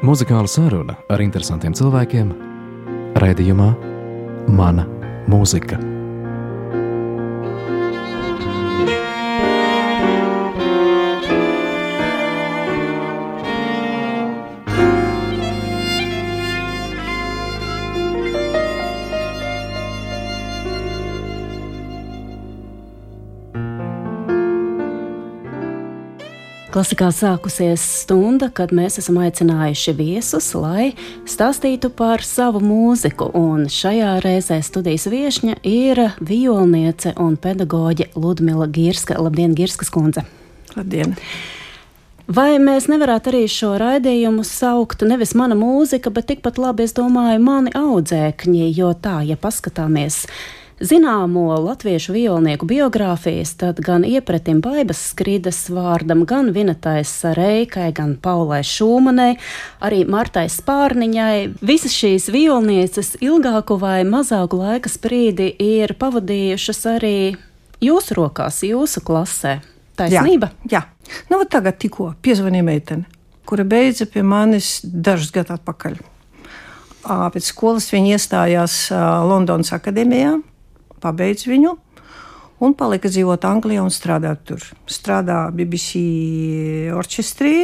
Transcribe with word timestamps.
Muzikāla 0.00 0.48
saruna 0.48 0.94
ar 1.12 1.20
interesantiem 1.20 1.74
cilvēkiem 1.76 2.30
raidījumā 3.20 3.68
Mana 4.48 4.86
mūzika. 5.28 5.76
Klasikā 26.80 27.10
sākusies 27.12 27.82
stunda, 28.00 28.46
kad 28.56 28.70
mēs 28.72 28.94
esam 29.02 29.18
aicinājuši 29.20 29.92
viesus, 29.98 30.46
lai 30.56 30.94
stāstītu 31.28 31.90
par 31.92 32.22
savu 32.24 32.62
mūziku. 32.64 33.26
Un 33.36 33.66
šajā 33.68 34.14
reizē 34.24 34.56
studijas 34.64 35.04
viesņa 35.12 35.58
ir 35.68 36.00
violniece 36.24 37.12
un 37.20 37.36
pedagoģe 37.36 38.06
Ludmila 38.16 38.64
Girska. 38.64 39.18
Labdien, 39.20 39.52
Girskas 39.58 39.92
kundze! 39.92 40.24
Labdien! 40.72 41.12
Vai 42.32 42.54
mēs 42.64 42.88
nevarētu 42.88 43.34
arī 43.34 43.42
šo 43.52 43.74
raidījumu 43.82 44.46
saukt 44.48 45.04
nevis 45.04 45.36
mana 45.36 45.58
mūzika, 45.60 46.08
bet 46.08 46.30
tikpat 46.32 46.56
labi, 46.64 46.88
es 46.88 46.96
domāju, 46.96 47.44
mani 47.44 47.76
audzēkņi, 47.76 48.70
jo 48.72 48.94
tā, 49.04 49.18
ja 49.28 49.36
paskatāmies 49.36 50.22
Zināmo 50.80 51.58
latviešu 51.60 52.14
violnieku 52.16 52.64
biogrāfijas, 52.64 53.50
tad 53.60 53.82
gan 53.84 54.00
iepretim 54.00 54.62
Baibas 54.64 55.02
skrīdas 55.10 55.58
vārdam, 55.68 56.22
gan 56.24 56.54
Vinatais 56.56 57.12
Reikai, 57.36 57.90
gan 57.92 58.14
Paulai 58.16 58.62
Šūmanai, 58.64 59.34
arī 59.84 60.06
Martai 60.08 60.46
Spārniņai. 60.48 61.60
Visas 61.60 61.92
šīs 61.92 62.30
violnieces 62.32 63.12
ilgāku 63.20 63.76
vai 63.76 63.98
mazāku 64.08 64.62
laika 64.62 64.88
sprīdi 64.88 65.52
ir 65.60 65.92
pavadījušas 66.00 66.80
arī 66.94 67.14
jūsu 67.84 68.16
rokās, 68.16 68.64
jūsu 68.64 69.04
klasē. 69.04 69.58
Taisnība? 70.00 70.54
Jā, 70.64 70.80
jā. 70.80 71.16
Nu, 71.28 71.44
tagad 71.44 71.76
tikko 71.76 72.14
piezvanīja 72.24 72.64
meitene, 72.64 73.04
kura 73.44 73.68
beidza 73.68 74.08
pie 74.08 74.24
manis 74.24 74.78
dažus 74.80 75.28
gadus 75.36 75.60
atpakaļ. 75.60 76.00
Pēc 77.04 77.52
skolas 77.52 77.92
viņa 77.92 78.16
iestājās 78.16 78.86
Londonas 79.28 79.72
akadēmijā, 79.76 80.38
pabeidz 81.02 81.46
viņu 81.50 81.76
un 82.60 82.74
palika 82.76 83.10
dzīvot 83.10 83.44
Anglijā 83.48 83.82
un 83.84 83.92
strādāt 83.92 84.44
tur. 84.48 84.64
Strādā 84.90 85.46
BBC 85.54 86.02
orķestrī. 86.96 87.54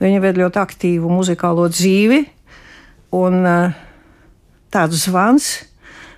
Viņa 0.00 0.20
ved 0.24 0.40
ļoti 0.40 0.60
aktīvu 0.62 1.10
muzikālo 1.12 1.66
dzīvi. 1.68 2.22
Un 3.20 3.42
uh, 3.44 3.74
tāds 4.72 5.04
zvans, 5.04 5.50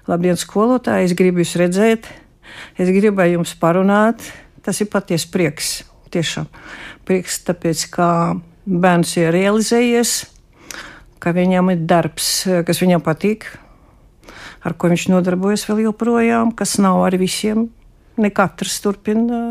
labdien, 0.07 0.39
skolotāji, 0.39 1.09
es 1.09 1.17
gribu 1.19 1.43
jūs 1.43 1.57
redzēt, 1.59 2.07
es 2.79 2.93
gribēju 2.93 3.41
jums 3.41 3.57
parunāt. 3.59 4.23
Tas 4.63 4.79
ir 4.85 4.91
patiesi 4.93 5.31
prieks. 5.33 5.73
Tiešām 6.13 6.47
prieks, 7.09 7.41
tāpēc, 7.47 7.87
ka 7.95 8.09
bērns 8.69 9.17
ir 9.17 9.33
realizējies, 9.35 10.13
ka 11.23 11.33
viņam 11.35 11.73
ir 11.73 11.87
darbs, 11.89 12.29
kas 12.69 12.83
viņam 12.83 13.03
patīk, 13.03 13.49
ar 14.63 14.77
ko 14.79 14.91
viņš 14.93 15.09
nodarbojas 15.13 15.67
vēl 15.69 15.87
joprojām, 15.89 16.55
kas 16.57 16.79
nav 16.83 17.03
ar 17.07 17.19
visiem. 17.21 17.69
Ne 18.21 18.31
katrs 18.35 18.81
turpina. 18.85 19.43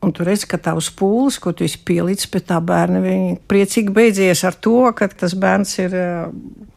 Un 0.00 0.14
tu 0.16 0.24
redzi, 0.24 0.48
ka 0.48 0.56
tavs 0.56 0.88
pūlis, 0.96 1.36
ko 1.42 1.52
tu 1.52 1.66
pielicis 1.84 2.30
pie 2.32 2.40
tā 2.40 2.56
bērna, 2.64 3.02
viņi 3.04 3.34
priecīgi 3.50 3.92
beidzies 3.92 4.42
ar 4.48 4.56
to, 4.56 4.78
ka 4.96 5.10
tas 5.12 5.36
bērns 5.36 5.76
ir 5.82 5.96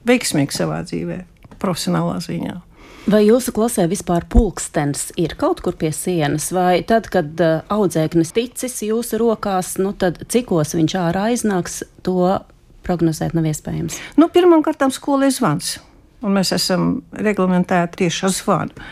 veiksmīgs 0.08 0.60
savā 0.60 0.82
dzīvē, 0.84 1.22
profesionālā 1.62 2.18
ziņā. 2.26 2.58
Vai 3.04 3.26
jūsu 3.26 3.52
klasē 3.56 3.84
vispār 3.92 4.24
pulkstenis 4.32 5.10
ir 5.20 5.36
kaut 5.40 5.60
kur 5.64 5.76
pie 5.80 5.92
sienas, 5.96 6.50
vai 6.56 6.84
tad, 6.88 7.10
kad 7.12 7.40
uh, 7.44 7.64
audzēknis 7.72 8.32
ticis 8.36 8.78
jūsu 8.88 9.20
rokās, 9.20 9.74
nu 9.80 9.92
tad 9.92 10.22
cikos 10.32 10.76
viņš 10.76 10.96
ārā 11.02 11.26
iznāks, 11.36 11.82
to 12.04 12.38
prognozēt 12.84 13.36
nav 13.36 13.48
iespējams? 13.52 14.00
Nu, 14.20 14.30
Pirmkārt, 14.32 14.84
skolai 14.96 15.32
zvans 15.36 15.78
un 16.24 16.38
mēs 16.38 16.54
esam 16.56 16.96
reglamentēti 17.14 18.04
tieši 18.04 18.26
ar 18.28 18.34
zvanu. 18.36 18.88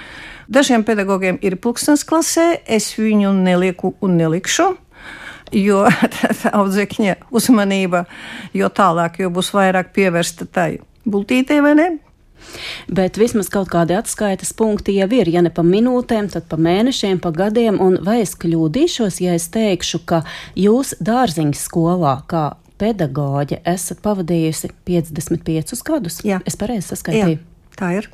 Dažiem 0.52 0.84
pedagogiem 0.84 1.40
ir 1.46 1.56
pulkstenis 1.64 2.04
klasē, 2.08 2.62
es 2.68 2.92
viņu 3.00 3.32
nelieku 3.38 3.94
un 4.04 4.18
nelikšu. 4.20 4.74
Jo 5.56 5.84
audzēkņa 6.60 7.18
uzmanība, 7.32 8.06
jo 8.56 8.70
tālāk, 8.72 9.20
jo 9.24 9.32
būs 9.34 9.52
vairāk 9.56 9.92
pievērsta 9.96 10.48
tai 10.48 10.70
bultītei 11.04 11.60
vai 11.64 11.76
ne, 11.80 11.90
Bet 12.92 13.18
vismaz 13.20 13.50
kaut 13.52 13.70
kādi 13.72 13.96
atskaites 13.96 14.52
punkti 14.58 14.96
jau 14.98 15.08
ir, 15.16 15.30
ja 15.32 15.44
ne 15.44 15.52
pa 15.54 15.64
minūtēm, 15.66 16.30
tad 16.34 16.48
pa 16.52 16.58
mēnešiem, 16.62 17.22
pa 17.24 17.32
gadiem. 17.36 17.80
Un 17.84 18.00
vai 18.06 18.22
es 18.26 18.34
kļūdīšos, 18.40 19.22
ja 19.24 19.36
es 19.38 19.48
teikšu, 19.54 20.02
ka 20.10 20.24
jūs 20.60 20.96
dārziņas 21.00 21.66
skolā, 21.70 22.18
kā 22.32 22.52
pedagoģe 22.82 23.62
esat 23.70 24.02
pavadījusi 24.06 24.72
55 24.88 25.84
gadus. 25.88 26.22
Jā. 26.28 26.42
Es 26.50 26.58
pareizi 26.60 26.90
saskaitīju. 26.92 27.38
Jā, 27.38 27.78
tā 27.78 27.92
ir. 28.00 28.10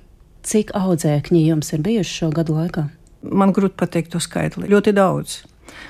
Cik 0.47 0.73
audzēkņi 0.77 1.43
jums 1.47 1.73
ir 1.75 1.83
bijuši 1.83 2.17
šo 2.21 2.31
gadu 2.35 2.55
laikā? 2.59 2.87
Man 3.27 3.53
grūti 3.55 3.75
pateikt 3.79 4.13
to 4.13 4.21
skaitli. 4.23 4.69
Ļoti 4.71 4.93
daudz. 4.95 5.41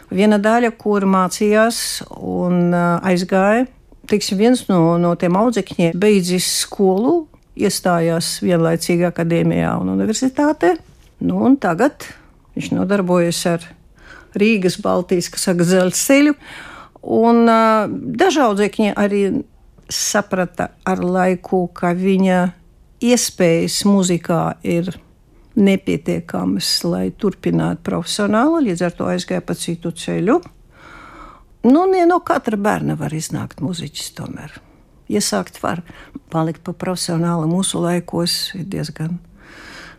Viena 0.09 0.39
daļa, 0.41 0.71
kur 0.79 1.05
mācījās 1.09 1.79
un 2.17 2.71
aizgāja, 2.73 3.67
teiksim, 4.09 4.39
viens 4.39 4.63
no, 4.69 4.95
no 5.01 5.13
tiem 5.19 5.35
audzēkņiem 5.37 5.97
beidzis 5.99 6.47
skolu, 6.63 7.25
iestājās 7.57 8.37
vienlaicīgi 8.45 9.07
akadēmijā 9.09 9.73
un 9.81 9.91
universitātē. 9.95 10.75
Nu, 11.25 11.41
un 11.47 11.57
tagad 11.61 12.07
viņš 12.55 12.71
nodarbojas 12.77 13.41
ar 13.49 13.67
Rīgas, 14.37 14.77
Baltijas, 14.83 15.29
kas 15.33 15.47
saka, 15.49 15.65
dzelzceļu. 15.65 16.35
Un 17.07 17.45
uh, 17.47 17.87
dažādi 17.89 18.67
arī 18.95 19.21
saprata 19.89 20.71
ar 20.83 20.99
laiku, 20.99 21.67
ka 21.73 21.93
viņa 21.95 22.39
iespējas 23.03 23.85
muzikā 23.87 24.57
ir 24.67 24.91
nepietiekamas, 25.57 26.71
lai 26.85 27.09
turpinātu 27.17 27.81
profesionāli, 27.87 28.67
līdz 28.69 28.83
ar 28.85 28.95
to 28.97 29.07
aizgāja 29.09 29.41
pa 29.41 29.55
citu 29.57 29.91
ceļu. 29.91 30.41
Nu, 31.67 31.85
ne 31.89 32.05
no 32.05 32.19
katra 32.19 32.59
bērna 32.59 32.97
var 32.99 33.15
iznākt 33.15 33.63
muzeķis 33.63 34.11
tomēr. 34.17 34.59
Iesākt 35.07 35.61
var, 35.63 35.81
palikt 36.31 36.61
pa 36.67 36.75
profesionāli 36.75 37.47
mūsu 37.49 37.81
laikos 37.81 38.53
ir 38.59 38.67
diezgan 38.67 39.17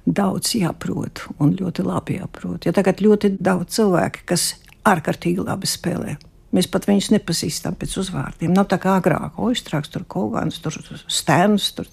daudz 0.06 0.54
jāprot 0.56 1.24
un 1.40 1.52
ļoti 1.56 1.84
labi 1.84 2.18
jāprot. 2.20 2.64
Ja 2.68 2.72
tagad 2.76 3.02
ļoti 3.04 3.34
daudz 3.40 3.76
cilvēku, 3.76 4.24
kas 4.28 4.54
ārkārtīgi 4.88 5.44
labi 5.44 5.68
spēlē, 5.68 6.16
Mēs 6.56 6.68
pat 6.72 6.86
viņus 6.88 7.10
nepazīstam 7.12 7.76
pēc 7.76 7.98
uzvārdiem. 8.00 8.54
Nav 8.56 8.70
tā 8.70 8.78
kā 8.80 8.94
agrāk, 8.96 9.36
Oistrāks, 9.36 9.90
tur 9.92 10.06
Kogans, 10.08 10.60
tur 10.64 10.78
Stērns. 11.04 11.66
Tur. 11.76 11.90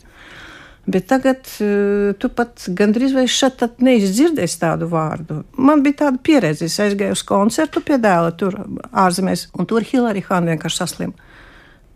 Bet 0.88 1.10
tagad 1.10 1.50
uh, 1.66 2.14
tu 2.22 2.30
pat 2.32 2.68
gandrīz 2.78 3.16
vai 3.18 3.26
šeit 3.32 3.64
neizdzirdēsi 3.84 4.62
tādu 4.62 4.88
vārdu. 4.92 5.42
Man 5.58 5.84
bija 5.84 6.06
tāda 6.06 6.22
pieredze. 6.24 6.70
Es 6.70 6.80
aizgāju 6.80 7.18
uz 7.18 7.26
koncertu 7.28 7.84
pie 7.84 8.00
dēla 8.00 8.32
tur 8.40 8.62
ārzemēs, 8.92 9.50
un 9.58 9.68
tur 9.68 9.84
Hilārija 9.84 10.30
Hāna 10.30 10.54
vienkārši 10.54 10.82
saslima. 10.84 11.32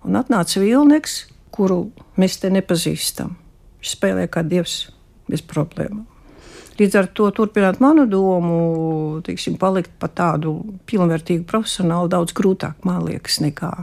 Un 0.04 0.20
atnāca 0.20 0.60
Vilnieks, 0.64 1.22
kuru 1.56 1.86
mēs 2.20 2.40
te 2.42 2.52
nepazīstam. 2.52 3.36
Viņš 3.80 3.96
spēlē 3.96 4.28
kā 4.32 4.44
dievs 4.44 4.82
bez 5.30 5.46
problēmām. 5.46 6.08
Līdz 6.80 6.96
ar 6.96 7.08
to 7.12 7.28
turpināt 7.36 7.82
manu 7.84 8.06
domu, 8.08 8.58
teiksim, 9.26 9.58
palikt 9.60 9.92
par 10.00 10.14
tādu 10.16 10.54
pilnvērtīgu 10.88 11.44
profesionālu 11.50 12.08
daudz 12.12 12.32
grūtāk, 12.38 12.80
man 12.88 13.04
liekas, 13.04 13.42
nekā 13.44 13.74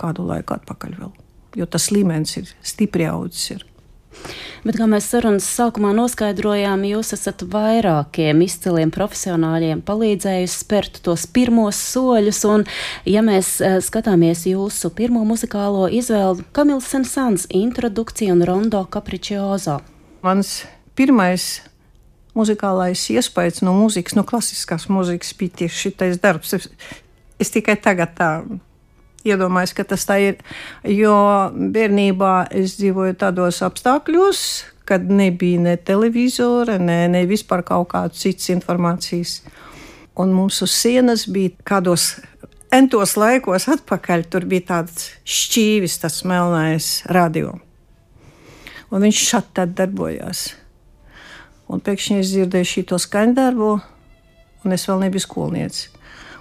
kādu 0.00 0.24
laiku 0.28 0.56
atpakaļ 0.56 0.98
vēl. 1.02 1.14
Jo 1.56 1.68
tas 1.68 1.90
līmenis 1.92 2.38
ir 2.40 2.52
stipri 2.64 3.04
audzis. 3.08 3.64
Bet, 4.64 4.78
kā 4.80 4.86
mēs 4.88 5.06
sarunas 5.12 5.46
sākumā 5.58 5.92
noskaidrojām, 5.94 6.86
jūs 6.88 7.12
esat 7.14 7.44
vairākiem 7.52 8.40
izciliem 8.46 8.90
profesionāļiem 8.94 9.82
palīdzējusi 9.86 10.56
spērt 10.64 10.98
tos 11.06 11.26
pirmos 11.30 11.78
soļus. 11.92 12.40
Un, 12.50 12.64
ja 13.06 13.22
mēs 13.22 13.58
uh, 13.60 13.76
skatāmies 13.84 14.46
jūsu 14.48 14.90
pirmo 14.96 15.22
muzikālo 15.28 15.86
izvēli, 15.92 16.48
Kamils 16.56 16.88
Sensans, 16.90 17.46
introdukcija 17.54 18.34
un 18.34 18.42
rondo 18.48 18.82
capriccioso. 18.90 19.78
Mans 20.24 20.62
pirmais 20.98 21.60
muzikālais 22.36 23.02
iespējas 23.14 23.62
no 23.66 23.74
mūzikas, 23.76 24.16
no 24.18 24.24
klasiskās 24.28 24.88
mūzikas 24.92 25.34
bija 25.38 25.62
tieši 25.62 25.88
šitais 25.88 26.20
darbs. 26.22 26.54
Es, 26.56 26.68
es 27.42 27.52
tikai 27.54 27.78
tagad 27.82 28.14
tā 28.18 28.30
iedomājos, 29.26 29.74
ka 29.76 29.86
tas 29.88 30.06
tā 30.08 30.18
ir. 30.22 30.40
Jo 30.86 31.16
bērnībā 31.52 32.48
es 32.54 32.76
dzīvoju 32.80 33.18
tādos 33.20 33.62
apstākļos, 33.66 34.40
kad 34.86 35.08
nebija 35.10 35.62
ne 35.64 35.76
televizora, 35.76 36.78
ne, 36.78 37.04
ne 37.10 37.24
vispār 37.26 37.64
kaut 37.66 37.90
kādas 37.94 38.22
citas 38.22 38.52
informācijas. 38.54 39.40
Un 40.16 40.32
mums 40.32 40.62
uz 40.64 40.72
sienas 40.72 41.26
bija 41.28 41.52
kādos 41.66 42.14
entos 42.72 43.16
laikos 43.18 43.68
atpakaļ 43.72 44.26
tur 44.30 44.46
bija 44.48 44.70
tāds 44.72 45.10
šķīvis, 45.28 45.98
tas 46.02 46.22
melnais 46.28 47.00
radio. 47.12 47.56
Un 48.90 49.02
viņš 49.02 49.24
šādi 49.32 49.66
darbojās. 49.76 50.48
Un 51.72 51.82
pēkšņi 51.82 52.18
es 52.22 52.32
dzirdēju 52.32 52.68
šo 52.70 52.98
skaņdarbu, 53.02 53.70
un 54.64 54.74
es 54.76 54.86
vēl 54.86 55.06
nebiju 55.06 55.24
skolniece. 55.24 55.88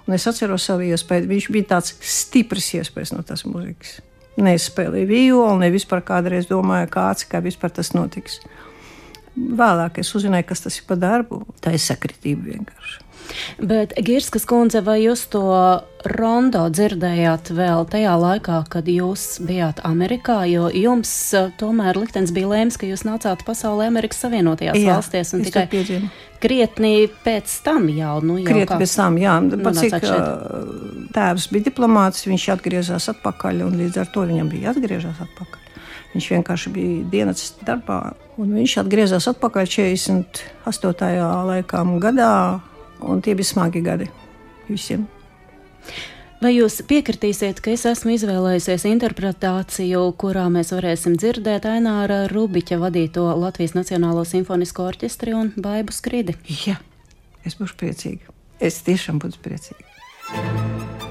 Un 0.05 0.13
es 0.17 0.27
atceros 0.29 0.67
savu 0.67 0.85
iespēju. 0.85 1.29
Viņš 1.31 1.47
bija 1.53 1.71
tāds 1.75 1.95
stiprs 2.05 2.67
iespējas 2.77 3.15
no 3.15 3.23
tās 3.25 3.45
mūzikas. 3.47 3.97
Nespēlēju 4.35 5.09
violi, 5.09 5.57
ne 5.63 5.71
vispār 5.73 6.03
kādreiz 6.05 6.49
domāju, 6.49 6.91
kāds, 6.93 7.25
kā 7.29 7.41
vispār 7.41 7.73
tas 7.73 7.93
notiks. 7.95 8.37
Vēlāk 9.35 9.97
es 10.03 10.13
uzzināju, 10.15 10.49
kas 10.51 10.61
tas 10.67 10.77
ir 10.77 10.85
par 10.87 11.01
darbu. 11.01 11.41
Tā 11.63 11.73
ir 11.73 11.81
sakritība 11.81 12.51
vienkārši. 12.51 13.04
Bet, 13.59 13.93
Girskas 14.05 14.45
kundze, 14.49 14.81
vai 14.85 14.99
jūs 15.03 15.25
to 15.33 15.41
rondo 16.05 16.65
dzirdējāt 16.69 17.49
vēl 17.57 17.85
tajā 17.89 18.13
laikā, 18.21 18.59
kad 18.69 18.85
jūs 18.91 19.39
bijāt 19.47 19.79
Amerikā? 19.87 20.43
Jo 20.49 20.67
jums 20.73 21.11
uh, 21.33 21.49
tomēr 21.59 21.97
liktenis 21.97 22.33
bija 22.35 22.51
lēms, 22.51 22.77
ka 22.77 22.85
jūs 22.89 23.05
nācāt 23.07 23.41
pasaulē 23.47 23.87
Amerikas 23.89 24.21
Savienotajās 24.25 24.77
Jā, 24.77 24.97
valstīs 24.99 25.33
un 25.33 25.43
tikai 25.47 25.65
to 25.65 25.73
piedzīvoju. 25.77 26.09
krietni 26.43 26.93
pēc 27.25 27.55
tam 27.65 27.87
jau. 27.89 28.19
Nu, 28.21 28.37
jau 28.37 28.45
Krietni 28.51 28.69
kā- 28.69 28.79
pēc 28.83 28.95
tam, 28.99 29.17
jā, 29.17 29.35
pat 29.49 29.65
nonācāt 29.65 29.99
cik 30.05 30.09
ā, 30.13 30.21
tēvs 31.15 31.47
bija 31.55 31.67
diplomāts, 31.71 32.25
viņš 32.29 32.47
atgriezās 32.57 33.09
atpakaļ, 33.15 33.63
un 33.65 33.79
līdz 33.81 34.01
ar 34.03 34.11
to 34.13 34.27
viņam 34.29 34.51
bija 34.53 34.69
jāatgriežas 34.71 35.23
atpakaļ. 35.25 35.61
Viņš 36.15 36.27
vienkārši 36.31 36.69
bija 36.71 37.09
dienas 37.11 37.49
darbā, 37.67 38.13
un 38.39 38.53
viņš 38.55 38.77
atgriezās 38.85 39.25
atpakaļ 39.33 39.65
48. 39.67 41.17
laikam 41.49 41.97
gadā, 41.99 42.61
un 43.01 43.21
tie 43.21 43.35
bija 43.35 43.51
smagi 43.53 43.81
gadi 43.85 44.09
visiem. 44.69 45.07
Vai 46.43 46.51
jūs 46.51 46.81
piekritīsiet, 46.85 47.61
ka 47.63 47.71
es 47.73 47.85
esmu 47.89 48.11
izvēlējusies 48.17 48.83
interpretāciju, 48.89 50.01
kurā 50.19 50.43
mēs 50.51 50.73
varēsim 50.75 51.15
dzirdēt 51.17 51.65
Aināra 51.69 52.25
Rubiķa 52.29 52.77
vadīto 52.81 53.23
Latvijas 53.39 53.73
Nacionālo 53.77 54.25
simfonisko 54.27 54.85
orķestri 54.91 55.33
un 55.37 55.53
Baibu 55.55 55.95
Skridi? 55.95 56.37
Jā, 56.67 56.77
es 57.47 57.57
būšu 57.57 57.79
priecīga. 57.81 58.35
Es 58.59 58.83
tiešām 58.85 59.23
būšu 59.23 59.41
priecīga. 59.47 61.04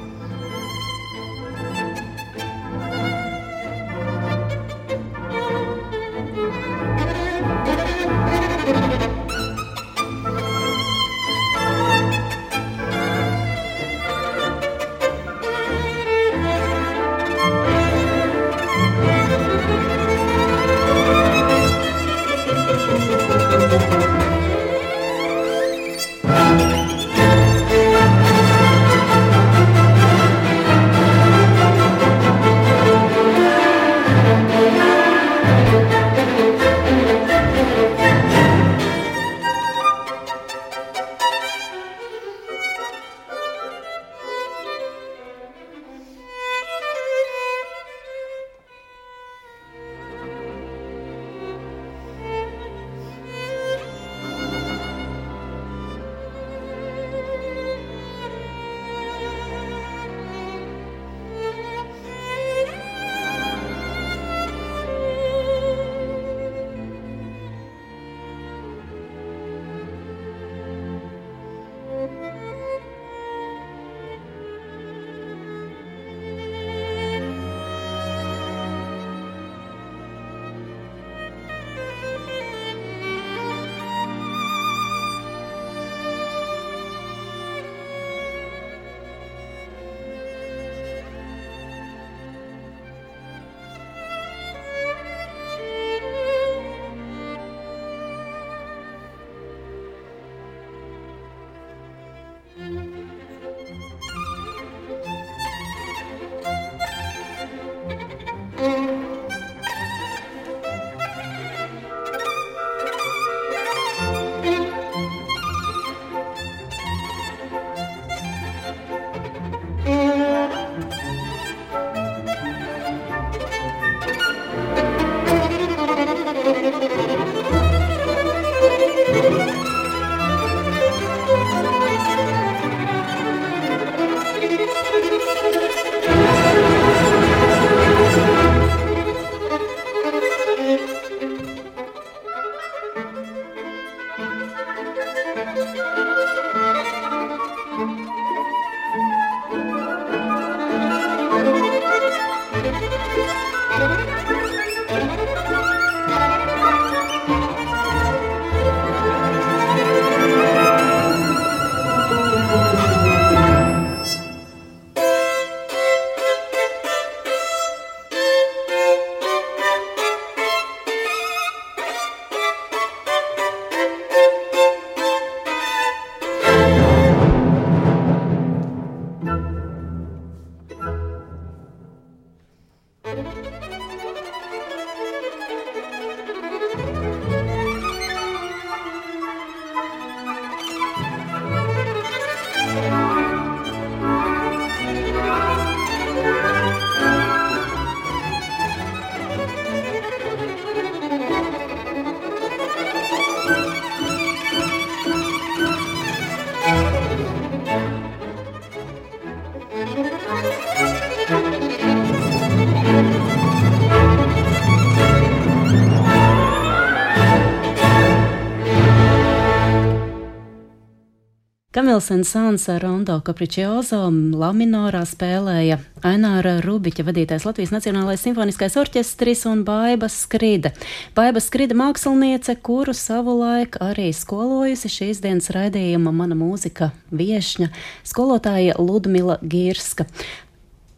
Kamils 221.95 222.29
Sons 222.31 222.69
ar 222.69 222.81
Rondo 222.83 223.15
Capriccioso 223.23 224.09
Laminorā 224.11 225.05
spēlēja 225.07 225.77
Aināra 226.03 226.57
Rubiķa 226.65 227.05
vadītais 227.07 227.45
Latvijas 227.47 227.71
Nacionālais 227.71 228.25
simfoniskais 228.25 228.75
orķestris 228.81 229.45
un 229.47 229.61
Baiba 229.63 230.09
Skride. 230.11 230.73
Baiba 231.15 231.39
Skride 231.39 231.77
māksliniece, 231.79 232.57
kuru 232.67 232.91
savulaik 232.99 233.79
arī 233.79 234.09
skolojusi 234.11 234.91
šīs 234.91 235.21
dienas 235.23 235.53
raidījuma 235.55 236.11
mana 236.11 236.35
mūzika 236.35 236.91
viešņa, 237.15 237.71
skolotāja 238.03 238.75
Ludmila 238.83 239.39
Girska. 239.39 240.09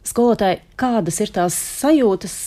Skolotāji, 0.00 0.62
kādas 0.80 1.20
ir 1.20 1.34
tās 1.36 1.60
sajūtas, 1.82 2.38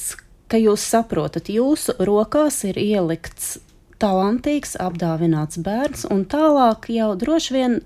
ka 0.49 0.57
jūs 0.57 0.87
saprotat, 0.89 1.53
jūsu 1.53 1.99
rokās 2.01 2.63
ir 2.65 2.81
ielikts 2.81 3.59
talantīgs, 4.01 4.73
apdāvināts 4.81 5.61
bērns, 5.61 6.09
un 6.09 6.25
tālāk 6.25 6.89
jau 6.97 7.13
droši 7.19 7.57
vien 7.59 7.79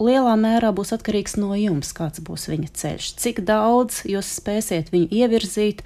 lielā 0.00 0.32
mērā 0.40 0.72
būs 0.74 0.94
atkarīgs 0.96 1.36
no 1.40 1.52
jums, 1.58 1.92
kāds 1.96 2.22
būs 2.24 2.48
viņa 2.50 2.72
ceļš. 2.80 3.12
Cik 3.20 3.42
daudz 3.48 4.02
jūs 4.08 4.32
spēsiet 4.40 4.90
viņu 4.94 5.10
ievirzīt, 5.12 5.84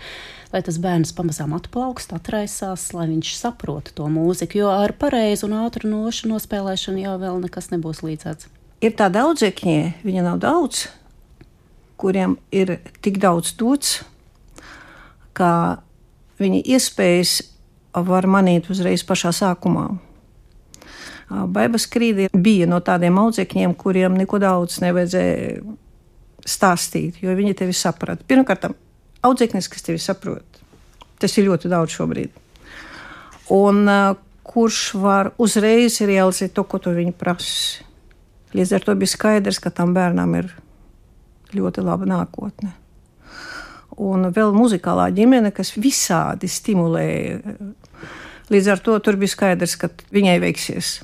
lai 0.54 0.62
tas 0.64 0.78
bērns 0.82 1.14
pamazām 1.16 1.54
atplaukst, 1.56 2.14
atraisās, 2.14 2.86
lai 2.94 3.08
viņš 3.10 3.34
saprotu 3.40 3.94
to 3.98 4.08
mūziku, 4.12 4.62
jo 4.62 4.70
ar 4.72 4.94
pareizu 4.98 5.48
un 5.48 5.58
ātru 5.64 5.90
nošu 5.90 6.30
nospēlēšanu 6.30 7.02
jau 7.02 7.16
vēl 7.22 7.40
nekas 7.42 7.72
nebūs 7.74 8.04
līdzēts. 8.06 8.50
Ir 8.84 8.94
tā 8.98 9.08
daudzekņie, 9.10 10.04
viņa 10.06 10.26
nav 10.26 10.40
daudz, 10.42 10.86
kuriem 12.00 12.36
ir 12.54 12.78
tik 13.02 13.18
daudz 13.22 13.54
dots, 13.58 14.02
ka 15.34 15.82
viņa 16.38 16.62
iespējas 16.76 17.38
var 17.94 18.26
manīt 18.30 18.70
uzreiz 18.70 19.04
pašā 19.06 19.32
sākumā. 19.34 19.88
Baibas 21.54 21.86
krīdi 21.90 22.28
bija 22.32 22.68
no 22.70 22.80
tādiem 22.84 23.18
audzēkņiem, 23.20 23.74
kuriem 23.80 24.18
neko 24.18 24.40
daudz 24.42 24.80
nevajadzēja 24.84 25.62
stāstīt, 26.44 27.22
jo 27.24 27.34
viņi 27.36 27.56
tevi 27.58 27.74
saprata. 27.76 28.24
Pirmkārt, 28.28 28.68
audzēknis, 29.24 29.70
kas 29.72 29.86
tevi 29.86 30.02
saprot, 30.02 30.60
tas 31.20 31.38
ir 31.38 31.48
ļoti 31.48 31.70
daudz 31.72 31.96
šobrīd. 31.96 32.42
Un 33.54 33.88
kurš 34.44 34.80
var 35.00 35.32
uzreiz 35.40 35.98
realizēt 36.04 36.54
to, 36.56 36.64
ko 36.68 36.80
tu 36.82 36.92
viņi 36.94 37.14
prasa. 37.16 37.84
Līdz 38.54 38.76
ar 38.76 38.84
to 38.86 38.94
bija 38.94 39.10
skaidrs, 39.10 39.58
ka 39.58 39.72
tam 39.74 39.96
bērnam 39.96 40.36
ir 40.38 40.52
ļoti 41.56 41.82
laba 41.82 42.06
nākotne. 42.06 42.70
Un 44.04 44.28
vēl 44.34 44.52
muzikālā 44.54 45.08
ģimene, 45.14 45.50
kas 45.54 45.72
visādi 45.78 46.50
stimulēja. 46.50 47.40
Līdz 48.52 48.70
ar 48.70 48.82
to 48.84 48.94
tur 49.02 49.18
bija 49.18 49.32
skaidrs, 49.32 49.76
ka 49.80 49.90
viņai 50.14 50.36
veiksies. 50.42 50.96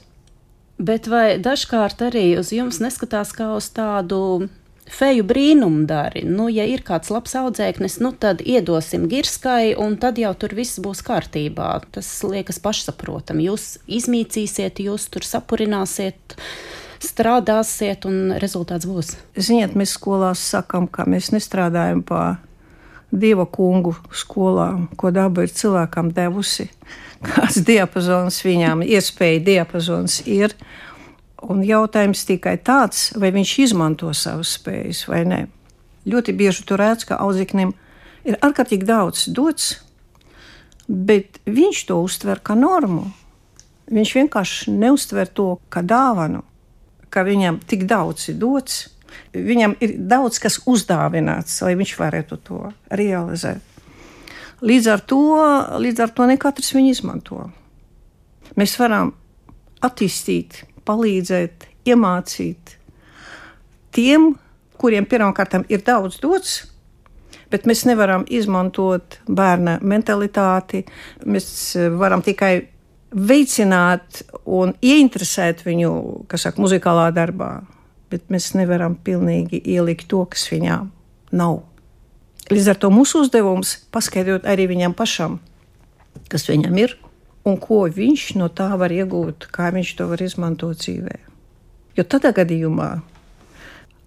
Bet 0.81 1.11
vai 1.13 1.37
dažkārt 1.37 2.01
arī 2.07 2.39
uz 2.41 2.55
jums 2.57 2.79
neskatās 2.81 3.35
kā 3.37 3.51
uz 3.53 3.67
tādu 3.77 4.49
feju 4.91 5.27
brīnumu 5.29 5.85
dari? 5.85 6.23
Nu, 6.25 6.47
ja 6.49 6.65
ir 6.65 6.81
kāds 6.87 7.13
labs 7.13 7.37
audzēknis, 7.37 7.99
nu 8.01 8.15
tad 8.17 8.41
iedosim 8.41 9.05
girskai, 9.11 9.75
un 9.77 9.99
tad 10.01 10.17
jau 10.23 10.33
tur 10.41 10.55
viss 10.57 10.81
būs 10.81 11.05
kārtībā. 11.05 11.69
Tas 11.93 12.09
liekas 12.25 12.63
pašsaprotami. 12.65 13.51
Jūs 13.51 13.75
izmīcīsiet, 14.01 14.81
jūs 14.81 15.11
tur 15.13 15.29
sapurināsiet 15.29 16.39
strādāsiet, 17.05 18.09
un 18.09 18.33
rezultāts 18.41 18.89
būs. 18.89 19.15
Ziniet, 19.37 19.77
mēs 19.77 19.99
skolās 19.99 20.41
sakām, 20.55 20.89
ka 20.89 21.05
mēs 21.05 21.29
nestrādājam 21.37 22.01
pa 22.09 22.39
dieva 23.13 23.45
kungu 23.45 23.93
skolā, 24.17 24.73
ko 24.97 25.13
daba 25.13 25.45
ir 25.45 25.53
cilvēkam 25.53 26.09
devusi 26.17 26.71
kāds 27.25 27.61
diapazons 27.67 28.41
viņam, 28.45 28.85
iespēja 28.87 29.43
diapazons 29.47 30.21
ir. 30.29 30.55
Un 31.41 31.63
jautājums 31.65 32.27
tikai 32.29 32.59
tāds, 32.61 33.11
vai 33.17 33.31
viņš 33.33 33.55
izmanto 33.65 34.11
savas 34.17 34.57
spējas 34.59 35.07
vai 35.09 35.23
nē. 35.29 35.41
Ļoti 36.11 36.35
bieži 36.37 36.67
tur 36.69 36.81
redz, 36.81 37.07
ka 37.09 37.21
audzeknim 37.21 37.73
ir 38.29 38.37
ārkārtīgi 38.45 38.89
daudz 38.89 39.27
dots, 39.37 39.73
bet 40.89 41.41
viņš 41.49 41.83
to 41.89 42.01
uztver 42.05 42.43
kā 42.45 42.57
normu. 42.59 43.09
Viņš 43.91 44.15
vienkārši 44.21 44.75
neuztver 44.77 45.29
to 45.33 45.55
kā 45.73 45.83
dāvanu, 45.83 46.45
ka 47.11 47.25
viņam 47.27 47.61
tik 47.67 47.89
daudz 47.91 48.29
ir 48.31 48.41
dots. 48.41 48.87
Viņam 49.35 49.75
ir 49.83 49.97
daudz 50.11 50.39
kas 50.43 50.61
uzdāvināts, 50.71 51.57
lai 51.65 51.75
viņš 51.79 51.97
varētu 51.99 52.39
to 52.47 52.61
realizēt. 52.95 53.70
Līdz 54.61 54.91
ar 54.93 55.01
to, 55.09 55.23
līdz 55.81 56.05
ar 56.05 56.11
to 56.13 56.27
ne 56.29 56.37
katrs 56.41 56.75
viņu 56.77 56.93
izmanto. 56.93 57.47
Mēs 58.61 58.75
varam 58.81 59.15
attīstīt, 59.85 60.65
palīdzēt, 60.85 61.65
iemācīt 61.89 62.75
tiem, 63.97 64.35
kuriem 64.81 65.07
pirmkārt 65.09 65.57
ir 65.69 65.85
daudz 65.87 66.19
dots, 66.21 66.59
bet 67.51 67.67
mēs 67.69 67.87
nevaram 67.89 68.27
izmantot 68.29 69.19
bērna 69.29 69.79
mentalitāti. 69.83 70.85
Mēs 71.25 71.49
varam 71.99 72.23
tikai 72.27 72.53
veicināt 73.11 74.23
un 74.47 74.75
ieinteresēt 74.85 75.65
viņu, 75.67 75.93
kas 76.31 76.47
saka, 76.47 76.63
muzikālā 76.63 77.09
darbā, 77.17 77.57
bet 78.11 78.29
mēs 78.31 78.53
nevaram 78.59 78.97
pilnīgi 79.05 79.63
ielikt 79.75 80.09
to, 80.11 80.25
kas 80.31 80.47
viņām 80.53 80.93
nav. 81.33 81.63
Līdz 82.51 82.73
ar 82.73 82.79
to 82.83 82.91
mūsu 82.91 83.23
uzdevums 83.25 83.77
paskaidrot 83.95 84.49
arī 84.49 84.67
viņam 84.73 84.97
pašam, 84.99 85.39
kas 86.33 86.49
viņam 86.51 86.81
ir 86.83 86.97
un 87.47 87.57
ko 87.63 87.85
viņš 87.87 88.25
no 88.41 88.49
tā 88.53 88.73
var 88.81 88.93
iegūt, 88.95 89.47
kā 89.55 89.71
viņš 89.75 89.95
to 89.99 90.09
var 90.11 90.23
izmantot 90.25 90.81
dzīvē. 90.83 91.15
Jo 91.99 92.05
tādā 92.07 92.33
gadījumā 92.35 92.91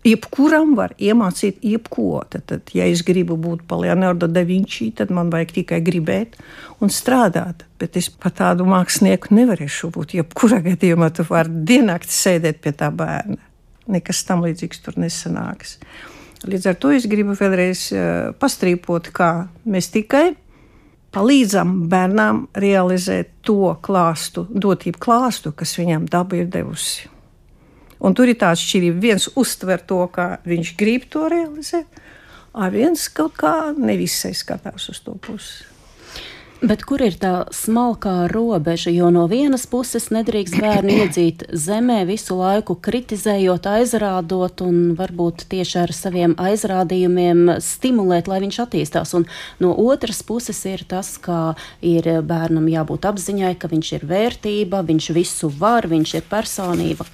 jebkuram 0.08 0.74
var 0.78 0.94
iemācīt 1.00 1.64
jebko. 1.64 2.24
Tad, 2.30 2.46
tad, 2.50 2.74
ja 2.76 2.88
es 2.90 3.04
gribu 3.06 3.38
būt 3.40 3.64
par 3.68 3.84
Leonardo 3.84 4.28
da 4.28 4.44
Vinci, 4.48 4.90
tad 4.96 5.12
man 5.16 5.32
vajag 5.34 5.56
tikai 5.60 5.80
gribēt 5.86 6.38
un 6.84 6.92
strādāt. 6.94 7.66
Bet 7.80 7.98
es 8.00 8.10
par 8.12 8.36
tādu 8.36 8.68
mākslinieku 8.70 9.34
nevarēšu 9.36 9.92
būt. 9.96 10.18
Jebkurā 10.20 10.62
gadījumā 10.68 11.12
tu 11.16 11.26
vari 11.30 11.64
diennakti 11.72 12.16
sēdēt 12.16 12.62
pie 12.64 12.76
tā 12.76 12.92
bērna. 12.94 13.40
Nekas 13.92 14.24
tam 14.28 14.44
līdzīgs 14.46 14.84
tur 14.84 15.00
nesanāks. 15.00 15.78
Līdz 16.44 16.66
ar 16.68 16.76
to 16.76 16.92
es 16.92 17.06
gribu 17.08 17.36
vēlreiz 17.40 17.86
eh, 17.96 18.32
pastrīpot, 18.40 19.10
kā 19.16 19.30
mēs 19.64 19.88
tikai 19.94 20.34
palīdzam 21.14 21.86
bērnam 21.92 22.48
realizēt 22.58 23.32
to 23.46 23.76
klāstu, 23.86 24.48
dotību 24.50 25.00
klāstu, 25.00 25.54
kas 25.56 25.78
viņam 25.78 26.08
daba 26.12 26.42
ir 26.42 26.50
devusi. 26.52 27.10
Un 28.04 28.16
tur 28.18 28.28
ir 28.28 28.40
tā 28.42 28.50
atšķirība. 28.52 29.00
Viens 29.00 29.30
uztver 29.40 29.84
to, 29.88 30.02
kā 30.12 30.42
viņš 30.44 30.74
grib 30.80 31.06
to 31.14 31.30
realizēt, 31.32 32.02
a 32.54 32.68
viens 32.74 33.06
kaut 33.14 33.38
kā 33.40 33.72
nevisai 33.78 34.34
skatās 34.36 34.90
uz 34.92 35.00
to 35.06 35.16
pusi. 35.16 35.73
Bet 36.64 36.86
kur 36.88 37.02
ir 37.04 37.18
tā 37.20 37.50
smalkā 37.52 38.30
robeža? 38.32 38.88
Jo 38.96 39.10
no 39.12 39.26
vienas 39.28 39.66
puses 39.68 40.06
nedrīkst 40.16 40.56
bērnu 40.64 40.94
iedzīt 41.04 41.42
zemē 41.52 42.06
visu 42.08 42.38
laiku, 42.40 42.78
kritizējot, 42.80 43.66
aizrādot 43.68 44.62
un 44.64 44.78
varbūt 44.96 45.44
tieši 45.52 45.82
ar 45.82 45.92
saviem 45.92 46.36
aizrādījumiem 46.40 47.58
stimulēt, 47.60 48.30
lai 48.32 48.38
viņš 48.46 48.60
attīstās. 48.64 49.12
Un 49.20 49.26
no 49.60 49.74
otras 49.76 50.22
puses 50.24 50.62
ir 50.70 50.86
tas, 50.88 51.18
ka 51.20 51.58
ir 51.84 52.08
bērnam 52.24 52.70
jābūt 52.72 53.10
apziņai, 53.12 53.58
ka 53.60 53.68
viņš 53.74 53.90
ir 53.98 54.06
vērtība, 54.08 54.86
viņš 54.88 55.10
visu 55.18 55.50
var, 55.60 55.90
viņš 55.92 56.14
ir 56.22 56.24
personība. 56.32 57.10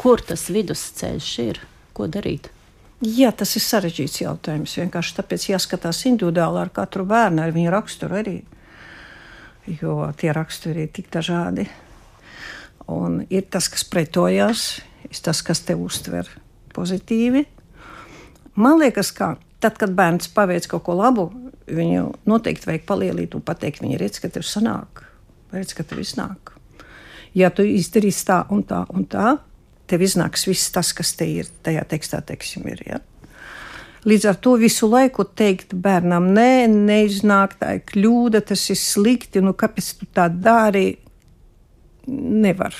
Kur 0.00 0.24
tas 0.26 0.48
vidusceļš 0.50 1.30
ir? 1.44 1.62
Ko 1.94 2.08
darīt? 2.10 2.50
Jā, 3.06 3.30
tas 3.30 3.54
ir 3.54 3.62
sarežģīts 3.62 4.24
jautājums. 4.24 4.74
Vienkārši 4.82 5.14
tāpēc 5.20 5.46
jāskatās 5.52 6.02
individuāli 6.10 6.64
ar 6.64 6.74
katru 6.74 7.06
bērnu, 7.06 7.44
ar 7.44 7.54
viņa 7.54 7.76
raksturu 7.76 8.18
arī 8.18 8.36
jo 9.66 10.12
tie 10.16 10.32
raksturi 10.32 10.86
ir 10.86 10.92
tik 10.94 11.10
dažādi. 11.12 11.66
Un 12.90 13.22
ir 13.32 13.46
tas, 13.48 13.68
kas 13.72 13.84
pretojās, 13.88 14.64
ir 15.08 15.20
tas, 15.24 15.40
kas 15.42 15.62
te 15.64 15.76
uztver 15.76 16.28
pozitīvi. 16.74 17.46
Man 18.60 18.78
liekas, 18.82 19.10
ka 19.16 19.34
tad, 19.62 19.78
kad 19.80 19.94
bērns 19.96 20.28
paveic 20.34 20.68
kaut 20.70 20.84
ko 20.86 20.96
labu, 20.98 21.30
viņu 21.64 22.10
noteikti 22.28 22.68
vajag 22.68 22.84
palielīt 22.88 23.36
un 23.36 23.44
pateikt, 23.44 23.80
viņa 23.82 24.00
redz, 24.00 24.20
ka 24.20 24.28
tev 24.28 24.44
sanāk, 24.46 25.06
redz, 25.54 25.72
ka 25.76 25.86
tev 25.86 26.02
iznāk. 26.04 26.52
Ja 27.34 27.50
tu 27.50 27.64
izdarīsi 27.66 28.28
tā 28.28 28.44
un 28.54 28.62
tā 28.68 28.84
un 28.94 29.08
tā, 29.10 29.38
tev 29.90 30.04
iznāks 30.04 30.46
viss 30.46 30.70
tas, 30.74 30.92
kas 30.96 31.14
te 31.18 31.26
ir 31.26 31.48
tajā 31.64 31.82
tekstā, 31.88 32.20
teiksim, 32.26 32.68
ir. 32.70 32.84
Ja? 32.86 33.00
Līdz 34.04 34.26
ar 34.28 34.36
to 34.44 34.54
visu 34.60 34.88
laiku 34.92 35.24
teikt 35.24 35.72
bērnam, 35.80 36.26
nē, 36.36 36.66
neiznāk, 36.68 37.56
tā 37.60 37.78
ir 37.78 37.84
kļūda, 37.88 38.42
tas 38.50 38.66
ir 38.68 38.76
slikti, 38.76 39.40
nu 39.40 39.54
kāpēc 39.56 39.94
tu 40.00 40.08
tā 40.12 40.28
dari? 40.28 40.90
Nevar. 42.12 42.76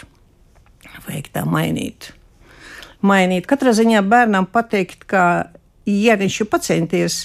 Vajag 1.07 1.31
tā 1.33 1.47
mainīt. 1.49 2.11
Mainīt. 3.05 3.49
Katrā 3.49 3.73
ziņā 3.77 4.05
bērnam 4.05 4.51
pateikt, 4.53 5.07
ka, 5.09 5.25
ja 5.89 6.17
viņš 6.21 6.41
ir 6.45 6.51
pacenties, 6.53 7.19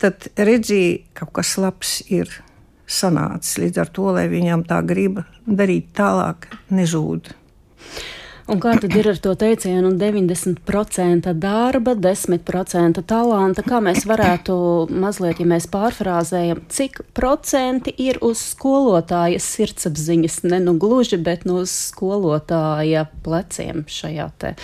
tad 0.00 0.28
ka 0.36 1.06
kaut 1.16 1.32
kas 1.40 1.56
labs 1.60 2.00
ir 2.12 2.28
sanācis. 2.84 3.56
Līdz 3.62 3.82
ar 3.86 3.92
to, 3.96 4.10
lai 4.16 4.26
viņam 4.32 4.66
tā 4.68 4.82
griba 4.84 5.24
darīt 5.46 5.94
tālāk, 5.96 6.50
nezūd. 6.72 7.32
Un 8.50 8.60
kā 8.62 8.74
tad 8.80 8.94
ir 8.98 9.06
ar 9.12 9.18
to 9.22 9.32
teicienu 9.38 9.92
90% 9.98 11.32
darba, 11.38 11.94
10% 11.94 13.02
talanta? 13.06 13.62
Kā 13.66 13.78
mēs 13.84 14.06
varētu 14.08 14.54
mazliet, 14.90 15.42
ja 15.42 15.46
mēs 15.48 15.68
pārfrāzējam, 15.70 16.64
cik 16.72 17.02
procenti 17.14 17.94
ir 18.02 18.18
uz 18.24 18.42
skolotāja 18.52 19.38
sirdsapziņas, 19.42 20.40
ne 20.50 20.62
nu 20.64 20.74
gluži, 20.80 21.20
bet 21.22 21.46
no 21.48 21.62
skolotāja 21.68 23.06
pleciem 23.22 23.86
šajā 23.86 24.30
te 24.42 24.56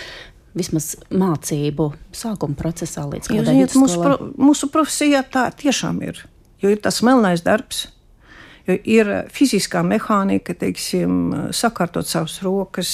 vismaz 0.57 0.95
mācību 1.13 1.91
sākuma 2.15 2.57
procesā 2.59 3.05
līdz 3.07 3.31
kādai 3.31 3.55
viduskolai? 3.61 3.85
Mūsu, 3.85 4.03
pro, 4.03 4.31
mūsu 4.49 4.69
profesijā 4.73 5.23
tā 5.23 5.47
tiešām 5.55 6.01
ir, 6.09 6.25
jo 6.59 6.73
ir 6.73 6.83
tas 6.83 6.99
melnais 7.05 7.45
darbs 7.45 7.87
ir 8.77 9.09
fiziskā 9.33 9.81
mehānika, 9.85 10.53
teiksim, 10.57 11.51
sakārtot 11.55 12.07
savas 12.07 12.39
rokas, 12.45 12.91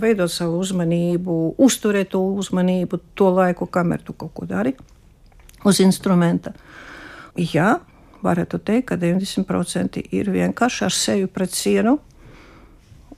veidot 0.00 0.32
savu 0.32 0.58
uzmanību, 0.64 1.38
uzturēt 1.62 2.12
to 2.14 2.22
uzmanību 2.40 3.00
to 3.18 3.30
laiku, 3.34 3.68
kamēr 3.70 4.04
tu 4.04 4.16
kaut 4.18 4.34
ko 4.34 4.48
dari 4.48 4.74
uz 5.64 5.80
instrumenta. 5.84 6.54
Jā, 7.36 7.78
varētu 8.24 8.60
teikt, 8.64 8.88
ka 8.92 8.98
90% 9.00 10.02
ir 10.14 10.30
vienkārši 10.34 10.84
ar 10.86 10.94
sevi 10.94 11.26
pret 11.30 11.54
sienu 11.54 11.98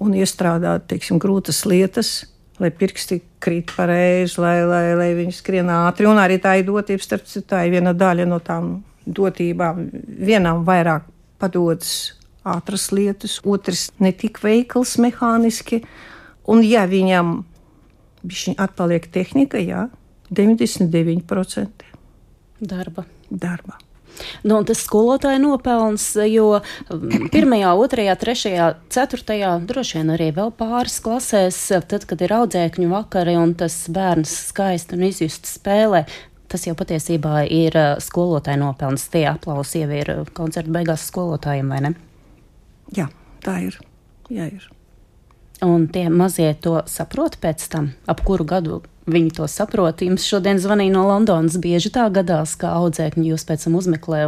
un 0.03 0.15
iestrādāt, 0.17 0.89
teiksim, 0.91 1.21
grūtas 1.23 1.65
lietas, 1.69 2.27
lai 2.61 2.71
pirksti 2.73 3.21
krīt 3.43 3.73
pareizi, 3.77 4.41
lai, 4.41 4.59
lai, 4.69 4.85
lai 4.97 5.11
viņi 5.17 5.35
skrien 5.37 5.71
ātri. 5.73 6.09
Un 6.09 6.21
arī 6.21 6.39
tā 6.43 6.57
ir 6.61 6.69
dotība, 6.69 7.05
starp 7.05 7.27
citu, 7.29 7.47
tā 7.53 7.65
ir 7.67 7.77
viena 7.77 7.93
daļa 7.97 8.27
no 8.29 8.41
tām 8.45 8.79
dotībām. 9.07 9.87
Vienam 10.27 10.65
vairāk 10.67 11.07
padodas 11.41 12.17
ātras 12.47 12.91
lietas, 12.95 13.41
otrs 13.45 13.91
ne 14.03 14.13
tik 14.15 14.41
veikls 14.45 14.97
mehāniski. 15.03 15.83
Un, 16.47 16.63
ja 16.63 16.85
viņam 16.87 17.41
atpaliek 18.63 19.09
tehnika, 19.11 19.59
jā, 19.59 19.89
99% 20.31 21.91
darba. 22.61 23.05
darba. 23.31 23.81
Nu, 24.47 24.63
tas 24.65 24.81
skolotāja 24.87 25.37
nopelns, 25.43 26.07
jo 26.31 26.61
mm, 26.89 27.29
pirmajā, 27.35 27.73
otrajā, 27.77 28.15
trešajā, 28.21 28.69
ceturtajā, 28.95 29.51
droši 29.69 29.99
vien 29.99 30.15
arī 30.15 30.31
vēl 30.37 30.55
pāris 30.57 30.97
klasēs, 31.05 31.59
tad, 31.91 32.07
kad 32.09 32.25
ir 32.25 32.33
audzēkņu 32.39 32.89
vakari 32.93 33.37
un 33.37 33.53
tas 33.59 33.77
bērns 33.93 34.33
skaisti 34.53 34.97
un 34.97 35.05
izjusti 35.11 35.53
spēlē, 35.53 36.07
Tas 36.51 36.67
jau 36.69 36.77
patiesībā 36.79 37.43
ir 37.51 37.75
uh, 37.77 37.97
skolotāja 38.03 38.61
nopelns. 38.61 39.09
Tie 39.11 39.25
aplausi 39.29 39.83
jau 39.83 39.91
ir 39.95 40.13
uh, 40.13 40.25
koncerta 40.37 40.73
beigās 40.73 41.09
skolotājiem, 41.11 41.71
vai 41.75 41.83
ne? 41.89 41.93
Jā, 42.95 43.09
tā 43.43 43.59
ir. 43.67 43.79
Jā, 44.31 44.47
ir. 44.51 44.69
Un 45.65 45.89
tie 45.89 46.07
mazie 46.13 46.51
to 46.61 46.83
saprot 46.91 47.39
pēc 47.41 47.65
tam, 47.73 47.91
ap 48.07 48.21
kuru 48.27 48.45
gadu 48.47 48.83
viņi 49.11 49.33
to 49.39 49.47
saprot. 49.51 50.03
Jums 50.05 50.27
šodien 50.27 50.61
zvanīja 50.61 50.95
no 50.95 51.07
Londonas. 51.09 51.57
Bieži 51.63 51.93
tā 51.95 52.07
gadās, 52.13 52.57
ka 52.61 52.75
audzēkņi 52.83 53.31
jūs 53.31 53.47
pēc 53.49 53.67
tam 53.67 53.79
uzmeklē. 53.79 54.27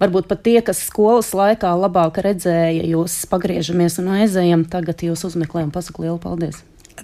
Varbūt 0.00 0.30
pat 0.30 0.44
tie, 0.46 0.56
kas 0.64 0.80
skolas 0.86 1.34
laikā 1.36 1.74
labāk 1.76 2.22
redzēja, 2.24 2.86
jūs 2.88 3.18
pagriežamies 3.28 3.98
un 4.00 4.14
aizējam, 4.16 4.64
tagad 4.70 5.04
jūs 5.04 5.26
uzmeklē 5.28 5.66
un 5.66 5.74
pasaka 5.74 6.06
lielu 6.06 6.16
paldies. 6.22 6.62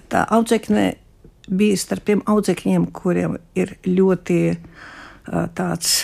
Tā 0.09 0.23
audzēkne 0.33 0.95
bija 1.47 1.77
starp 1.79 2.05
tiem 2.07 2.21
audzēkņiem, 2.27 2.89
kuriem 2.95 3.37
ir 3.57 3.75
ļoti 3.87 4.39
tāds 5.57 6.01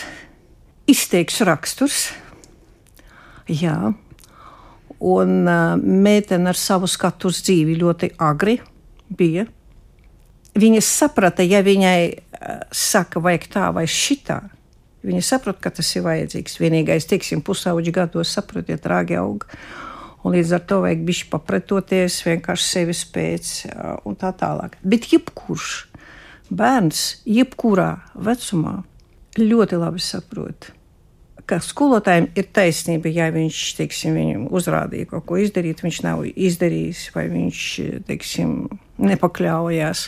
izteikts 0.89 1.41
raksturs. 1.47 2.05
Jā, 3.51 3.91
un 5.03 5.33
meitene 5.83 6.51
ar 6.51 6.59
savu 6.59 6.88
skatu 6.88 7.31
uz 7.31 7.41
dzīvi 7.43 7.75
ļoti 7.81 8.13
agri 8.23 8.57
bija. 9.12 9.45
Viņa 10.53 10.81
saprata, 10.85 11.43
ja 11.43 11.63
viņai 11.65 12.00
saka, 12.75 13.19
vajag 13.23 13.47
tā 13.51 13.69
vai 13.75 13.88
šitā, 13.89 14.41
viņa 15.03 15.23
saprot, 15.25 15.57
ka 15.63 15.71
tas 15.73 15.89
ir 15.97 16.05
vajadzīgs. 16.05 16.59
Vienīgais, 16.62 17.08
teiksim, 17.10 17.41
pusauģi 17.43 17.95
gados 17.95 18.32
saprotiet, 18.36 18.86
rāgi 18.88 19.17
aug. 19.19 19.47
Un 20.23 20.38
līdz 20.38 20.53
ar 20.55 20.62
to 20.67 20.79
vajag 20.86 21.01
bišķi 21.07 21.29
papretoties, 21.33 22.21
vienkārši 22.23 22.69
sevis 22.69 23.03
pēc 23.12 23.49
un 24.07 24.15
tā 24.19 24.31
tālāk. 24.39 24.77
Bet 24.83 25.09
jebkurš 25.12 25.73
bērns, 26.53 27.03
jebkurā 27.27 27.89
vecumā, 28.15 28.77
ļoti 29.39 29.79
labi 29.81 30.03
saprot, 30.03 30.69
ka 31.49 31.59
skolotājiem 31.63 32.29
ir 32.39 32.47
taisnība, 32.55 33.12
ja 33.12 33.27
viņš 33.33 33.63
teiksim, 33.79 34.15
viņam 34.15 34.45
uzrādīja 34.55 35.09
kaut 35.12 35.25
ko 35.27 35.39
izdarīt, 35.41 35.83
viņš 35.83 35.99
nav 36.05 36.23
izdarījis 36.29 37.07
vai 37.15 37.25
viņš 37.31 37.63
teiksim, 38.07 38.53
nepakļaujās. 39.03 40.07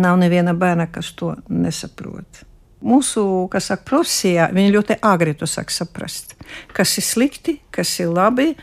Nav 0.00 0.16
neviena 0.22 0.54
bērna, 0.56 0.86
kas 0.88 1.10
to 1.18 1.34
nesaprot. 1.52 2.46
Mūsu, 2.82 3.22
saka, 3.60 3.84
profesijā, 3.86 4.48
viņi 4.54 4.72
ļoti 4.74 4.96
agri 5.06 5.36
to 5.38 5.46
sāk 5.46 5.70
saprast. 5.70 6.32
Kas 6.74 6.96
ir 6.98 7.04
slikti, 7.06 7.58
kas 7.70 7.92
ir 8.00 8.08
labi, 8.10 8.54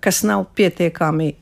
kas 0.00 0.22
nav 0.26 0.46
pietiekami 0.54 1.32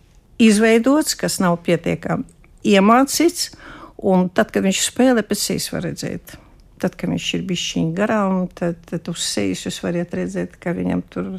izveidots, 0.41 1.17
kas 1.19 1.39
nav 1.43 1.59
pietiekami 1.67 2.25
iemācīts. 2.67 3.53
Un 3.99 4.29
tad, 4.31 4.53
kad 4.55 4.63
viņš 4.63 4.85
spēlē, 4.93 5.25
pēc 5.27 5.41
sejas 5.43 5.73
var 5.75 5.83
redzēt. 5.89 6.37
Tad, 6.79 6.95
kad 6.95 7.11
viņš 7.11 7.29
ir 7.35 7.47
bijis 7.49 7.65
šī 7.73 7.83
garām, 7.97 8.45
tad, 8.55 8.79
tad 8.87 9.09
uz 9.11 9.25
sejas 9.27 9.65
jūs 9.67 9.81
varat 9.83 10.15
redzēt, 10.15 10.55
ka 10.63 10.71
viņam 10.77 11.03
tur, 11.11 11.33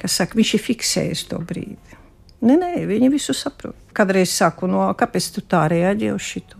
kas 0.00 0.16
saka, 0.18 0.34
viņš 0.38 0.54
ir 0.56 0.64
fiksējis 0.64 1.22
to 1.30 1.38
brīdi. 1.46 2.00
Nē, 2.42 2.56
nē, 2.58 2.72
viņi 2.90 3.10
visu 3.14 3.34
saprot. 3.36 3.78
Kādreiz 3.96 4.34
saku, 4.34 4.66
no 4.68 4.88
kāpēc 4.98 5.30
tu 5.36 5.44
tā 5.46 5.62
reaģē 5.70 6.10
uz 6.12 6.26
šito? 6.26 6.58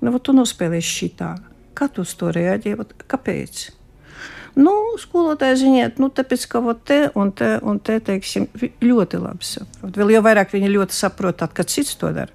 Nu, 0.00 0.16
tu 0.18 0.32
nospēlēsi 0.36 0.96
šitā. 1.02 1.30
Kā 1.76 1.90
tu 1.92 2.02
uz 2.04 2.14
to 2.16 2.32
reaģē? 2.32 2.74
Kāpēc? 3.08 3.66
Nu, 4.56 4.72
skolotāji 4.96 5.58
ziniet, 5.60 5.98
nu, 6.00 6.08
tāpēc, 6.08 6.46
ka 6.48 6.62
te 6.88 7.02
un 7.12 7.32
te, 7.36 7.56
un 7.60 7.76
te 7.76 7.98
teiksim, 8.00 8.48
ļoti 8.80 9.20
labi 9.20 9.44
saprot. 9.44 9.98
Vēl 10.00 10.14
jau 10.16 10.24
vairāk 10.24 10.54
viņi 10.56 10.72
ļoti 10.72 10.96
saprot, 10.96 11.36
tad, 11.42 11.52
kad 11.56 11.68
cits 11.68 11.98
to 12.00 12.08
dara. 12.16 12.32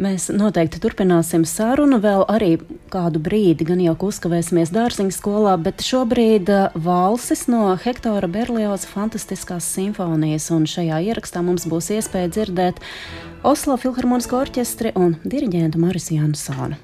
Mēs 0.00 0.30
noteikti 0.32 0.80
turpināsim 0.80 1.42
sarunu 1.44 1.98
vēl 2.00 2.22
arī 2.32 2.54
kādu 2.88 3.20
brīdi, 3.20 3.66
gan 3.68 3.82
jau 3.84 3.92
uzkavēsimies 4.08 4.72
dārziņu 4.72 5.12
skolā, 5.12 5.58
bet 5.60 5.84
šobrīd 5.84 6.48
uh, 6.48 6.78
valsis 6.88 7.44
no 7.52 7.74
Hektora 7.76 8.30
Berlioza 8.32 8.88
fantastiskās 8.88 9.68
simfonijas, 9.76 10.48
un 10.56 10.64
šajā 10.64 11.04
ierakstā 11.10 11.44
mums 11.44 11.68
būs 11.68 11.92
iespēja 12.00 12.32
dzirdēt 12.32 12.80
Oslo 13.44 13.76
Filharmonisko 13.76 14.40
orķestri 14.40 14.96
un 14.96 15.18
diriģentu 15.20 15.84
Marisu 15.84 16.16
Jansonu. 16.16 16.80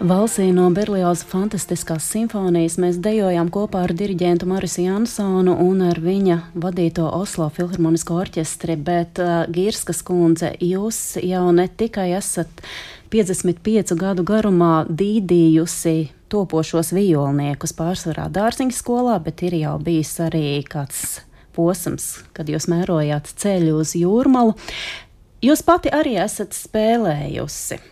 Valsī 0.00 0.46
no 0.56 0.70
Berlioza 0.72 1.26
fantastiskās 1.28 2.06
simfonijas 2.08 2.78
mēs 2.80 2.96
dejojām 3.04 3.50
kopā 3.52 3.82
ar 3.84 3.92
diriģentu 3.92 4.46
Marisu 4.48 4.86
Jansonu 4.86 5.58
un 5.60 5.82
ar 5.90 6.00
viņa 6.00 6.38
vadīto 6.56 7.04
Oslo 7.18 7.50
filharmonisko 7.52 8.16
orķestri, 8.22 8.78
bet 8.80 9.20
uh, 9.20 9.42
Girskas 9.52 10.00
kundze, 10.00 10.54
jūs 10.56 11.18
jau 11.20 11.42
ne 11.52 11.68
tikai 11.68 12.14
esat 12.16 12.64
55 13.12 13.92
gadu 14.00 14.24
garumā 14.24 14.86
dīdījusi 14.88 15.94
topošos 16.32 16.94
violniekus 16.96 17.76
pārsvarā 17.76 18.30
dārziņu 18.32 18.80
skolā, 18.80 19.20
bet 19.20 19.44
ir 19.44 19.60
jau 19.60 19.76
bijis 19.84 20.16
arī 20.24 20.62
kāds 20.64 21.20
posms, 21.52 22.22
kad 22.32 22.48
jūs 22.48 22.72
mērojāt 22.72 23.36
ceļu 23.36 23.78
uz 23.84 23.92
jūrmalu. 24.00 24.56
Jūs 25.44 25.60
pati 25.68 25.92
arī 25.92 26.16
esat 26.24 26.56
spēlējusi 26.56 27.82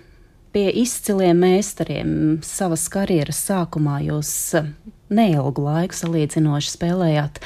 pie 0.59 0.71
izciliem 0.75 1.39
meistariem 1.39 2.09
savas 2.43 2.89
karjeras 2.91 3.39
sākumā 3.47 4.01
jūs 4.09 4.31
eh, 4.59 4.73
neilgu 5.07 5.63
laiku 5.63 5.95
salīdzinoši 5.95 6.73
spēlējāt. 6.73 7.39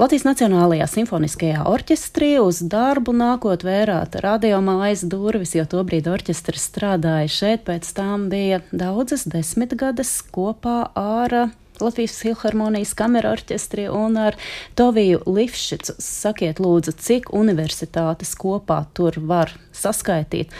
Latvijas 0.00 0.24
Nacionālajā 0.24 0.86
simfoniskajā 0.88 1.66
orķestrī 1.68 2.30
uz 2.40 2.62
darbu 2.64 3.12
nākot 3.16 3.64
vērāt 3.64 4.16
radiomājas 4.24 5.04
durvis, 5.04 5.52
jo 5.56 5.66
tobrīd 5.68 6.08
orķestris 6.08 6.64
strādāja 6.70 7.28
šeit, 7.32 7.66
pēc 7.68 7.92
tam 7.96 8.30
bija 8.32 8.62
daudzas 8.72 9.28
desmitgades 9.28 10.16
kopā 10.32 10.78
ar 10.96 11.38
Latvijas 11.80 12.16
Filharmonijas 12.24 12.96
kamera 12.96 13.36
orķestri 13.36 13.88
un 13.92 14.16
ar 14.16 14.40
Toviju 14.80 15.26
Lifšicu. 15.28 15.98
Sakiet, 16.00 16.60
lūdzu, 16.64 16.96
cik 16.96 17.32
universitātes 17.36 18.32
kopā 18.40 18.86
tur 18.96 19.20
var 19.28 19.52
saskaitīt? 19.76 20.56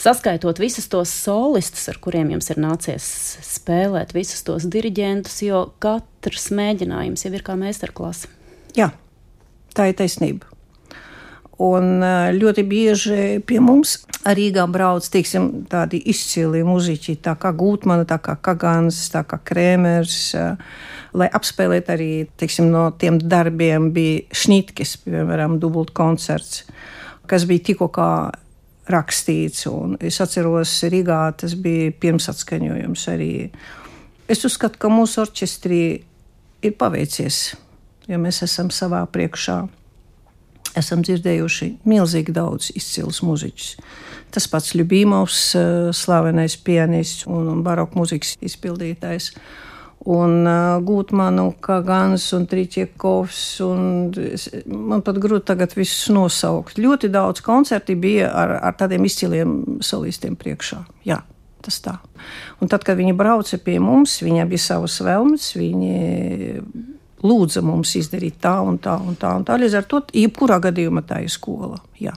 Saskaitot 0.00 0.58
visus 0.62 0.88
tos 0.90 1.12
solistus, 1.12 1.86
ar 1.90 2.00
kuriem 2.02 2.32
jums 2.34 2.50
ir 2.50 2.60
nācies 2.62 3.04
spēlēt, 3.44 4.14
visus 4.16 4.42
tos 4.46 4.66
diriģentus, 4.70 5.42
jo 5.46 5.66
katrs 5.82 6.50
mēģinājums 6.54 7.26
jau 7.26 7.34
ir 7.34 7.46
kā 7.46 7.56
meistarklase. 7.58 8.30
Jā, 8.74 8.90
tā 9.76 9.90
ir 9.90 9.98
taisnība. 9.98 10.50
Un 11.62 12.02
ļoti 12.34 12.64
bieži 12.66 13.38
pie 13.46 13.60
mums 13.62 14.00
Rīgā 14.24 14.64
brauc 14.72 15.06
teiksim, 15.06 15.66
tādi 15.70 16.00
izcili 16.10 16.64
muzeķi, 16.66 17.18
tā 17.22 17.36
kā 17.38 17.52
Gūtmana, 17.54 18.06
tā 18.08 18.16
kā 18.18 18.34
Kagans, 18.42 18.98
tā 19.12 19.22
kā 19.28 19.38
Krēmers. 19.38 20.16
Lai 21.14 21.28
apspēlētu 21.30 21.94
arī 21.94 22.08
teiksim, 22.40 22.72
no 22.74 22.88
tiem 22.98 23.20
darbiem, 23.22 23.92
bija 23.94 24.24
Šnitkis, 24.34 24.96
piemēram, 25.04 25.60
dubult 25.62 25.94
koncerts, 25.94 26.64
kas 27.30 27.46
bija 27.46 27.68
tikko 27.70 27.90
rakstīts. 28.90 29.66
Es 30.04 30.20
atceros, 30.22 30.72
Rīgā 30.90 31.20
tas 31.40 31.56
bija 31.56 31.92
pirmsatskaņojums 32.00 33.06
arī. 33.12 33.32
Es 34.28 34.44
uzskatu, 34.46 34.80
ka 34.80 34.90
mūsu 34.92 35.22
orķestrī 35.24 35.80
ir 36.64 36.76
paveicies, 36.80 37.54
jo 38.08 38.20
mēs 38.20 38.42
esam 38.46 38.70
savā 38.72 39.04
priekšā. 39.12 39.62
Esam 40.74 41.04
dzirdējuši 41.06 41.68
milzīgi 41.86 42.34
daudz 42.34 42.72
izcilus 42.74 43.20
mūziķus. 43.22 43.74
Tas 44.34 44.48
pats 44.50 44.72
Ljubīmovs, 44.74 45.42
eh, 45.54 45.92
slavenais 45.94 46.56
pianists 46.56 47.28
un 47.30 47.62
baroku 47.62 48.00
mūzikas 48.00 48.34
izpildītājs 48.42 49.30
un 50.04 50.44
uh, 50.44 50.78
Gūtmanu, 50.84 51.46
Kagans 51.64 52.26
un 52.36 52.46
Triķiekovs. 52.50 53.42
Un 53.64 53.84
es, 54.28 54.48
man 54.68 55.04
pat 55.06 55.20
grūti 55.22 55.48
tagad 55.52 55.76
visus 55.78 56.10
nosaukt. 56.14 56.80
Ļoti 56.80 57.12
daudz 57.14 57.44
koncerti 57.44 57.96
bija 57.98 58.32
ar, 58.32 58.56
ar 58.60 58.76
tādiem 58.80 59.06
izciliem 59.08 59.78
solistiem 59.84 60.36
priekšā. 60.40 60.82
Jā. 61.08 61.22
Tas 61.64 61.78
tā. 61.80 61.94
Un 62.60 62.68
tad, 62.68 62.82
kad 62.84 62.98
viņi 62.98 63.14
brauca 63.16 63.56
pie 63.64 63.78
mums, 63.80 64.18
viņiem 64.20 64.50
bija 64.50 64.60
savas 64.60 64.98
vēlmes, 65.00 65.46
viņi 65.56 65.94
lūdza 67.24 67.62
mums 67.64 67.94
izdarīt 67.96 68.36
tā 68.44 68.58
un 68.60 68.76
tā 68.82 68.98
un 69.00 69.16
tā. 69.16 69.32
Un 69.38 69.46
tā. 69.48 69.56
Līdz 69.60 69.78
ar 69.80 69.88
to, 69.88 70.02
jebkurā 70.12 70.60
gadījumā 70.66 71.04
tā 71.08 71.22
ir 71.24 71.32
skola. 71.32 71.80
Jā. 71.96 72.12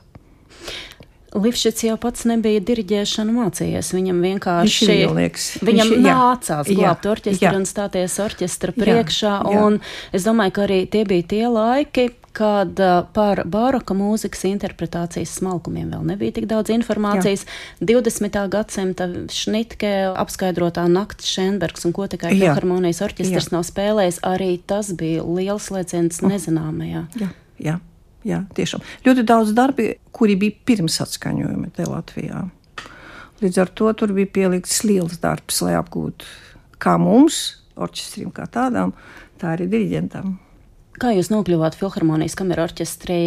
Lifšits 1.37 1.85
jau 1.87 1.95
pats 2.01 2.25
nebija 2.29 2.61
diriģēšanu 2.65 3.33
mācījies. 3.35 3.93
Viņam 3.95 4.21
vienkārši 4.25 4.87
Viņš 4.87 5.47
viņam 5.67 5.91
Viņš, 5.93 6.05
nācās 6.05 6.69
jā, 6.71 6.77
glābt 6.77 7.09
orķestri 7.13 7.47
jā. 7.47 7.55
un 7.57 7.67
stāties 7.69 8.19
orķestra 8.23 8.75
priekšā. 8.77 9.33
Jā, 9.41 9.57
jā. 9.57 9.65
Un 9.67 9.81
es 10.15 10.27
domāju, 10.27 10.55
ka 10.57 10.65
arī 10.67 10.79
tie 10.91 11.03
bija 11.07 11.27
tie 11.33 11.43
laiki, 11.51 12.07
kad 12.37 12.77
par 13.17 13.41
baroka 13.49 13.95
mūzikas 13.97 14.45
interpretācijas 14.51 15.33
smalkumiem 15.39 15.89
vēl 15.95 16.05
nebija 16.11 16.35
tik 16.35 16.45
daudz 16.49 16.69
informācijas. 16.75 17.47
Jā. 17.81 17.89
20. 17.89 18.39
gadsimta 18.53 19.09
Šnitke 19.33 19.93
apskaidrotā 20.13 20.85
nakts 20.91 21.29
Šenbergs 21.33 21.87
un 21.89 21.97
ko 21.97 22.05
tikai 22.11 22.35
Filharmonijas 22.35 23.01
orķestris 23.07 23.49
nav 23.55 23.65
spēlējis, 23.65 24.21
arī 24.27 24.53
tas 24.69 24.93
bija 24.97 25.25
liels 25.25 25.71
lēciens 25.73 26.21
nezināmajā. 26.25 27.07
Jā, 27.17 27.33
jā 27.57 27.79
jā, 28.25 28.43
tiešām. 28.57 28.83
Ļoti 29.05 29.25
daudz 29.27 29.53
darbi, 29.57 29.91
kuri 30.15 30.37
bija 30.39 30.57
pirms 30.65 31.01
atskaņojuma 31.05 31.73
te 31.75 31.85
Latvijā. 31.89 32.47
Līdz 33.41 33.61
ar 33.61 33.69
to 33.77 33.91
tur 33.93 34.15
bija 34.17 34.31
pielikts 34.33 34.81
liels 34.87 35.19
darbs, 35.21 35.61
lai 35.61 35.75
apgūtu 35.77 36.25
kā 36.81 36.97
mums, 37.01 37.59
orķestrim 37.77 38.31
kā 38.33 38.47
tādām, 38.49 38.95
tā 39.37 39.53
arī 39.53 39.69
diriģentam. 39.69 40.37
Kā 40.97 41.13
jūs 41.13 41.29
nokļuvāt 41.29 41.77
Filharmonijas 41.77 42.37
kameru 42.37 42.65
orķestrī? 42.65 43.21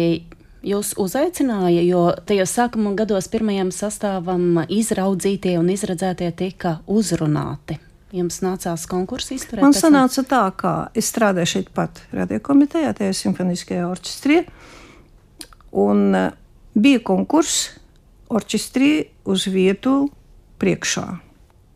Jūs 0.67 0.91
uzaicināja, 1.01 1.81
jo 1.87 2.01
tajos 2.27 2.51
sākuma 2.53 2.91
gados 2.99 3.25
pirmajam 3.31 3.71
sastāvam 3.73 4.59
izraudzītie 4.69 5.55
un 5.57 5.71
izredzētie 5.73 6.27
tika 6.37 6.75
uzrunāti. 6.91 7.79
Jums 8.11 8.41
nācās 8.43 8.83
konkursu 8.91 9.37
izturēt? 9.37 9.63
Man 9.63 9.73
sanāca 9.73 10.21
tā, 10.27 10.43
ka 10.53 10.73
es 10.93 11.07
strādāju 11.13 11.53
šeit 11.53 11.71
pat 11.73 12.03
radiokomitejā, 12.11 12.91
tajā 12.99 13.15
simfoniskajā 13.15 13.87
orķestrī. 13.87 14.41
Un 15.71 16.15
eh, 16.15 16.31
bija 16.75 17.01
konkurss 17.03 17.69
orķestrī 18.31 18.91
uz 19.27 19.47
vietu 19.51 20.09
priekšā. 20.61 21.05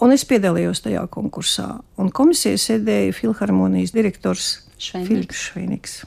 Un 0.03 0.11
es 0.11 0.25
piedalījos 0.27 0.83
tajā 0.83 1.05
konkursā. 1.11 1.69
Un 2.01 2.11
komisijā 2.11 2.59
sēdēja 2.59 3.15
filharmonijas 3.15 3.95
direktors 3.95 4.49
Filips 4.79 5.47
Šveiniks. 5.47 6.01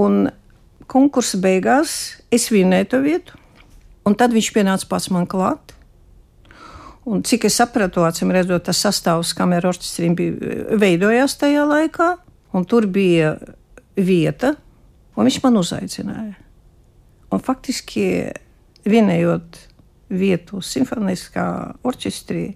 Un 0.00 0.30
konkursa 0.88 1.38
beigās 1.40 2.16
es 2.32 2.48
vinnēju 2.52 2.88
to 2.92 3.00
vietu, 3.04 3.38
un 4.08 4.16
tad 4.16 4.34
viņš 4.36 4.50
pienāca 4.56 4.88
pats 4.90 5.10
man 5.12 5.28
klāt. 5.28 5.74
Un 7.06 7.22
cik 7.22 7.46
es 7.46 7.56
sapratu, 7.60 8.02
acīm 8.02 8.32
redzot, 8.34 8.64
tas 8.66 8.80
sastāvs 8.82 9.30
kameras 9.38 9.76
orķestrim 9.76 10.16
bija 10.18 10.76
veidojās 10.80 11.36
tajā 11.38 11.62
laikā, 11.68 12.16
tur 12.66 12.88
bija 12.90 13.36
vieta 13.96 14.56
Un 15.16 15.28
viņš 15.28 15.38
man 15.44 15.60
uzaicināja. 15.60 16.34
Un 17.32 17.42
faktiski 17.42 18.06
vienējot 18.86 19.58
vietu 20.16 20.60
simfoniskā 20.62 21.46
orķestrī, 21.86 22.50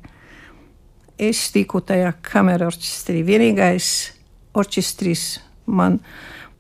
es 1.21 1.47
tiku 1.55 1.83
tajā 1.85 2.13
kamerā 2.25 2.69
orķestrī. 2.71 3.25
Vienīgais 3.27 3.89
orķestris 4.57 5.25
man 5.71 5.99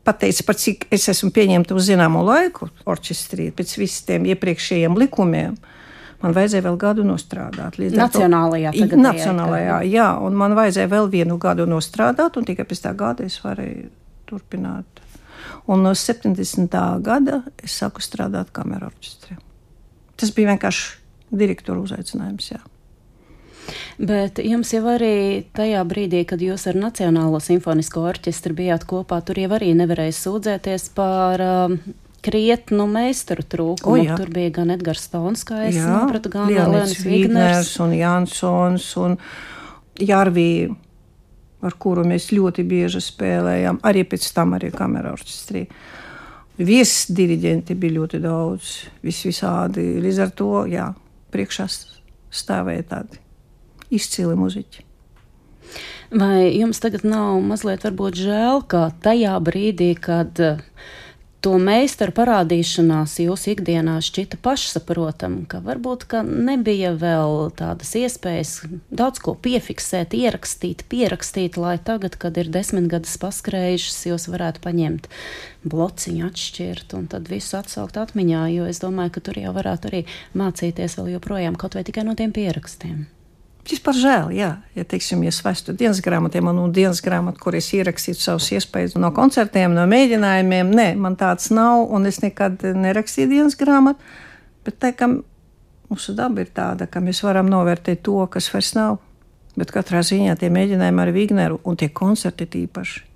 pateica, 0.06 0.46
par 0.48 0.58
cik 0.58 0.88
es 0.92 1.06
esmu 1.12 1.30
pieņemta 1.36 1.76
uz 1.76 1.86
zināmu 1.90 2.24
laiku 2.26 2.70
orķestrī, 2.88 3.50
pēc 3.54 3.76
visiem 3.80 4.26
iepriekšējiem 4.32 4.98
likumiem. 5.04 5.54
Man 6.20 6.34
vajadzēja 6.36 6.66
vēl 6.66 6.76
gadu 6.80 7.04
nostrādāt. 7.06 7.78
Nacionālajā, 7.96 8.74
to, 8.76 8.98
nacionālajā 9.00 9.78
jā, 9.88 10.10
un 10.20 10.36
man 10.36 10.56
vajadzēja 10.58 10.90
vēl 10.90 11.08
vienu 11.12 11.38
gadu 11.40 11.64
nostrādāt, 11.68 12.36
un 12.36 12.48
tikai 12.48 12.66
pēc 12.68 12.82
tā 12.84 12.92
gada 12.96 13.24
es 13.24 13.38
varēju 13.40 13.88
turpināt 14.28 15.00
Un 15.70 15.84
no 15.86 15.94
70. 15.94 16.74
gada 17.06 17.42
es 17.62 17.76
sāku 17.78 18.02
strādāt 18.02 18.50
kamerā 18.54 18.90
orķestrī. 18.90 19.36
Tas 20.18 20.32
bija 20.34 20.50
vienkārši 20.52 20.98
direktora 21.30 21.80
uzaicinājums. 21.84 22.50
Jā. 22.50 22.60
Bet 24.00 24.40
jums 24.42 24.72
jau 24.74 24.82
arī 24.90 25.44
tajā 25.54 25.82
brīdī, 25.86 26.24
kad 26.26 26.42
jūs 26.42 26.66
ar 26.70 26.78
Nacionālo 26.80 27.38
simfonisko 27.44 28.02
orķestri 28.10 28.56
bijāt 28.56 28.86
kopā, 28.88 29.20
tur 29.22 29.38
jau 29.38 29.50
arī 29.58 29.70
nevarēja 29.78 30.16
sūdzēties 30.16 30.88
par 30.96 31.44
uh, 31.44 31.76
krietnu 32.24 32.86
meistaru 32.90 33.44
trūkumu. 33.46 34.04
O, 34.10 34.18
tur 34.18 34.32
bija 34.32 34.56
gan 34.60 34.74
Edgars 34.74 35.06
Stons, 35.06 35.44
kā 35.46 35.66
es 35.68 35.78
jā, 35.78 35.86
sapratu, 35.86 36.32
gan 36.32 36.50
Leonis 36.50 36.98
Vigners 37.04 37.74
un 37.84 37.94
Jansons 37.96 38.88
un 39.00 39.18
Jārvija 40.00 40.72
ar 41.66 41.76
kuru 41.80 42.04
mēs 42.08 42.30
ļoti 42.34 42.64
bieži 42.68 43.02
spēlējām, 43.04 43.80
arī 43.86 44.04
pēc 44.08 44.28
tam 44.36 44.56
arī 44.58 44.72
kamerā 44.74 45.14
orķestrī. 45.16 45.66
Viesis 46.60 47.08
diriģenti 47.16 47.76
bija 47.80 47.96
ļoti 48.00 48.20
daudz, 48.20 48.74
vis 49.04 49.22
visādi. 49.24 49.86
Līdz 50.02 50.20
ar 50.26 50.32
to, 50.36 50.50
jā, 50.68 50.90
priekšā 51.32 51.66
stāvēja 52.30 52.86
tādi 52.90 53.20
izcili 53.96 54.36
muziķi. 54.38 54.84
Vai 56.10 56.50
jums 56.58 56.82
tagad 56.82 57.04
nav 57.06 57.38
mazliet 57.46 57.86
žēl, 57.86 58.64
ka 58.66 58.90
tajā 59.02 59.36
brīdī, 59.46 59.94
kad 59.94 60.36
to 61.44 61.56
meistaru 61.60 62.12
parādīšanās 62.16 63.16
jūsu 63.22 63.54
ikdienā 63.54 63.96
šķita 64.04 64.38
pašsaprotama, 64.44 65.44
ka 65.50 65.60
varbūt 65.64 66.04
ka 66.10 66.22
nebija 66.26 66.92
vēl 67.00 67.50
tādas 67.56 67.92
iespējas 67.98 68.54
daudz 68.92 69.22
ko 69.24 69.34
piefiksēt, 69.40 70.16
ierakstīt, 70.16 70.84
pierakstīt, 70.92 71.56
lai 71.60 71.78
tagad, 71.82 72.18
kad 72.20 72.36
ir 72.40 72.50
desmit 72.52 72.90
gadus 72.92 73.16
paskrējušas, 73.22 74.02
jūs 74.10 74.28
varētu 74.32 74.64
paņemt 74.64 75.08
blociņu, 75.70 76.26
atšķirt 76.28 76.96
un 76.98 77.08
tad 77.12 77.30
visu 77.32 77.56
atsaukt 77.60 78.00
atmiņā, 78.00 78.44
jo 78.56 78.68
es 78.70 78.82
domāju, 78.84 79.16
ka 79.16 79.24
tur 79.30 79.40
jau 79.40 79.54
varētu 79.56 79.92
arī 79.92 80.04
mācīties 80.36 81.00
vēl 81.00 81.16
joprojām 81.16 81.56
kaut 81.60 81.78
vai 81.78 81.86
tikai 81.88 82.06
no 82.08 82.16
tiem 82.18 82.36
pierakstiem. 82.36 83.08
Vispār 83.70 83.94
žēl, 83.94 84.30
jā, 84.34 84.48
ja, 84.74 84.84
teiksim, 84.88 85.20
es 85.30 85.38
vestu 85.44 85.72
dienas 85.78 86.00
grāmatiem, 86.02 86.48
man 86.48 86.58
ir 86.64 86.72
dienas 86.74 86.98
grāmata, 87.04 87.38
kur 87.38 87.54
es 87.54 87.68
ierakstīju 87.76 88.18
savus 88.18 88.48
iespējas 88.56 88.96
no 88.98 89.12
koncertiem, 89.14 89.76
no 89.76 89.84
mēģinājumiem. 89.90 90.72
Nē, 90.74 90.86
man 90.98 91.14
tāds 91.20 91.52
nav, 91.54 91.84
un 91.94 92.08
es 92.10 92.18
nekad 92.24 92.64
nerakstīju 92.74 93.30
dienas 93.30 93.54
grāmatu. 93.60 94.02
Bet 94.66 94.82
kā 94.98 95.08
mūsu 95.90 96.16
daba 96.18 96.42
ir 96.42 96.50
tāda, 96.54 96.90
ka 96.90 97.02
mēs 97.04 97.22
varam 97.22 97.50
novērtēt 97.50 98.02
to, 98.06 98.18
kas 98.32 98.50
vairs 98.52 98.74
nav. 98.78 98.98
Bet 99.58 99.70
katrā 99.74 100.02
ziņā 100.06 100.34
tie 100.40 100.50
mēģinājumi 100.50 101.02
ar 101.04 101.14
Vigneru 101.14 101.62
un 101.66 101.78
tie 101.78 101.90
koncerti 101.94 102.46
tīpaši. 102.50 103.06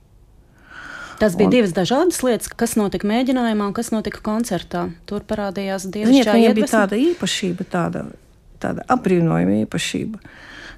Tas 1.19 1.37
bija 1.39 1.47
un, 1.47 1.55
divas 1.55 1.75
dažādas 1.75 2.19
lietas, 2.27 2.51
kas 2.51 2.75
notika 2.79 3.07
mēģinājumā 3.07 3.71
un 3.71 3.75
kas 3.77 3.93
notika 3.95 4.23
koncertā. 4.25 4.89
Tur 5.07 5.23
parādījās 5.27 5.87
diezgan 5.87 6.15
daudz. 6.15 6.35
Viņam 6.35 6.59
bija 6.59 6.71
tāda 6.73 6.99
īpašība, 6.99 7.67
tāda 7.71 8.05
tāda 8.63 8.85
apbrīnojama 8.93 9.63
īpašība. 9.65 10.21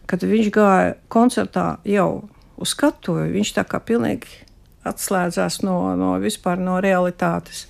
Kad 0.06 0.22
viņš 0.26 0.50
gāja 0.54 0.94
koncertā 1.12 1.66
jau 1.88 2.28
uz 2.56 2.72
skatuves, 2.72 3.32
viņš 3.34 3.54
tā 3.58 3.66
kā 3.68 3.80
pilnīgi 3.82 4.44
atslēdzās 4.86 5.60
no, 5.66 5.80
no 5.98 6.14
vispār 6.22 6.60
no 6.62 6.78
realitātes. 6.82 7.66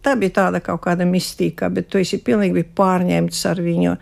Tā 0.00 0.14
bija 0.16 0.38
tāda 0.40 0.62
kaut 0.64 0.80
kāda 0.86 1.04
mistika, 1.04 1.68
bet 1.68 1.90
tu 1.92 2.00
esi 2.00 2.22
pilnīgi 2.24 2.64
pārņemts 2.76 3.44
ar 3.50 3.60
viņu 3.60 3.96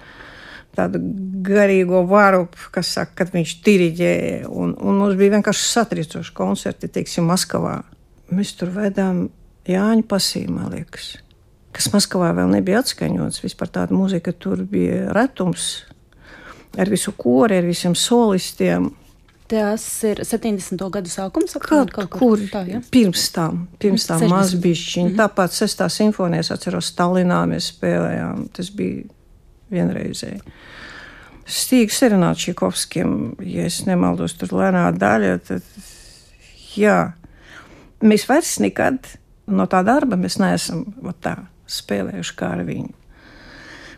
tādu 0.79 1.01
garīgo 1.43 2.05
varu, 2.07 2.47
kas 2.71 2.93
saka, 2.95 3.25
kad 3.25 3.33
viņš 3.35 3.57
diriģēja. 3.67 4.43
Un, 4.47 4.77
un 4.79 5.01
mums 5.03 5.19
bija 5.19 5.35
vienkārši 5.35 5.71
satriecoši 5.73 6.37
koncerti, 6.39 6.93
teiksim, 6.95 7.27
Maskavā. 7.27 7.81
Mēs 8.31 8.55
tur 8.61 8.71
vedām 8.77 9.27
Jāņa 9.69 10.07
pasīvu, 10.09 10.55
man 10.55 10.71
liekas 10.77 11.17
kas 11.79 11.93
Maskavā 11.95 12.33
vēl 12.37 12.51
nebija 12.51 12.83
atskaņots. 12.83 13.43
Vispār 13.45 13.71
tāda 13.75 13.97
mūzika 13.97 14.35
tur 14.35 14.65
bija 14.67 15.13
retums 15.15 15.69
ar 16.79 16.91
visu 16.91 17.15
kori, 17.17 17.59
ar 17.59 17.69
visiem 17.69 17.95
solistiem. 17.99 18.91
Tas 19.49 19.85
ir 20.05 20.21
70. 20.27 20.83
gadu 20.93 21.09
sākums, 21.09 21.55
kaut, 21.65 21.93
kaut 21.95 22.11
kur, 22.13 22.43
tā, 22.53 22.67
ja? 22.69 22.83
pirms 22.93 23.31
tam, 23.33 23.63
pirms 23.81 24.05
tam 24.11 24.27
mazbišķiņi. 24.29 25.07
Mm 25.07 25.15
-hmm. 25.15 25.21
Tāpat 25.23 25.55
sestā 25.57 25.89
simfonija, 25.89 26.45
es 26.45 26.51
atceros, 26.53 26.91
Stalinā 26.93 27.47
mēs 27.49 27.71
spēlējām, 27.73 28.49
tas 28.53 28.69
bija 28.71 29.07
vienreizēji. 29.73 30.43
Stīgs 31.49 31.97
Serenāts 31.97 32.45
Čikovskim, 32.45 33.37
ja 33.41 33.65
es 33.65 33.87
nemaldos, 33.87 34.35
tur 34.35 34.53
lēnā 34.53 34.93
daļa, 34.93 35.39
tad 35.39 35.63
jā, 36.77 37.13
mēs 38.03 38.29
vairs 38.29 38.59
nekad 38.61 38.99
no 39.47 39.67
tā 39.67 39.81
darba 39.87 40.19
mēs 40.21 40.37
neesam 40.43 40.85
tā 41.23 41.39
spēlējuši 41.69 42.37
kā 42.39 42.53
ar 42.57 42.65
viņu. 42.69 42.95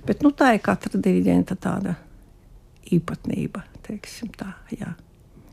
Bet 0.06 0.24
nu, 0.24 0.32
tā 0.32 0.54
ir 0.56 0.62
katra 0.64 0.98
diriģenta 1.00 1.56
tāda 1.60 1.96
īpatnība. 2.90 3.66
Tā, 4.38 4.52
jā. 4.70 4.92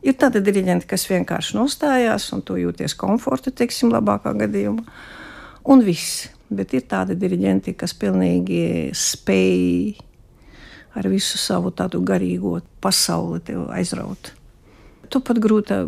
ir 0.06 0.14
tādi 0.14 0.44
diriģenti, 0.46 0.86
kas 0.86 1.08
vienkārši 1.10 1.56
nostājās 1.58 2.28
un 2.36 2.44
tu 2.46 2.60
jūties 2.62 2.94
komforta, 3.00 3.50
teiksim, 3.50 3.90
labākā 3.90 4.36
gadījumā. 4.46 4.86
Un 5.74 5.82
viss. 5.86 6.28
Bet 6.48 6.72
ir 6.78 6.86
tādi 6.88 7.18
diriģenti, 7.20 7.74
kas 7.76 7.92
pilnīgi 7.98 8.94
spēj 8.96 9.98
ar 10.96 11.10
visu 11.12 11.36
savu 11.42 11.74
tādu 11.76 12.00
garīgo 12.08 12.54
pasauli 12.80 13.58
aizraut. 13.76 14.32
Tu 15.12 15.20
pat 15.20 15.42
grūti 15.44 15.82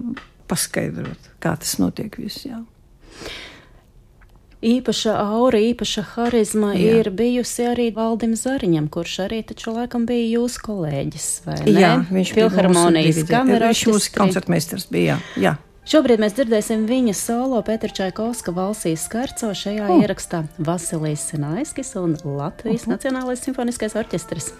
paskaidrot, 0.51 1.31
kā 1.39 1.53
tas 1.61 1.77
notiek 1.79 2.17
visiem 2.19 2.65
īpaša 4.61 5.15
aura, 5.21 5.59
īpaša 5.59 6.03
harizma 6.15 6.73
Jā. 6.75 6.99
ir 6.99 7.09
bijusi 7.15 7.67
arī 7.69 7.87
Valdim 7.95 8.35
Zariņam, 8.35 8.89
kurš 8.91 9.15
arī 9.27 9.41
taču 9.47 9.73
laikam 9.75 10.05
bija 10.09 10.39
jūsu 10.39 10.61
kolēģis. 10.67 11.27
Jā, 11.69 11.95
viņš 12.09 12.35
bija 12.35 12.49
Filharmonijas 12.49 13.23
kamerā. 13.29 13.71
Viņš 13.73 13.87
mūsu 13.93 14.13
koncertmeistars 14.17 14.89
bija. 14.91 15.19
Jā. 15.35 15.41
jā. 15.49 15.57
Šobrīd 15.89 16.21
mēs 16.21 16.35
dzirdēsim 16.37 16.83
viņa 16.85 17.15
solo 17.17 17.63
Pētera 17.65 17.95
Čaikovska 17.97 18.53
valsīs 18.53 19.07
skarco 19.07 19.49
šajā 19.57 19.87
oh. 19.89 20.03
ierakstā 20.03 20.43
Vasilijs 20.61 21.23
Sinaiskis 21.31 21.95
un 21.97 22.13
Latvijas 22.23 22.83
uh 22.83 22.91
-huh. 22.91 22.97
Nacionālais 22.97 23.41
simfoniskais 23.41 23.95
orķestris. 23.95 24.51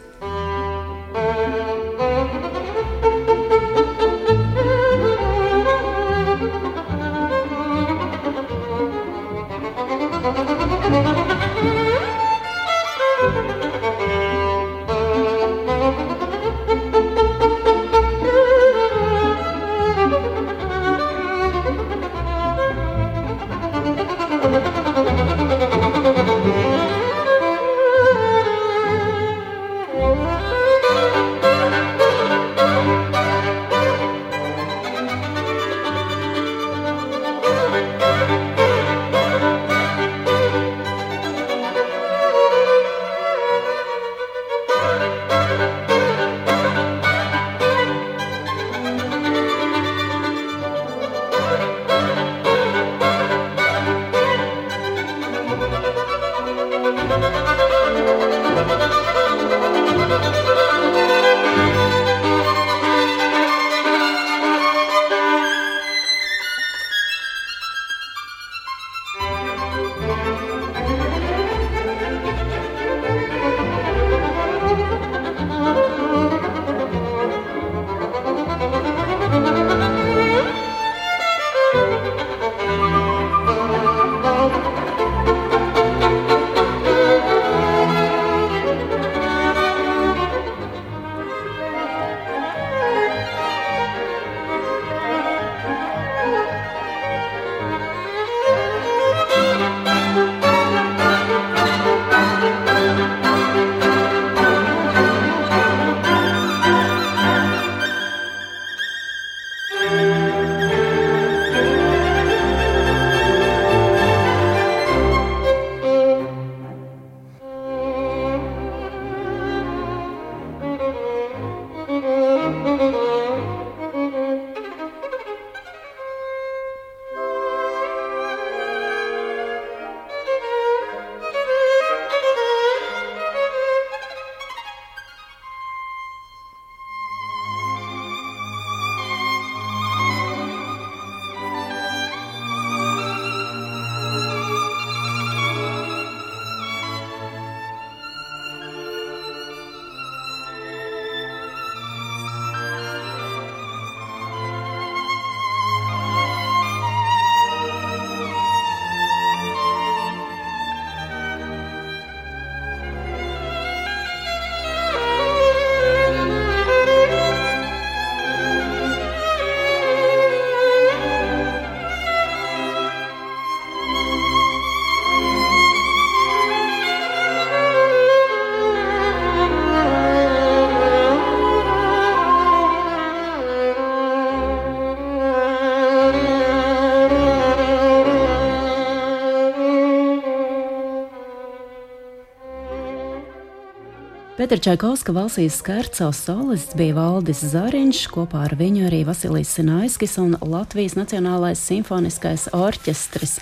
Pēters 194.39 194.61
Čaikovska 194.63 195.11
valsīs 195.11 195.57
skerco 195.59 196.05
solists 196.15 196.77
bija 196.79 196.93
Valdis 196.95 197.41
Zariņš, 197.51 197.97
kopā 198.07 198.45
ar 198.47 198.53
viņu 198.55 198.85
arī 198.87 199.01
Vasilijs 199.03 199.49
Sinaiskis 199.57 200.13
un 200.21 200.37
Latvijas 200.39 200.93
Nacionālais 200.95 201.59
simfoniskais 201.59 202.45
orķestris. 202.55 203.33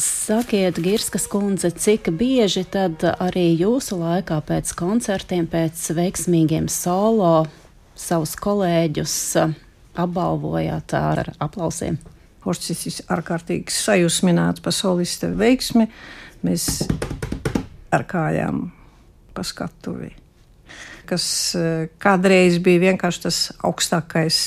Sakiet, 0.00 0.78
Girskas 0.80 1.26
kundze, 1.28 1.68
cik 1.76 2.08
bieži 2.16 2.62
tad 2.72 3.04
arī 3.10 3.50
jūsu 3.60 3.98
laikā 4.00 4.38
pēc 4.48 4.72
koncertiem, 4.78 5.44
pēc 5.44 5.82
veiksmīgiem 5.98 6.70
solo 6.72 7.42
savus 7.92 8.32
kolēģus 8.40 9.18
apbalvojāt 10.00 10.96
ar 10.96 11.34
aplausiem? 11.36 12.00
Orķestris 12.48 13.02
ārkārtīgi 13.12 13.76
sajūsmināts 13.76 14.64
par 14.64 14.72
solista 14.72 15.28
veiksmi. 15.28 15.90
Mēs 16.48 16.70
ar 17.92 18.08
kājām 18.08 18.70
pa 19.36 19.44
skatuvi 19.44 20.14
kas 21.10 21.26
eh, 21.58 21.90
kādreiz 22.02 22.60
bija 22.62 22.86
vienkārši 22.88 23.26
tas 23.26 23.42
augstākais 23.66 24.40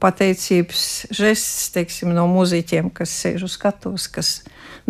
pateicības 0.00 0.84
žests 1.12 1.68
teiksim, 1.74 2.14
no 2.16 2.24
mūziķiem, 2.30 2.88
kas 2.94 3.12
sēž 3.22 3.44
uz 3.48 3.56
skatuves, 3.58 4.06
kas 4.12 4.30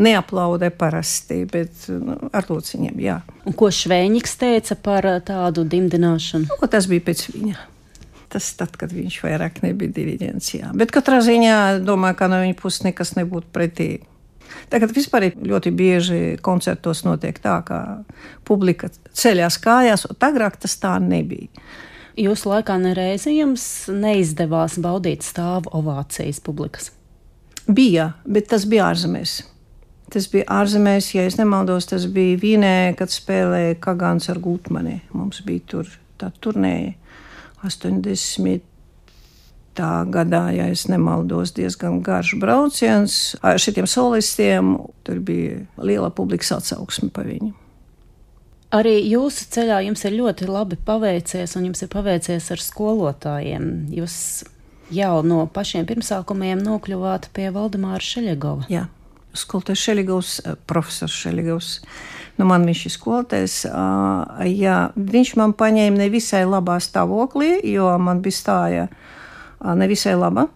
neaplaudē 0.00 0.70
parasti, 0.70 1.42
bet 1.50 1.88
nu, 1.90 2.16
ar 2.32 2.46
lūciņiem. 2.46 3.00
Jā. 3.02 3.18
Un 3.48 3.56
ko 3.58 3.72
Šveņģis 3.74 4.38
teica 4.40 4.78
par 4.78 5.08
eh, 5.10 5.18
tādu 5.26 5.66
dimdināšanu? 5.68 6.60
O, 6.60 6.70
tas 6.70 6.88
bija 6.90 7.08
pēc 7.10 7.26
viņa. 7.32 7.66
Tas 8.30 8.52
tad, 8.54 8.76
kad 8.78 8.92
viņš 8.94 9.16
vairāk 9.24 9.58
nebija 9.64 9.90
diriģents. 9.90 10.52
Jā. 10.54 10.70
Bet 10.78 10.92
katrā 10.94 11.18
ziņā 11.26 11.80
domāju, 11.82 12.18
ka 12.20 12.30
no 12.30 12.38
viņa 12.44 12.54
puses 12.60 12.84
nekas 12.86 13.16
nebūtu 13.18 13.50
pretī 13.50 13.88
Tagad 14.70 14.94
vispār 14.94 15.30
ļoti 15.34 15.72
bieži 15.74 16.20
koncertos 16.42 17.04
notiek 17.06 17.38
tā, 17.42 17.60
ka 17.66 17.80
publika 18.46 18.90
ceļās 18.92 19.58
kājās, 19.62 20.06
un 20.10 20.18
agrāk 20.30 20.58
tas 20.62 20.76
tā 20.82 20.96
nebija. 21.02 21.50
Jūsu 22.20 22.50
laikā 22.50 22.74
nereizi 22.82 23.36
jums 23.36 23.64
neizdevās 23.92 24.76
baudīt 24.82 25.24
stāvu 25.24 25.70
ovācijas 25.78 26.42
publikas? 26.44 26.90
Bija, 27.70 28.12
bet 28.26 28.50
tas 28.50 28.66
bija 28.68 28.90
ārzemēs. 28.90 29.40
Tas 30.10 30.26
bija 30.32 30.48
ārzemēs, 30.50 31.12
ja 31.14 31.22
es 31.28 31.36
nemaldos, 31.38 31.86
tas 31.92 32.08
bija 32.10 32.38
Vīnē, 32.42 32.74
kad 32.98 33.12
spēlēja 33.14 33.78
Kagans 33.82 34.26
ar 34.32 34.40
Gutmani. 34.42 34.96
Mums 35.14 35.38
bija 35.46 35.62
tur 35.70 35.92
tā 36.18 36.32
turnēja 36.42 36.96
80 37.62 38.66
gadā, 40.10 40.44
ja 40.54 40.68
nemaldos, 40.88 41.54
diezgan 41.56 42.00
garš 42.04 42.34
brauciens 42.40 43.36
ar 43.42 43.58
šiem 43.58 43.88
solistiem. 43.90 44.76
Tur 45.04 45.18
bija 45.24 45.64
liela 45.78 46.10
publikas 46.10 46.52
atsauksme 46.58 47.10
par 47.14 47.28
viņu. 47.30 47.52
Arī 48.70 49.00
jūsu 49.10 49.48
ceļā 49.50 49.80
jums 49.88 50.04
ir 50.06 50.14
ļoti 50.14 50.46
labi 50.46 50.78
paveicies, 50.86 51.56
un 51.58 51.66
jums 51.66 51.82
ir 51.82 51.90
paveicies 51.90 52.52
ar 52.54 52.62
skolotājiem. 52.62 53.64
Jūs 53.90 54.14
jau 54.94 55.16
no 55.26 55.42
pašiem 55.50 55.88
pirmsākumiem 55.88 56.62
nokļuvāt 56.62 57.32
pie 57.34 57.48
Valdemāra 57.54 58.02
Šeļegova. 58.04 58.68
Jā, 58.70 58.84
skolotājs 59.34 59.82
Šeļegovs, 59.88 60.34
eh, 60.44 60.58
profesors 60.70 61.18
Šeļegovs. 61.18 61.72
Nu, 62.38 62.46
man 62.48 62.64
viņš 62.64 62.86
ir 62.86 62.92
skolotājs. 62.94 63.54
Jā, 64.48 64.76
viņš 64.96 65.34
man 65.36 65.52
paņēma 65.52 66.06
nevisai 66.06 66.46
labā 66.48 66.78
stāvoklī, 66.80 67.58
jo 67.68 67.90
man 68.00 68.22
bija 68.24 68.38
stāja 68.38 68.86
nevisai 69.60 70.16
laba. 70.18 70.48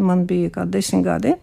Man 0.00 0.24
bija 0.28 0.50
kā 0.54 0.66
desmit 0.70 1.04
gadi. 1.04 1.34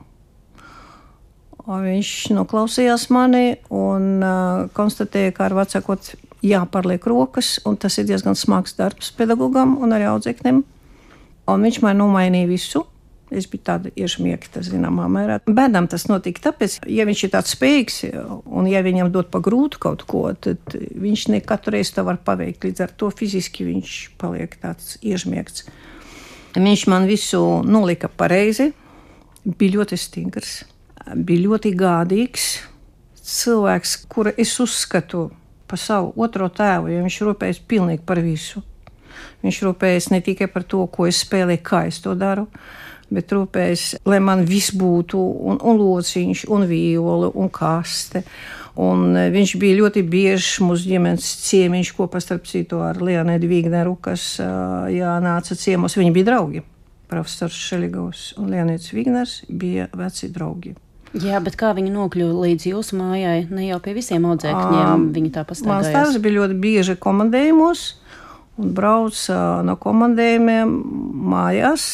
Viņš 1.68 2.12
noklausījās 2.32 3.10
mani 3.12 3.58
un 3.76 4.24
uh, 4.24 4.70
konstatēja, 4.76 5.34
ka 5.36 5.50
ar 5.50 5.56
vecākot 5.58 6.14
jāpārliek 6.46 7.04
rokas, 7.10 7.58
un 7.68 7.76
tas 7.76 7.98
ir 8.00 8.08
diezgan 8.08 8.38
smags 8.40 8.78
darbs 8.78 9.12
pedagogam 9.18 9.76
un 9.84 9.96
arī 9.96 10.08
audzēknim. 10.08 10.62
Un 11.48 11.66
viņš 11.68 11.82
man 11.84 12.00
nomainīja 12.00 12.48
visu. 12.50 12.86
Es 13.28 13.44
biju 13.52 13.66
tāda 13.68 13.90
iešmiekta, 14.00 14.62
zināmā 14.64 15.10
mērā. 15.12 15.42
Bērnam 15.44 15.90
tas 15.92 16.06
notika 16.08 16.46
tāpēc, 16.46 16.78
ja 16.88 17.04
viņš 17.08 17.24
ir 17.26 17.32
tāds 17.34 17.52
spējīgs, 17.58 17.98
un 18.48 18.70
ja 18.72 18.80
viņam 18.86 19.12
dod 19.12 19.28
pa 19.34 19.42
grūtu 19.44 19.82
kaut 19.84 20.06
ko, 20.08 20.22
tad 20.32 20.64
viņš 20.72 21.26
ne 21.34 21.42
katru 21.44 21.76
reizi 21.76 21.98
to 21.98 22.06
var 22.08 22.22
paveikt. 22.24 22.64
Līdz 22.64 22.86
ar 22.86 22.94
to 22.96 23.12
fiziski 23.12 23.68
viņš 23.68 23.98
paliek 24.22 24.56
tāds 24.64 24.96
iešmiekts. 25.04 25.68
Viņš 26.58 26.88
man 26.90 27.06
visu 27.06 27.40
nolika 27.62 28.10
pareizi, 28.10 28.72
bija 29.46 29.78
ļoti 29.78 29.98
stingrs, 30.00 30.54
bija 31.14 31.44
ļoti 31.44 31.74
gādīgs. 31.78 32.48
Cilvēks, 33.28 33.94
kuru 34.10 34.32
es 34.40 34.56
uzskatu 34.64 35.28
par 35.68 35.78
savu 35.78 36.14
otro 36.24 36.48
tēvu, 36.50 36.90
jo 36.90 37.04
viņš 37.04 37.20
rūpējas 37.28 37.62
pilnīgi 37.70 38.02
par 38.08 38.24
visu. 38.24 38.64
Viņš 39.44 39.62
rūpējas 39.68 40.10
ne 40.14 40.22
tikai 40.26 40.48
par 40.50 40.66
to, 40.66 40.86
ko 40.90 41.06
es 41.06 41.22
spēlēju, 41.26 41.64
kā 41.68 41.84
es 41.92 42.00
to 42.02 42.16
daru, 42.18 42.48
bet 43.14 43.32
rūpējas, 43.36 43.86
lai 44.10 44.22
man 44.24 44.46
viss 44.48 44.74
būtu, 44.74 45.20
un, 45.52 45.60
un 45.62 45.78
lociņš, 45.78 46.48
un 46.54 46.66
viola, 46.70 47.30
un 47.36 47.52
kaste. 47.54 48.24
Un 48.78 49.18
e, 49.18 49.28
viņš 49.34 49.56
bija 49.62 49.80
ļoti 49.82 50.04
bieži 50.06 50.66
mūsu 50.66 50.92
ģimenes 50.92 51.28
ciemiņš 51.48 51.94
kopā 51.98 52.22
starp 52.22 52.46
citu 52.50 52.84
ar 52.86 53.00
Leonēdu 53.02 53.50
Vīgneru, 53.50 53.96
kas 54.02 54.36
jā, 54.38 55.20
nāca 55.24 55.58
ciemos. 55.58 55.98
Viņi 55.98 56.16
bija 56.16 56.32
draugi. 56.34 56.66
Profesors 57.08 57.56
Šeligovs 57.56 58.34
un 58.38 58.52
Leonēds 58.52 58.92
Vīgners 58.92 59.40
bija 59.48 59.88
veci 59.96 60.28
draugi. 60.34 60.76
Jā, 61.16 61.40
bet 61.44 61.56
kā 61.58 61.72
viņi 61.76 61.94
nokļuva 61.94 62.44
līdz 62.44 62.68
jūsu 62.74 62.98
mājai? 63.00 63.46
Ne 63.50 63.70
jau 63.70 63.80
pie 63.84 63.94
visiem 63.96 64.26
audzēkņiem 64.28 65.08
viņi 65.16 65.32
tā 65.38 65.46
pastāvīja. 65.48 65.72
Mans 65.72 65.94
tēvs 65.96 66.20
bija 66.24 66.42
ļoti 66.42 66.58
bieži 66.62 66.98
komandējumos 67.00 67.86
un 68.60 68.74
brauca 68.76 69.40
no 69.66 69.78
komandējumiem 69.80 70.74
mājās. 71.32 71.88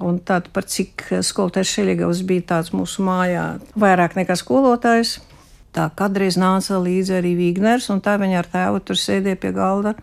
Un 0.00 0.20
tad, 0.24 0.46
par 0.54 0.64
cik 0.70 1.02
skolotājs 1.26 1.74
Šeligovs 1.74 2.22
bija 2.24 2.46
tāds 2.54 2.70
mūsu 2.72 3.02
mājā, 3.04 3.58
vairāk 3.76 4.14
nekā 4.16 4.38
skolotājs, 4.38 5.18
Tā 5.76 5.86
kādreiz 5.94 6.38
nāca 6.40 6.80
līdzi 6.82 7.14
arī 7.20 7.36
Vigners, 7.38 7.90
un 7.94 8.00
tā 8.02 8.16
viņa 8.18 8.40
ar 8.40 8.48
tēvu 8.50 8.80
tur 8.82 8.98
sēdēja 8.98 9.38
pie 9.38 9.52
galda 9.54 9.94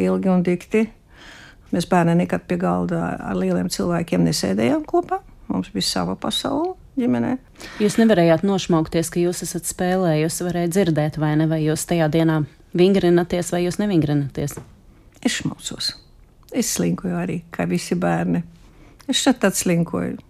ilgi 0.00 0.32
un 0.32 0.44
dikti. 0.44 0.84
Mēs 1.72 1.88
bērni 1.88 2.18
nekad 2.20 2.44
pie 2.48 2.58
galda 2.60 3.14
ar 3.16 3.38
lieliem 3.38 3.70
cilvēkiem 3.72 4.26
nesēdējām 4.28 4.84
kopā. 4.88 5.22
Mums 5.48 5.72
bija 5.72 5.88
sava 5.88 6.16
pasaule 6.20 6.74
ģimenē. 7.00 7.36
Jūs 7.80 7.96
nevarējāt 8.00 8.44
nošmaukties, 8.44 9.08
ka 9.12 9.20
jūs 9.22 9.42
esat 9.46 9.68
spēlējusi, 9.68 10.44
varēja 10.44 10.72
dzirdēt, 10.76 11.16
vai 11.20 11.32
ne, 11.40 11.48
vai 11.48 11.62
jūs 11.64 11.86
tajā 11.88 12.08
dienā 12.12 12.42
vingrināties, 12.76 13.52
vai 13.54 13.64
jūs 13.64 13.80
nevingrināties? 13.80 14.58
Es 15.24 15.38
šmaucos. 15.38 15.94
Es 16.52 16.74
slinkoju 16.76 17.16
arī, 17.16 17.38
kā 17.52 17.64
visi 17.68 17.96
bērni. 17.96 18.42
Es 19.08 19.22
šeit 19.24 19.40
tāds 19.40 19.64
slinkoju. 19.64 20.20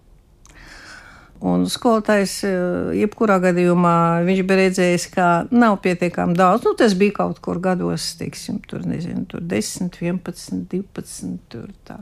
Un 1.43 1.65
skolotājs, 1.67 2.37
eh, 2.47 2.93
jebkurā 3.01 3.35
gadījumā, 3.43 4.23
viņš 4.23 4.41
bija 4.47 4.59
redzējis, 4.61 5.07
ka 5.11 5.25
nav 5.51 5.81
pietiekami 5.83 6.37
daudz. 6.39 6.63
Nu, 6.63 6.71
tas 6.79 6.95
bija 6.95 7.17
kaut 7.17 7.41
kur 7.43 7.59
gados, 7.59 8.13
teiksim, 8.15 8.61
tur, 8.63 8.85
nezinu, 8.87 9.25
tur 9.27 9.41
10, 9.41 9.91
11, 9.99 10.63
12. 10.71 11.33
Tur 11.51 11.67
tā. 11.83 11.99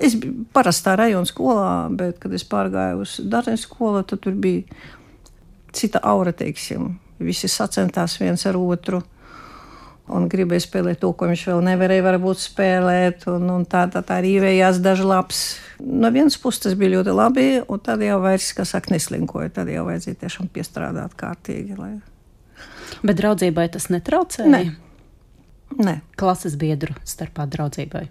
Es 0.00 0.16
biju 0.16 0.46
parastā 0.56 0.96
rajona 0.96 1.28
skolā, 1.28 1.68
bet, 1.92 2.18
kad 2.20 2.32
es 2.32 2.44
pārgāju 2.48 3.04
uz 3.04 3.18
Dārzeņu 3.20 3.60
skolu, 3.60 4.02
tad 4.08 4.24
tur 4.24 4.32
bija 4.32 4.64
cita 5.76 6.00
aura, 6.00 6.32
teiksim. 6.32 6.94
Visi 7.20 7.48
sacentās 7.48 8.16
viens 8.20 8.46
ar 8.48 8.56
otru 8.56 9.02
un 10.16 10.28
gribēja 10.30 10.64
spēlēt 10.64 11.00
to, 11.02 11.12
ko 11.16 11.28
viņš 11.30 11.46
vēl 11.50 11.62
nevarēja 11.70 12.04
varbūt 12.06 12.42
spēlēt. 12.42 13.26
Un, 13.30 13.48
un 13.54 13.66
tā, 13.68 13.86
tā, 13.92 14.02
tā 14.06 14.20
arī 14.20 14.36
ievējās 14.38 14.80
daži 14.84 15.06
labs. 15.06 15.42
No 15.80 16.10
vienas 16.14 16.36
puses 16.40 16.64
tas 16.66 16.76
bija 16.78 16.98
ļoti 16.98 17.16
labi, 17.16 17.48
un 17.62 17.82
tad 17.84 18.04
jau 18.04 18.20
vairs, 18.22 18.50
kā 18.56 18.66
saka, 18.68 18.92
neslinkoja. 18.94 19.52
Tad 19.60 19.72
jau 19.72 19.86
vajadzēja 19.88 20.20
tiešām 20.24 20.50
piestrādāt 20.54 21.16
kārtīgi. 21.20 21.78
Lai... 21.78 21.92
Bet 23.06 23.20
draudzībai 23.20 23.68
tas 23.72 23.90
netraucēja? 23.92 24.50
Nē. 24.50 24.64
Nē. 25.80 26.00
Klases 26.18 26.56
biedru 26.60 26.96
starpā 27.06 27.46
draudzībai. 27.50 28.08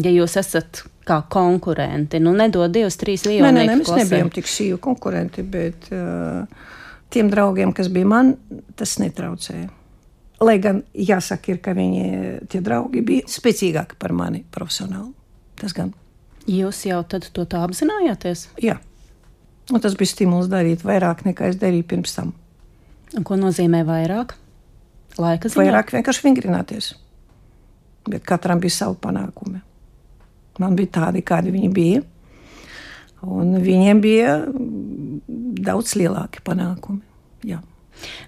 Ja 0.00 0.12
jūs 0.14 0.36
esat 0.38 0.84
kā 1.08 1.18
konkurenti, 1.32 2.20
nu 2.22 2.30
nedod 2.36 2.70
divas, 2.70 2.94
trīs 3.00 3.24
vietas. 3.26 3.48
Nē, 3.48 3.56
nē, 3.56 3.64
nē, 3.66 3.80
mēs 3.80 3.90
nebijām 4.04 4.30
tik 4.30 4.46
sīvi 4.46 4.78
konkurenti, 4.82 5.42
bet 5.42 5.88
uh, 5.90 6.46
tiem 7.10 7.32
draugiem, 7.32 7.74
kas 7.74 7.90
bija 7.90 8.06
man, 8.06 8.36
tas 8.78 8.94
netraucēja. 9.02 9.66
Lai 10.40 10.56
gan 10.62 10.82
jāsaka, 10.96 11.52
ir, 11.52 11.58
ka 11.60 11.74
viņi, 11.76 12.04
tie 12.48 12.62
draugi 12.64 13.02
bija 13.04 13.28
spēcīgāki 13.28 13.98
par 14.00 14.14
mani 14.16 14.40
profesionāli. 14.52 15.12
Tas 15.60 15.74
gan. 15.76 15.92
Jūs 16.48 16.86
jau 16.88 17.02
to 17.04 17.44
tā 17.44 17.60
apzinājāties? 17.66 18.46
Jā. 18.64 18.78
Un 19.70 19.82
tas 19.84 19.94
bija 19.98 20.10
stimuls 20.10 20.48
darīt 20.50 20.82
vairāk 20.86 21.26
nekā 21.28 21.50
es 21.52 21.58
darīju 21.60 21.86
pirms 21.92 22.16
tam. 22.16 22.32
Un 23.16 23.26
ko 23.26 23.36
nozīmē 23.38 23.82
vairāk? 23.86 24.34
Laika 25.20 25.50
ziņā? 25.50 25.60
Vairāk 25.60 25.92
vienkārši 25.94 26.24
vingrināties. 26.24 26.92
Bet 28.08 28.24
katram 28.26 28.62
bija 28.62 28.78
savi 28.78 28.96
panākumi. 29.02 29.60
Man 30.60 30.76
bija 30.78 30.94
tādi, 30.96 31.22
kādi 31.26 31.52
viņi 31.54 31.70
bija. 31.74 32.02
Un 33.26 33.58
viņiem 33.60 34.00
bija 34.00 34.36
daudz 35.68 35.94
lielāki 36.00 36.42
panākumi. 36.44 37.02
Jā. 37.46 37.60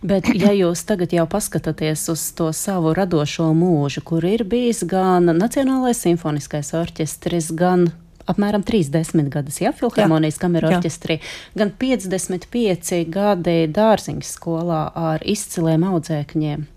Bet, 0.02 0.28
ja 0.34 0.52
jūs 0.56 0.84
tagad 0.88 1.14
jau 1.14 1.26
paskatāties 1.30 2.04
uz 2.12 2.24
to 2.36 2.50
savu 2.56 2.94
radošo 2.96 3.50
mūžu, 3.56 4.04
kur 4.06 4.24
ir 4.26 4.44
bijis 4.48 4.82
gan 4.88 5.30
Nacionālais 5.38 6.02
simfoniskais 6.04 6.72
orķestris, 6.78 7.52
gan 7.56 7.90
apmēram 8.30 8.64
30 8.66 9.30
gadus, 9.32 9.60
ja 9.62 9.72
Filharmonijas 9.76 10.38
kameru 10.42 10.70
orķestrī, 10.72 11.18
gan 11.58 11.72
55 11.78 13.02
gadi 13.12 13.56
dārziņas 13.72 14.36
skolā 14.36 14.84
ar 14.98 15.24
izciliem 15.26 15.88
audzēkņiem. 15.90 16.68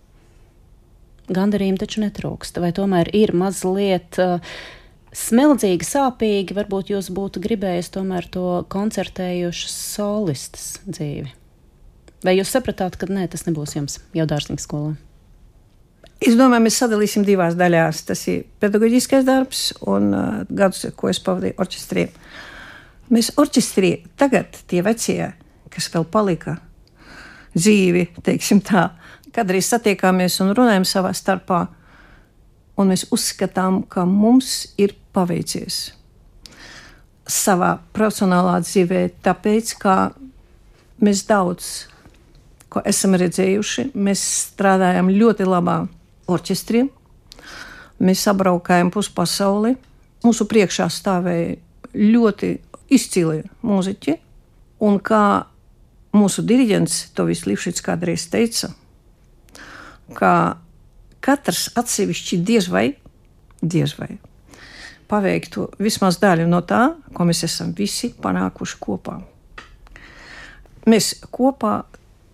Gandarījumi 1.36 1.82
taču 1.82 2.04
netrūkst, 2.04 2.60
vai 2.62 2.70
tomēr 2.78 3.10
ir 3.18 3.34
mazliet 3.34 4.20
uh, 4.22 4.44
smeldzīgi, 5.16 5.88
sāpīgi, 5.88 6.56
varbūt 6.58 6.92
jūs 6.94 7.10
būtu 7.16 7.42
gribējis 7.42 7.90
tomēr 7.96 8.28
to 8.32 8.62
koncertējušas 8.70 9.80
solistas 9.96 10.68
dzīvi. 10.86 11.34
Vai 12.24 12.38
jūs 12.38 12.54
sapratāt, 12.56 12.96
ka 13.00 13.10
nē, 13.12 13.28
tas 13.32 13.46
nebūs 13.48 13.76
jums 13.76 14.00
jau 14.16 14.26
dārziņas 14.30 14.66
skolā? 14.66 14.96
Es 16.24 16.38
domāju, 16.40 16.64
mēs 16.64 16.78
sadalīsim 16.80 17.26
divās 17.28 17.58
daļās. 17.60 18.04
Tas 18.08 18.22
ir 18.32 18.46
pedagoģiskais 18.64 19.26
darbs 19.28 19.66
un 19.86 20.14
uh, 20.16 20.44
gadus, 20.50 20.86
ko 20.96 21.12
es 21.12 21.20
pavadīju 21.24 21.60
orķestrī. 21.62 22.08
Mēs 23.14 23.34
orķestrī 23.38 23.92
tagad 24.18 24.56
tie 24.70 24.82
vecie, 24.86 25.34
kas 25.74 25.90
vēl 25.94 26.08
palika 26.10 26.56
dzīvi, 27.56 28.08
teiksim 28.26 28.64
tā, 28.66 28.88
kādreiz 29.36 29.68
satiekāmies 29.70 30.40
un 30.44 30.56
runājam 30.56 30.88
savā 30.88 31.12
starpā, 31.16 31.66
un 32.80 32.92
mēs 32.92 33.06
uzskatām, 33.16 33.84
ka 33.92 34.08
mums 34.08 34.74
ir 34.82 34.96
paveicies 35.16 35.92
savā 37.26 37.76
profesionālā 37.96 38.60
dzīvē, 38.62 39.02
tāpēc, 39.26 39.74
ka 39.82 39.96
mēs 41.02 41.24
daudz 41.30 41.88
ko 42.70 42.82
esam 42.86 43.16
redzējuši, 43.20 43.90
mēs 43.96 44.24
strādājam 44.52 45.12
ļoti 45.14 45.48
labā 45.48 45.80
orķestriem. 46.32 46.90
Mēs 48.06 48.26
apbraukājām 48.28 48.92
puspasauli. 48.92 49.76
Mūsu 50.26 50.48
priekšā 50.50 50.90
stāvēja 50.92 51.56
ļoti 51.96 52.52
izcili 52.96 53.44
mūziķi. 53.66 54.18
Un 54.86 55.00
kā 55.00 55.24
mūsu 56.16 56.44
diriģents 56.48 57.00
to 57.16 57.28
vislīpšķis 57.30 57.84
kādreiz 57.86 58.28
teica, 58.32 58.74
ka 60.16 60.32
katrs 61.24 61.70
atsevišķi 61.80 62.42
diez 62.46 62.70
vai, 62.72 62.90
diez 63.62 63.96
vai 64.00 64.18
paveiktu 65.10 65.70
vismaz 65.82 66.18
daļu 66.22 66.48
no 66.50 66.62
tā, 66.66 66.82
ko 67.14 67.26
mēs 67.28 67.44
esam 67.48 67.74
visi 67.78 68.12
panākuši 68.22 68.80
kopā. 68.82 69.20
Mēs 70.90 71.14
kopā 71.34 71.78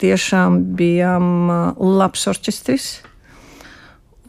tiešām 0.01 0.59
bijām 0.77 1.51
labs 1.77 2.27
orķestris, 2.31 2.89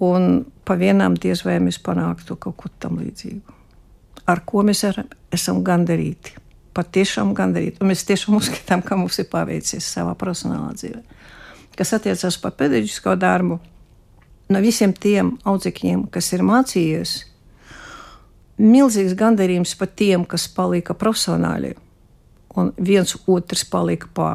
un 0.02 0.44
pa 0.66 0.76
vienām 0.78 1.16
diez 1.18 1.44
vai 1.46 1.58
mēs 1.62 1.80
panāktu 1.82 2.36
kaut 2.40 2.58
ko 2.60 2.70
tam 2.82 3.00
līdzīgu. 3.02 3.58
Ar 4.30 4.42
ko 4.46 4.62
mēs 4.66 4.84
ar, 4.86 5.02
esam 5.34 5.62
gandarīti. 5.66 6.36
Patiešām 6.72 7.34
gandarīti. 7.36 7.82
Un 7.82 7.90
mēs 7.90 8.06
tiešām 8.08 8.38
uzskatām, 8.38 8.84
ka 8.86 8.96
mums 8.96 9.18
ir 9.20 9.28
paveicies 9.32 9.88
savā 9.96 10.14
profesionālā 10.18 10.72
dzīvē. 10.78 11.02
Kas 11.76 11.92
attiecas 11.96 12.38
par 12.40 12.54
pedagoģisko 12.56 13.16
darbu, 13.20 13.58
no 14.52 14.62
visiem 14.62 14.92
tiem 14.92 15.34
audzekņiem, 15.48 16.06
kas 16.12 16.32
ir 16.36 16.44
mācījies, 16.46 17.14
milzīgs 18.62 19.16
gandarījums 19.18 19.74
par 19.80 19.90
tiem, 19.96 20.26
kas 20.28 20.46
palika 20.52 20.94
profesionāli. 20.98 21.74
Un 22.56 22.72
viens 22.76 23.16
otrs 23.26 23.64
palika 23.68 24.10
pa 24.14 24.30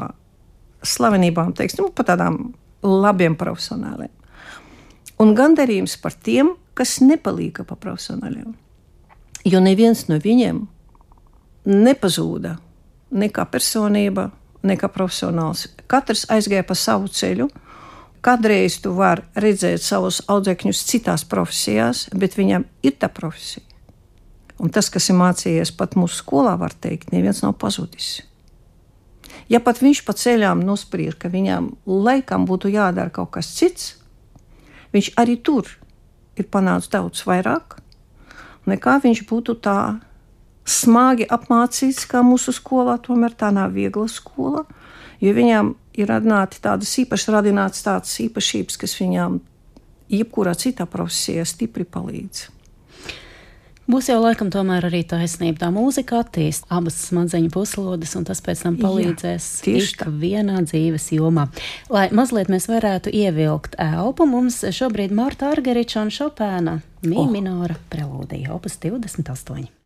slavenībām, 0.85 1.53
teiksim, 1.57 1.87
nu, 1.87 1.93
pa 1.95 2.05
tādām 2.07 2.51
labiem 2.85 3.35
profesionāliem 3.39 4.11
un 5.21 5.33
gandarījums 5.37 5.97
par 6.01 6.15
tiem, 6.23 6.53
kas 6.77 6.99
nepalika 7.01 7.65
pa 7.67 7.77
profesionāļiem. 7.79 8.53
Jo 9.47 9.61
neviens 9.63 10.05
no 10.11 10.19
viņiem 10.21 10.63
nepazūda 11.67 12.57
ne 13.17 13.29
kā 13.33 13.45
personība, 13.49 14.29
ne 14.67 14.75
kā 14.79 14.89
profesionāls. 14.91 15.67
Katrs 15.87 16.25
aizgāja 16.33 16.65
pa 16.67 16.75
savu 16.77 17.09
ceļu. 17.11 17.47
Kādreiz 18.25 18.79
tu 18.83 18.91
vari 18.97 19.23
redzēt 19.39 19.83
savus 19.85 20.19
audzēkņus 20.27 20.83
citās 20.89 21.23
profesijās, 21.29 22.07
bet 22.17 22.35
viņam 22.35 22.65
ir 22.83 22.97
tā 22.99 23.09
profesija. 23.13 23.63
Un 24.57 24.73
tas, 24.73 24.89
kas 24.89 25.05
ir 25.11 25.19
mācījies 25.19 25.71
pat 25.77 25.93
mūsu 25.95 26.23
skolā, 26.23 26.55
var 26.57 26.73
teikt, 26.73 27.13
neviens 27.13 27.43
nav 27.45 27.53
pazudis. 27.61 28.25
Ja 29.47 29.61
pat 29.63 29.79
viņš 29.79 30.03
pa 30.03 30.13
ceļām 30.17 30.61
nospriež, 30.67 31.15
ka 31.15 31.31
viņam 31.31 31.71
laikam 31.87 32.45
būtu 32.47 32.71
jādara 32.73 33.13
kaut 33.13 33.31
kas 33.37 33.53
cits, 33.55 33.95
viņš 34.91 35.13
arī 35.15 35.37
tur 35.39 35.69
ir 36.37 36.49
panācis 36.51 36.91
daudz 36.91 37.23
vairāk 37.27 37.79
nekā 38.67 38.99
viņš 39.03 39.23
būtu 39.29 39.55
tā 39.63 39.79
smagi 40.67 41.27
apmācīts, 41.31 42.05
kā 42.09 42.23
mūsu 42.25 42.53
skolā. 42.55 42.97
Tomēr 42.99 43.35
tā 43.39 43.51
nav 43.55 43.73
viegla 43.75 44.07
skola, 44.11 44.65
jo 45.23 45.33
viņam 45.33 45.73
ir 45.97 46.11
radināti 46.11 46.61
tādas 46.63 46.91
īpašas, 47.01 47.31
radināts 47.33 47.85
tādas 47.85 48.13
īpašības, 48.23 48.77
kas 48.83 48.97
viņam 48.99 49.39
jebkurā 50.11 50.53
citā 50.59 50.87
profesijā 50.89 51.47
stipri 51.47 51.87
palīdz. 51.87 52.47
Būs 53.87 54.09
jau 54.11 54.17
laikam 54.19 54.49
tomēr 54.51 54.89
arī 54.89 54.99
taisnība. 55.07 55.61
Tā 55.61 55.69
mūzika 55.71 56.19
attīst 56.19 56.67
abas 56.73 56.97
smadzeņu 57.07 57.51
puslodes, 57.53 58.17
un 58.19 58.25
tas 58.27 58.43
pēc 58.43 58.65
tam 58.65 58.75
palīdzēs 58.81 59.47
tieši 59.63 60.09
vienā 60.19 60.59
dzīves 60.65 61.07
jomā. 61.15 61.47
Lai 61.93 62.09
mazliet 62.11 62.51
mēs 62.51 62.67
varētu 62.67 63.13
ievilkt 63.15 63.79
elpu, 63.79 64.27
mums 64.27 64.59
šobrīd 64.75 65.15
Marta 65.15 65.53
Argeriča 65.55 66.03
un 66.03 66.11
Šopēna 66.11 66.77
mīminora 67.07 67.79
oh. 67.79 67.87
prelūdija 67.93 68.51
opus 68.57 68.75
28. 68.83 69.76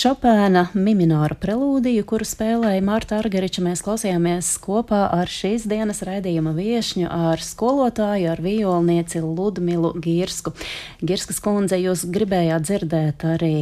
Šopēna 0.00 0.62
Mimināra 0.72 1.34
prelūdiju, 1.36 2.06
kuru 2.08 2.24
spēlēja 2.24 2.80
Marta 2.80 3.18
Argariča, 3.18 3.60
mēs 3.66 3.82
klausījāmies 3.84 4.48
kopā 4.62 5.00
ar 5.12 5.28
šīs 5.28 5.66
dienas 5.68 6.00
raidījuma 6.06 6.54
viešņu, 6.56 7.04
ar 7.10 7.42
skolotāju, 7.44 8.30
ar 8.32 8.40
violnieci 8.40 9.20
Ludmilu 9.20 9.90
Girsku. 10.00 10.54
Girskas 11.04 11.42
kundze, 11.44 11.76
jūs 11.82 12.06
gribējāt 12.14 12.64
dzirdēt 12.64 13.26
arī 13.34 13.58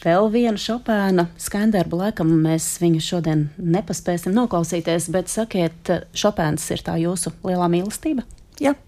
vēl 0.00 0.30
vienu 0.32 0.62
Šopēna 0.64 1.26
skandarbu, 1.36 2.00
laikam 2.06 2.32
mēs 2.46 2.70
viņu 2.80 3.04
šodien 3.10 3.44
nepaspēsim 3.60 4.32
noklausīties, 4.38 5.10
bet 5.12 5.28
sakiet, 5.28 5.92
Šopēns 6.16 6.70
ir 6.72 6.88
tā 6.88 6.96
jūsu 7.04 7.34
lielā 7.44 7.68
mīlestība? 7.76 8.24
Jā, 8.64 8.78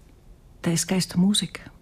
tā 0.65 0.73
ir 0.73 0.81
skaista 0.81 1.21
mūzika 1.21 1.74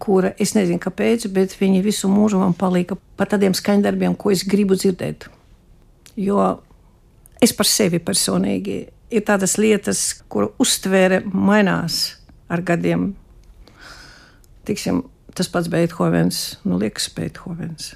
kura 0.00 0.32
es 0.40 0.54
nezinu, 0.56 0.80
kāpēc, 0.82 1.28
bet 1.34 1.56
viņi 1.58 1.82
visu 1.84 2.10
mūžu 2.10 2.40
man 2.40 2.54
palika 2.56 2.96
par 3.18 3.30
tādiem 3.30 3.54
skaņdarbiem, 3.56 4.16
ko 4.18 4.32
es 4.34 4.44
gribu 4.46 4.78
dzirdēt. 4.78 5.28
Jo 6.18 6.40
es 7.42 7.54
par 7.54 7.68
sevi 7.68 8.00
personīgi 8.02 8.78
ir 9.14 9.24
tādas 9.26 9.56
lietas, 9.60 10.22
kuru 10.28 10.52
uztvēre 10.60 11.22
mainās 11.32 12.18
ar 12.50 12.62
gadiem. 12.66 13.12
Tiksim, 14.68 15.04
tas 15.34 15.48
pats 15.52 15.70
Beethovens, 15.72 16.58
nu 16.64 16.80
liekas 16.80 17.08
Beethovens. 17.14 17.94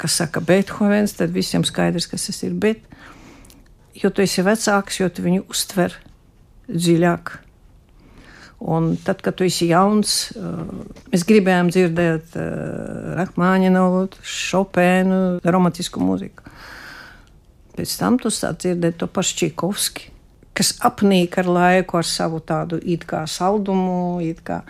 Kas 0.00 0.16
saka 0.16 0.40
Beethovens, 0.40 1.16
tad 1.18 1.34
visiem 1.34 1.64
skaidrs, 1.66 2.08
kas 2.08 2.28
tas 2.30 2.40
ir. 2.46 2.54
Bet, 2.56 2.86
jo 3.96 4.08
tu 4.14 4.24
esi 4.24 4.44
vecāks, 4.46 5.00
jo 5.02 5.10
tu 5.12 5.26
viņu 5.26 5.44
uztver 5.52 5.98
dziļāk 6.70 7.36
Un 8.60 8.92
tad, 9.00 9.22
kad 9.24 9.38
tu 9.38 9.46
esi 9.48 9.70
jauns, 9.70 10.34
uh, 10.36 10.60
mēs 11.08 11.24
gribējām 11.24 11.70
dzirdēt 11.72 12.34
uh, 12.36 13.14
Rachmaninovu, 13.16 14.04
Šopēnu, 14.20 15.40
romantisku 15.48 16.02
mūziku. 16.04 16.44
Pēc 17.78 17.94
tam 17.96 18.18
tu 18.20 18.28
sāc 18.28 18.60
dzirdēt 18.60 18.98
to 19.00 19.08
pašu 19.08 19.38
Čaikovski, 19.40 20.10
kas 20.52 20.74
apnīk 20.84 21.38
ar 21.40 21.48
laiku 21.48 21.96
ar 22.02 22.04
savu 22.04 22.42
tādu 22.44 22.76
it 22.84 23.06
kā 23.08 23.22
saldumu, 23.24 24.20
it 24.20 24.42
kā. 24.44 24.60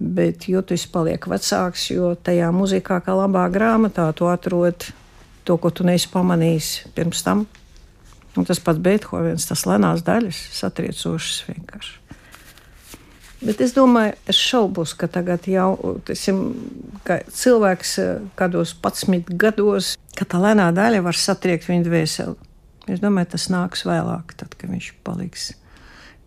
Bet, 0.00 0.46
jo 0.48 0.62
tu 0.62 0.76
esi 0.78 0.86
paliek 0.92 1.26
vecāks, 1.28 1.90
jo 1.90 2.14
tajā 2.14 2.52
mūzikā, 2.54 3.00
kā 3.04 3.16
labā 3.18 3.48
grāmatā, 3.52 4.06
tu 4.16 4.30
atrod 4.30 4.86
to, 5.44 5.56
ko 5.58 5.72
tu 5.74 5.84
neesi 5.84 6.08
pamanījis 6.12 6.70
pirms 6.94 7.24
tam. 7.26 7.48
Un 8.38 8.46
tas 8.46 8.62
pats 8.62 8.78
Beethovens, 8.78 9.48
tas 9.50 9.66
lenās 9.66 10.06
daļas, 10.06 10.38
satriecošas 10.60 11.42
vienkārši. 11.48 11.98
Bet 13.40 13.62
es 13.64 13.72
domāju, 13.72 14.16
es 14.28 14.36
šaubos, 14.36 14.92
ka 15.00 15.08
tagad 15.08 15.46
jau 15.48 15.96
tesim, 16.04 16.42
cilvēks 17.08 17.94
eh, 18.02 18.10
kādos 18.36 18.74
11 18.76 19.32
gados, 19.40 19.94
ka 20.18 20.28
tā 20.28 20.42
lēnā 20.42 20.68
daļa 20.76 21.00
var 21.06 21.16
satriekt 21.16 21.70
viņa 21.70 21.86
dvēseli. 21.86 22.36
Es 22.90 23.00
domāju, 23.00 23.32
tas 23.36 23.48
nāks 23.52 23.86
vēlāk, 23.88 24.34
tad, 24.36 24.52
kad 24.58 24.72
viņš 24.72 24.92
paliks 25.06 25.52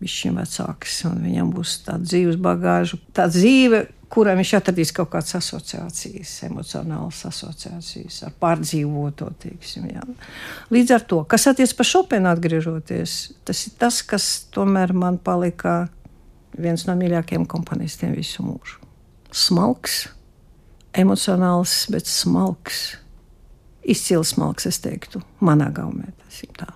viņam 0.04 0.40
vecāks 0.42 1.02
un 1.08 1.20
viņam 1.24 1.50
būs 1.54 1.78
tāda 1.86 2.04
dzīves 2.04 2.38
bagāža, 2.42 2.98
tā 3.16 3.28
dzīve, 3.30 3.84
kurā 4.12 4.34
viņš 4.38 4.52
atradīs 4.58 4.92
kaut 4.94 5.10
kādas 5.14 5.34
asociācijas, 5.38 6.32
emocionālas 6.48 7.22
asociācijas 7.30 8.20
ar 8.28 8.34
pārdzīvoto. 8.42 9.30
Teiksim, 9.42 9.88
jā. 9.90 10.04
Līdz 10.74 10.94
ar 10.98 11.06
to, 11.10 11.22
kas 11.30 11.48
attiecas 11.50 11.74
par 11.78 11.88
Šopenu 11.88 12.30
atgriežoties, 12.30 13.18
tas 13.46 13.66
ir 13.68 13.76
tas, 13.80 14.02
kas 14.06 14.28
tomēr 14.54 14.94
man 14.94 15.18
palika 15.18 15.84
viens 16.58 16.86
no 16.88 16.96
mīļākajiem 16.98 17.46
komponistiem 17.50 18.14
visu 18.16 18.44
mūžu. 18.46 18.80
Smalks, 19.34 20.04
emocionāls, 20.94 21.84
bet 21.92 22.10
smalks. 22.10 22.86
Izcils 23.84 24.32
smalks, 24.32 24.64
es 24.70 24.80
teiktu, 24.80 25.20
manā 25.44 25.68
gaumē 25.74 26.08
tas 26.22 26.40
ir 26.46 26.54
tā. 26.56 26.70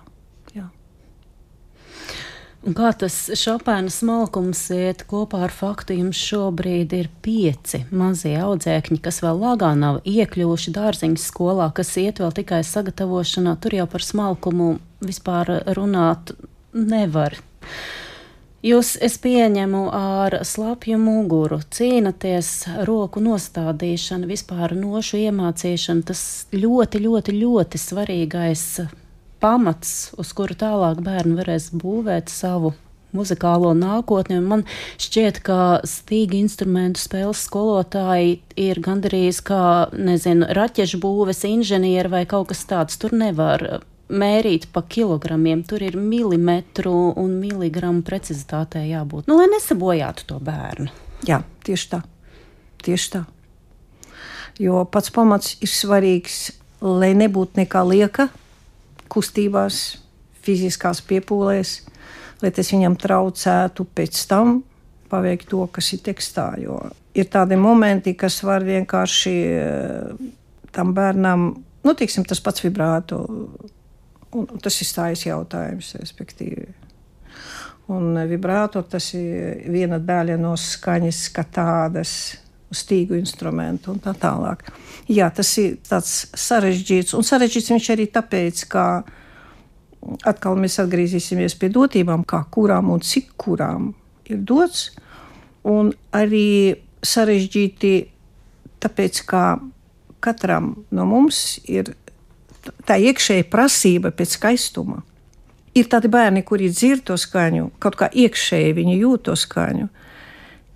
Un 2.59 2.75
kā 2.75 2.89
tas 2.91 3.15
šopēna 3.39 3.87
smalkums 3.93 4.65
iet 4.75 5.05
kopā 5.07 5.45
ar 5.45 5.53
faktu, 5.55 5.95
jums 5.95 6.19
šobrīd 6.19 6.91
ir 6.97 7.07
pieci 7.23 7.85
mazie 7.95 8.33
audzēkņi, 8.43 8.99
kas 9.05 9.21
vēl 9.23 9.39
lāgā 9.39 9.69
nav 9.79 10.01
iekļuvuši 10.03 10.73
dārziņu 10.75 11.21
skolā, 11.23 11.69
kas 11.75 11.93
iet 12.01 12.19
vēl 12.19 12.33
tikai 12.35 12.59
sagatavošanā. 12.67 13.55
Tur 13.63 13.77
jau 13.79 13.87
par 13.87 14.03
smalkumu 14.03 14.73
vispār 14.99 15.53
runāt 15.77 16.35
nevar. 16.75 17.39
Jūs, 18.59 18.97
es 18.99 19.13
pieņemu, 19.23 19.85
ar 19.95 20.33
slapju 20.43 20.97
muguru 20.99 21.61
cīnāties, 21.71 22.49
roku 22.89 23.21
nostādīšana, 23.23 24.27
vispār 24.27 24.73
nošu 24.75 25.21
iemācīšana, 25.21 26.03
tas 26.09 26.23
ļoti, 26.51 26.99
ļoti, 27.05 27.37
ļoti 27.39 27.79
svarīgais 27.79 28.65
pamats, 29.39 30.11
uz 30.19 30.33
kuru 30.35 30.57
tālāk 30.59 30.99
bērni 31.05 31.37
varēs 31.39 31.69
būvēt 31.71 32.27
savu 32.33 32.73
muzikālo 33.15 33.71
nākotni. 33.79 34.41
Man 34.43 34.65
šķiet, 34.99 35.39
ka 35.45 35.79
stīga 35.87 36.35
instrumentu 36.41 36.99
spēles 36.99 37.45
skolotāji 37.47 38.41
ir 38.59 38.81
gandrīz 38.83 39.39
kā, 39.45 39.87
nezinu, 39.95 40.49
raķešu 40.59 40.99
būves 40.99 41.45
inženieri 41.47 42.11
vai 42.11 42.25
kaut 42.29 42.51
kas 42.51 42.65
tāds. 42.67 42.99
Tur 42.99 43.15
nevar 43.15 43.85
mērīt 44.09 44.67
pa 44.73 44.83
kilogramiem. 44.83 45.63
Tur 45.67 45.83
ir 45.85 45.97
milimetru 45.97 47.13
un 47.17 47.35
miligramu 47.39 48.03
precizitātei 48.05 48.89
jābūt. 48.91 49.29
Nu, 49.29 49.37
lai 49.39 49.49
nesabojātu 49.53 50.27
to 50.29 50.39
bērnu. 50.43 50.89
Jā, 51.27 51.41
tieši 51.67 51.89
tā. 51.93 52.01
Tieši 52.85 53.11
tā. 53.15 53.23
Jo 54.59 54.83
pats 54.91 55.11
pamats 55.15 55.55
ir 55.63 55.71
svarīgs, 55.71 56.49
lai 56.83 57.13
nebūtu 57.15 57.61
nekā 57.61 57.83
lieka 57.87 58.27
kustībās, 59.09 59.99
fiziskās 60.43 61.01
piepūlēs, 61.05 61.79
lai 62.43 62.51
tas 62.55 62.71
viņam 62.71 62.97
traucētu 62.99 63.85
pēc 63.95 64.19
tam 64.29 64.59
paveikt 65.09 65.49
to, 65.51 65.63
kas 65.73 65.93
ir 65.95 66.03
tekstā. 66.05 66.51
Jo 66.61 66.81
ir 67.17 67.29
tādi 67.31 67.57
momenti, 67.59 68.13
kas 68.17 68.41
var 68.45 68.65
vienkārši 68.67 69.35
eh, 69.49 70.29
tam 70.75 70.93
bērnam, 70.97 71.49
nu, 71.83 71.95
tiksim, 71.97 72.25
tas 72.27 72.41
pats 72.43 72.63
vibrāto 72.63 73.23
Un, 74.37 74.45
tas 74.61 74.75
ir 74.81 74.87
stājas 74.89 75.25
jautājums, 75.25 75.95
respektīvi. 75.97 76.67
Un 77.89 78.13
vibrāto 78.29 78.83
tas 78.85 79.07
ir 79.17 79.63
viena 79.73 79.97
daļa 79.97 80.35
no 80.37 80.53
skaņas, 80.59 81.23
kā 81.33 81.45
tādas 81.49 82.11
stīgu 82.69 83.17
instrumentu 83.17 83.95
un 83.95 84.01
tā 84.03 84.13
tālāk. 84.13 84.67
Jā, 85.09 85.31
tas 85.33 85.49
ir 85.57 85.79
tāds 85.87 86.27
sarežģīts, 86.37 87.15
un 87.17 87.25
sarežģīts 87.25 87.71
viņš 87.73 87.87
arī 87.95 88.05
tāpēc, 88.13 88.61
ka 88.69 88.83
atkal 90.29 90.59
mēs 90.61 90.77
atgriezīsimies 90.83 91.57
pie 91.59 91.71
dotībām, 91.73 92.23
kā 92.29 92.43
kurām 92.53 92.91
un 92.93 93.01
cik 93.01 93.33
kurām 93.41 93.89
ir 94.29 94.43
dots, 94.45 94.91
un 95.65 95.89
arī 96.13 96.77
sarežģīti 97.01 97.93
tāpēc, 98.83 99.23
ka 99.25 99.43
katram 100.23 100.75
no 100.93 101.07
mums 101.09 101.57
ir 101.65 101.95
tā 102.87 102.97
iekšēja 102.99 103.47
prasība 103.51 104.11
pēc 104.15 104.35
skaistuma. 104.37 105.03
Ir 105.77 105.87
tādi 105.91 106.09
bērni, 106.11 106.41
kuri 106.43 106.71
dzird 106.73 107.05
to 107.07 107.17
skaņu, 107.19 107.69
kaut 107.79 107.95
kā 107.99 108.09
iekšēji 108.09 108.75
viņi 108.79 108.97
jūt 109.03 109.27
to 109.29 109.35
skaņu. 109.37 109.87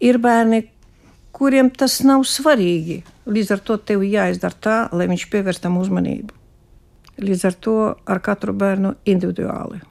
Ir 0.03 0.19
bērni, 0.21 0.61
kuriem 1.33 1.71
tas 1.73 1.99
nav 2.05 2.25
svarīgi. 2.29 3.01
Līdz 3.25 3.55
ar 3.55 3.63
to 3.65 3.77
tev 3.81 4.03
jāizdara 4.05 4.59
tā, 4.59 4.77
lai 4.93 5.07
viņš 5.09 5.25
pievērst 5.31 5.63
tam 5.65 5.79
uzmanību. 5.81 6.35
Līdz 7.23 7.47
ar 7.49 7.57
to 7.65 7.77
ar 8.09 8.21
katru 8.23 8.53
bērnu 8.57 8.95
individuāli. 9.09 9.81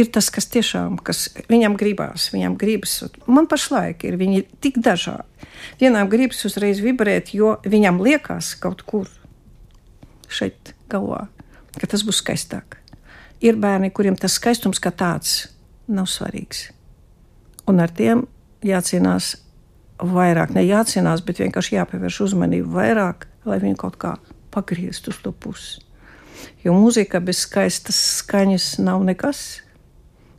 Ir 0.00 0.08
tas, 0.08 0.30
kas 0.32 0.46
tiešām 0.48 0.96
kas 1.04 1.26
viņam 1.52 1.76
gribās. 1.80 2.30
Viņam 2.32 2.56
gribas, 2.60 3.02
man 3.28 3.48
pašlaik 3.48 4.06
ir 4.08 4.16
viņi 4.20 4.46
tik 4.64 4.80
dažādi. 4.84 5.48
Vienam 5.80 6.08
gribas 6.12 6.40
uzreiz 6.48 6.80
vibrēt, 6.80 7.34
jo 7.36 7.58
viņam 7.64 8.00
liekas 8.04 8.54
kaut 8.60 8.84
kur 8.88 9.10
šeit 10.32 10.72
galvā, 10.92 11.26
ka 11.78 11.88
tas 11.88 12.04
būs 12.06 12.22
skaistāk. 12.22 12.78
Ir 13.42 13.58
bērni, 13.58 13.90
kuriem 13.90 14.16
tas 14.18 14.36
skaistums 14.38 14.80
kā 14.82 14.92
tāds 14.94 15.48
nav 15.90 16.06
svarīgs. 16.10 16.68
Un 17.70 17.82
ar 17.82 17.90
tiem 17.94 18.26
jācīnās 18.66 19.34
vairāk, 20.02 20.54
ne 20.54 20.64
jācīnās, 20.66 21.22
bet 21.26 21.42
vienkārši 21.42 21.76
jāpievērš 21.76 22.20
uzmanība 22.26 22.76
vairāk, 22.78 23.26
lai 23.46 23.58
viņi 23.62 23.78
kaut 23.78 23.98
kā 24.02 24.16
pagrieztu 24.54 25.12
uz 25.12 25.20
to 25.22 25.32
pusi. 25.32 25.82
Jo 26.64 26.74
mūzika 26.74 27.20
bez 27.22 27.44
skaistas 27.46 27.98
skaņas 28.20 28.76
nav 28.82 29.02
nekas, 29.06 29.62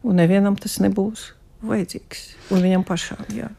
un 0.04 0.20
nevienam 0.20 0.56
tas 0.60 0.80
nebūs 0.84 1.32
vajadzīgs. 1.64 2.26
Un 2.52 2.64
viņam 2.64 2.84
pašam, 2.88 3.24
jā. 3.36 3.50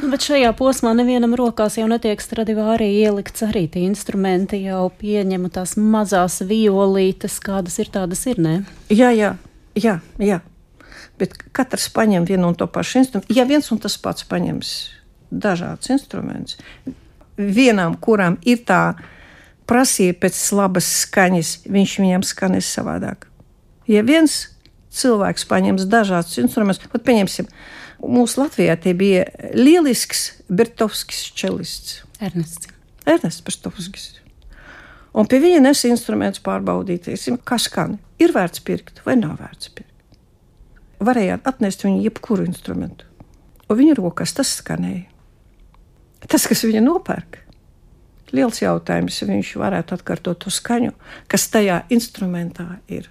Nu, 0.00 0.08
bet 0.08 0.24
šajā 0.24 0.50
posmā 0.56 0.94
nevienam 0.96 1.34
rokās 1.36 1.76
jau 1.76 1.86
netiek 1.90 2.22
stradivārī 2.22 2.88
ielikts 3.02 3.44
arī 3.44 3.66
tie 3.68 3.82
instrumenti, 3.84 4.62
jau 4.64 4.86
pieņemu 5.00 5.50
tās 5.52 5.76
mazās 5.76 6.40
violītes, 6.46 7.36
kādas 7.44 7.76
ir 7.82 7.90
tādas 7.92 8.24
ir, 8.30 8.40
ne? 8.40 8.54
Jā, 8.88 9.10
jā, 9.12 9.34
jā, 9.76 9.98
jā. 10.16 10.40
Bet 11.20 11.36
katrs 11.52 11.90
paņem 11.92 12.24
vienu 12.28 12.48
un 12.48 12.56
to 12.56 12.68
pašu 12.70 13.02
instrumentu. 13.02 13.36
Ja 13.36 13.44
viens 13.48 13.68
un 13.74 13.80
tas 13.82 13.98
pats 14.00 14.24
paņems 14.30 14.72
dažādus 15.30 15.92
instrumentus, 15.92 16.56
vienām, 17.36 17.96
kurām 18.00 18.38
ir 18.48 18.64
tā 18.68 18.94
prasīja 19.70 20.16
pēc 20.18 20.38
labas 20.56 20.88
skaņas, 21.04 21.52
viņš 21.70 21.98
viņam 22.02 22.24
skanēs 22.26 22.72
savādāk. 22.74 23.28
Ja 23.90 24.02
viens 24.06 24.46
cilvēks 24.94 25.46
paņems 25.50 25.86
dažādus 25.90 26.40
instrumentus, 26.42 26.88
tad 26.90 27.04
pieņemsim, 27.06 27.48
mūsu 28.00 28.42
Latvijā 28.42 28.76
tie 28.80 28.94
bija 28.96 29.26
lielisks 29.54 30.42
Bertovskis 30.48 31.30
čelists. 31.36 32.00
Ernests. 32.20 32.68
Ernests 33.06 33.44
Bertovskis. 33.44 34.08
Un 35.16 35.26
pie 35.26 35.40
viņa 35.42 35.60
nes 35.64 35.84
instrumentus 35.88 36.42
pārbaudīt, 36.44 37.08
kas 37.44 37.66
skan. 37.66 37.98
Ir 38.22 38.34
vērts 38.36 38.62
pirkt 38.62 39.00
vai 39.06 39.16
nav 39.18 39.40
vērts 39.40 39.72
pirkt. 39.74 39.88
Varējāt 41.00 41.46
atnest 41.48 41.84
viņu 41.86 42.04
jebkuru 42.04 42.44
instrumentu. 42.46 43.06
Un 43.70 43.78
viņa 43.78 43.96
rokas 43.98 44.34
tas 44.36 44.50
skanēja. 44.60 45.06
Tas, 46.28 46.44
kas 46.44 46.60
viņa 46.66 46.82
nopērk, 46.84 47.38
liels 48.36 48.60
jautājums, 48.60 49.22
vai 49.24 49.38
viņš 49.38 49.54
varētu 49.62 49.96
atkārtot 49.96 50.42
to 50.44 50.52
skaņu, 50.52 50.92
kas 51.30 51.48
tajā 51.50 51.80
instrumentā 51.94 52.66
ir. 52.92 53.08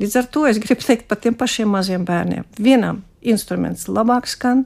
Līdz 0.00 0.18
ar 0.20 0.28
to 0.28 0.44
es 0.48 0.60
gribu 0.60 0.84
teikt 0.84 1.08
par 1.08 1.18
tiem 1.24 1.34
pašiem 1.34 1.70
maziem 1.72 2.04
bērniem. 2.04 2.44
Vienam 2.60 3.00
instruments 3.22 3.88
labāk 3.88 4.28
skan, 4.30 4.64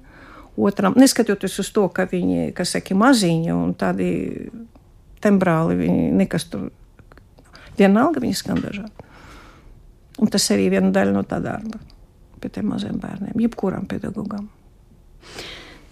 otram, 0.57 0.95
neskatoties 0.99 1.59
uz 1.63 1.73
to, 1.75 1.89
ka 1.89 2.07
viņi, 2.11 2.53
kas 2.57 2.77
saka, 2.77 2.97
maziņi 2.99 3.55
un 3.55 3.75
tādi 3.79 4.11
tembrāli, 5.25 5.79
viņi 5.81 6.13
nekas 6.21 6.47
tur, 6.53 6.69
vienalga 7.79 8.23
viņi 8.23 8.39
skan 8.39 8.63
dažādi. 8.63 9.11
Un 10.23 10.31
tas 10.31 10.47
arī 10.55 10.69
viena 10.71 10.93
daļa 10.95 11.17
no 11.17 11.25
tā 11.27 11.41
darba 11.43 11.81
pie 12.45 12.53
tiem 12.53 12.69
maziem 12.69 12.99
bērniem, 13.01 13.41
jebkuram 13.41 13.87
pedagogam. 13.89 14.51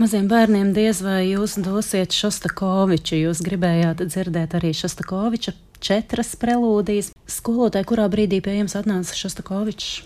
Maziem 0.01 0.27
bērniem 0.29 0.73
diez 0.77 1.01
vai 1.05 1.23
jūs 1.31 1.55
dosiet 1.63 2.13
Šostakoviču. 2.17 3.17
Jūs 3.17 3.41
gribējāt 3.47 4.03
dzirdēt 4.05 4.57
arī 4.59 4.73
Šostakoviča 4.77 5.55
četras 5.81 6.35
prelūdijas. 6.41 7.13
Skolotāji, 7.31 7.89
kurā 7.89 8.09
brīdī 8.13 8.43
pie 8.45 8.59
jums 8.59 8.77
atnāca 8.77 9.17
Šostakovičs 9.17 10.03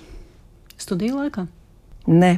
studiju 0.79 1.23
laikā? 1.23 1.47
Nē. 2.07 2.37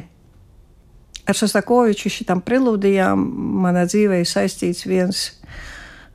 Ar 1.29 1.37
Šostakoviču 1.37 2.09
šitam 2.09 2.41
prelūdijām 2.41 3.21
manā 3.61 3.83
dzīvē 3.85 4.23
ir 4.23 4.29
saistīts 4.29 4.87
viens 4.89 5.27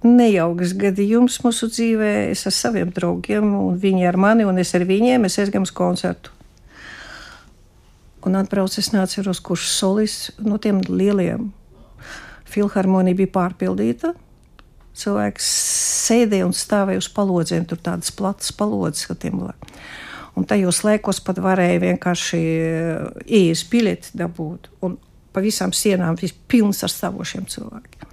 nejauks 0.05 0.75
gadījums 0.79 1.39
mūsu 1.45 1.69
dzīvē. 1.71 2.13
Es 2.33 2.45
ar 2.51 2.55
saviem 2.57 2.91
draugiem, 2.95 3.47
un 3.55 3.79
viņi 3.81 4.09
ar 4.11 4.19
mani, 4.21 4.47
un 4.49 4.59
es 4.59 4.75
ar 4.75 4.85
viņiem, 4.89 5.29
es 5.29 5.39
aizgāju 5.39 5.69
uz 5.69 5.75
koncertu. 5.75 6.35
Un 8.25 8.39
atbraucu 8.41 8.81
es 8.81 8.91
neatceros, 8.91 9.41
kurš 9.45 9.69
solis 9.71 10.17
no 10.41 10.59
tiem 10.59 10.81
lieliem. 10.89 11.53
Filharmonija 12.49 13.19
bija 13.19 13.33
pārpildīta. 13.35 14.15
Cilvēks 14.95 15.47
sēdēja 16.07 16.47
un 16.47 16.55
stāvēja 16.55 17.03
uz 17.03 17.09
palodzēm, 17.11 17.67
tur 17.69 17.81
tādas 17.83 18.11
platas 18.15 18.53
palodzes, 18.55 19.09
ka 19.11 19.17
tiem 19.19 19.41
bija. 19.43 19.55
Un 20.35 20.47
tajos 20.51 20.81
laikos 20.83 21.21
pat 21.23 21.39
varēja 21.43 21.83
vienkārši 21.83 22.41
ielas 23.25 23.63
biļeti 23.71 24.17
dabūt. 24.19 24.71
Un 24.83 24.97
pa 25.35 25.43
visām 25.43 25.75
sienām 25.75 26.19
bija 26.19 26.35
pilns 26.51 26.83
ar 26.87 26.93
stāvošiem 26.93 27.47
cilvēkiem. 27.51 28.11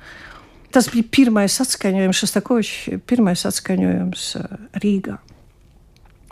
Tas 0.72 0.88
bija 0.88 1.04
pirmais 1.12 1.58
atskaņojums, 1.60 2.20
Šostakovičs, 2.22 3.02
pirmais 3.10 3.42
atskaņojums 3.50 4.28
Rīgā. 4.80 5.18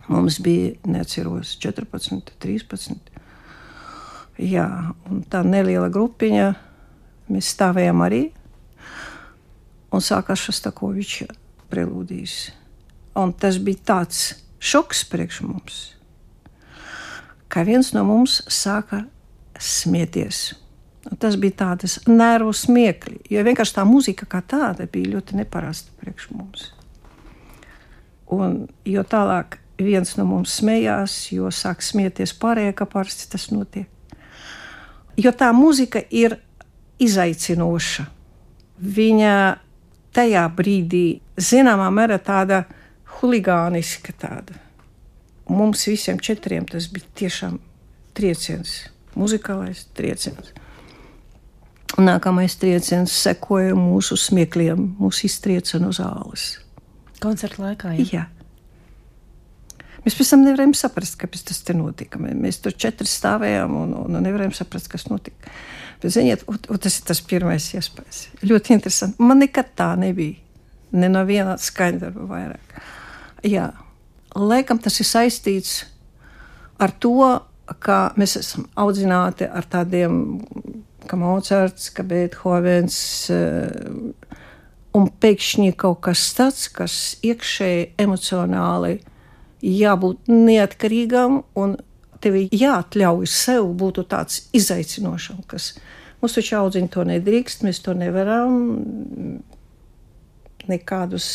Mums 0.10 0.40
bija, 0.42 0.72
neatceros, 0.90 1.58
14, 1.62 2.32
13. 2.42 3.12
Jā, 4.40 4.70
un 5.12 5.26
tā 5.30 5.44
neliela 5.44 5.90
grupiņa, 5.94 6.48
mēs 7.30 7.52
stāvējām 7.54 8.06
arī. 8.06 8.22
Un 9.94 10.06
sākās 10.06 10.46
Šostakoviča 10.48 11.28
prelūdijas. 11.70 12.38
Un 13.20 13.34
tas 13.38 13.60
bija 13.62 13.84
tāds 13.92 14.24
šoks 14.60 15.04
priekš 15.10 15.42
mums, 15.48 15.78
ka 17.48 17.64
viens 17.68 17.94
no 17.96 18.04
mums 18.08 18.42
sāka 18.52 19.06
smieties. 19.60 20.54
Un 21.10 21.18
tas 21.18 21.38
bija 21.40 21.56
tāds 21.64 21.98
nervu 22.08 22.52
smieklis, 22.54 23.24
jo 23.32 23.44
vienkārši 23.46 23.76
tā 23.78 23.86
mūzika 23.88 24.28
kā 24.30 24.44
tāda 24.46 24.86
bija 24.92 25.16
ļoti 25.16 25.40
neparasta 25.40 25.96
priekš 26.02 26.28
mums. 26.36 26.68
Un 28.30 28.68
jo 28.86 29.04
tālāk 29.08 29.58
viens 29.80 30.12
no 30.20 30.28
mums 30.28 30.60
smējās, 30.60 31.16
jo 31.34 31.50
sāk 31.56 31.82
smieties 31.82 32.36
pārējie, 32.38 32.76
kā 32.78 32.86
parasti 32.90 33.30
tas 33.32 33.48
notiek. 33.54 33.88
Jo 35.20 35.32
tā 35.36 35.50
mūzika 35.56 36.04
ir 36.12 36.38
izaicinoša. 37.02 38.06
Viņa 38.80 39.34
tajā 40.16 40.44
brīdī, 40.56 41.20
zināmā 41.40 41.90
mērā, 41.92 42.20
tāda 42.24 42.64
huligāniska. 43.20 44.16
Tāda. 44.20 44.58
Mums 45.50 45.88
visiem 45.90 46.20
četriem 46.22 46.68
tas 46.70 46.90
bija 46.94 47.08
tiešām 47.24 47.58
trieciens, 48.18 48.84
muzikālais 49.18 49.86
trieciens. 49.98 50.54
Nākamais 51.98 52.54
trieciens 52.62 53.14
sekoja 53.26 53.74
mūsu 53.76 54.18
smiekliem, 54.20 54.92
mūsu 55.00 55.26
iztrieca 55.26 55.80
no 55.82 55.90
zāles. 55.96 56.60
Koncerta 57.20 57.64
laikā. 57.64 57.96
Jā. 57.98 58.06
jā. 58.14 58.28
Mēs 60.06 60.16
pēc 60.16 60.30
tam 60.32 60.46
nevarējām 60.46 60.76
saprast, 60.78 61.18
kāpēc 61.20 61.48
tas 61.50 61.60
te 61.66 61.76
notika. 61.76 62.22
Mēs 62.22 62.62
tur 62.64 62.76
četri 62.78 63.10
stāvējām 63.10 63.74
un, 63.82 63.96
un 64.06 64.20
nevarējām 64.24 64.54
saprast, 64.56 64.88
kas 64.92 65.10
notika. 65.10 65.52
Bet, 66.00 66.14
ziniet, 66.16 66.46
un, 66.48 66.60
un 66.72 66.80
tas 66.80 66.96
ir 67.02 67.08
tas 67.10 67.20
pirmais 67.26 67.66
iespējas. 67.76 68.22
Ļoti 68.46 68.78
interesanti. 68.78 69.20
Man 69.26 69.42
nekad 69.44 69.74
tā 69.80 69.90
nebija. 70.00 70.38
Ne 70.96 71.10
no 71.12 71.26
viena 71.28 71.58
skaņdarba 71.60 72.24
vairāk. 72.30 72.80
Jā, 73.46 73.70
laikam 74.36 74.80
tas 74.84 75.00
ir 75.00 75.08
saistīts 75.08 75.84
ar 76.80 76.92
to, 77.00 77.40
ka 77.80 78.10
mēs 78.18 78.36
esam 78.40 78.66
audzināti 78.80 79.48
ar 79.48 79.68
tādiem 79.70 80.24
ka 81.10 81.18
Mocards, 81.18 81.90
ka 81.90 82.04
Beethovens. 82.04 83.30
Eh, 83.34 84.30
un 84.98 85.06
pēkšņi 85.22 85.76
kaut 85.78 86.02
kas 86.08 86.24
tāds, 86.38 86.66
kas 86.74 86.94
iekšēji 87.26 87.92
emocionāli 88.02 88.96
jābūt 89.62 90.32
neatkarīgam 90.32 91.44
un 91.60 91.76
tev 92.24 92.40
jāatļauj 92.50 93.30
sev 93.30 93.70
būt 93.80 94.02
tāds 94.12 94.48
izaicinošam, 94.58 95.44
kas 95.48 95.76
mums 96.20 96.36
taču 96.36 96.58
audziņi 96.60 96.92
to 96.96 97.06
nedrīkst, 97.06 97.64
mēs 97.68 97.84
to 97.86 97.94
nevaram 97.96 98.58
nekādus 100.70 101.30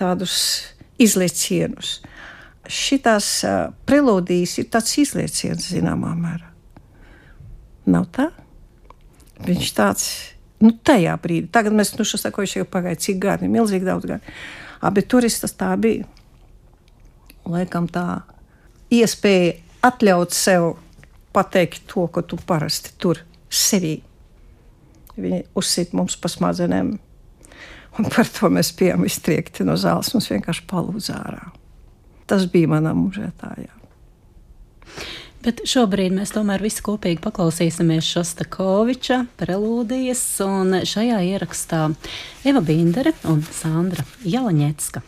tādus 0.00 0.38
izliecienus. 1.00 1.98
Šitās 2.70 3.28
uh, 3.48 3.72
prelūdijas 3.88 4.58
ir 4.60 4.68
tāds 4.72 4.94
izlieciens 5.00 5.70
zināmā 5.72 6.12
mērā. 6.18 6.50
Nav 7.90 8.06
tā? 8.14 8.28
Viņš 9.40 9.70
tāds, 9.76 10.08
nu, 10.60 10.74
tajā 10.84 11.16
brīdī, 11.22 11.48
tagad 11.52 11.74
mēs, 11.76 11.94
nu, 11.96 12.04
šo 12.06 12.20
sakojuši 12.20 12.60
jau 12.60 12.68
pagāja 12.68 13.00
cik 13.06 13.20
gadi, 13.22 13.48
milzīgi 13.50 13.88
daudz 13.88 14.08
gadu. 14.10 14.36
Abi 14.84 15.04
turistas 15.08 15.56
tā 15.56 15.72
bija. 15.80 16.06
Laikam 17.48 17.88
tā 17.90 18.22
iespēja 18.92 19.56
atļaut 19.86 20.36
sev 20.36 20.74
pateikt 21.34 21.86
to, 21.90 22.06
ko 22.12 22.22
tu 22.22 22.38
parasti 22.46 22.92
tur 23.00 23.22
sevī. 23.50 23.98
Viņi 25.20 25.44
uzsīt 25.58 25.94
mums 25.96 26.16
pa 26.20 26.30
smadzenēm. 26.32 26.94
Un 27.98 28.06
par 28.12 28.28
to 28.30 28.50
mēs 28.52 28.70
bijām 28.78 29.04
iztriekti 29.08 29.66
no 29.66 29.74
zāles. 29.80 30.12
Mums 30.14 30.30
vienkārši 30.30 30.66
palūdza 30.70 31.18
ārā. 31.18 31.50
Tas 32.30 32.46
bija 32.50 32.70
manā 32.70 32.94
mūžētājā. 32.94 33.72
Bet 35.40 35.62
šobrīd 35.64 36.12
mēs 36.12 36.34
tomēr 36.34 36.60
visi 36.60 36.82
kopīgi 36.84 37.22
paklausīsimies 37.24 38.04
Šostakoviča 38.12 39.22
prelūdijas, 39.40 40.24
un 40.44 40.82
šajā 40.84 41.22
ierakstā 41.32 41.86
Eva 42.44 42.60
Bindere 42.60 43.14
un 43.24 43.40
Sandra 43.48 44.04
Jalaņecka. 44.20 45.00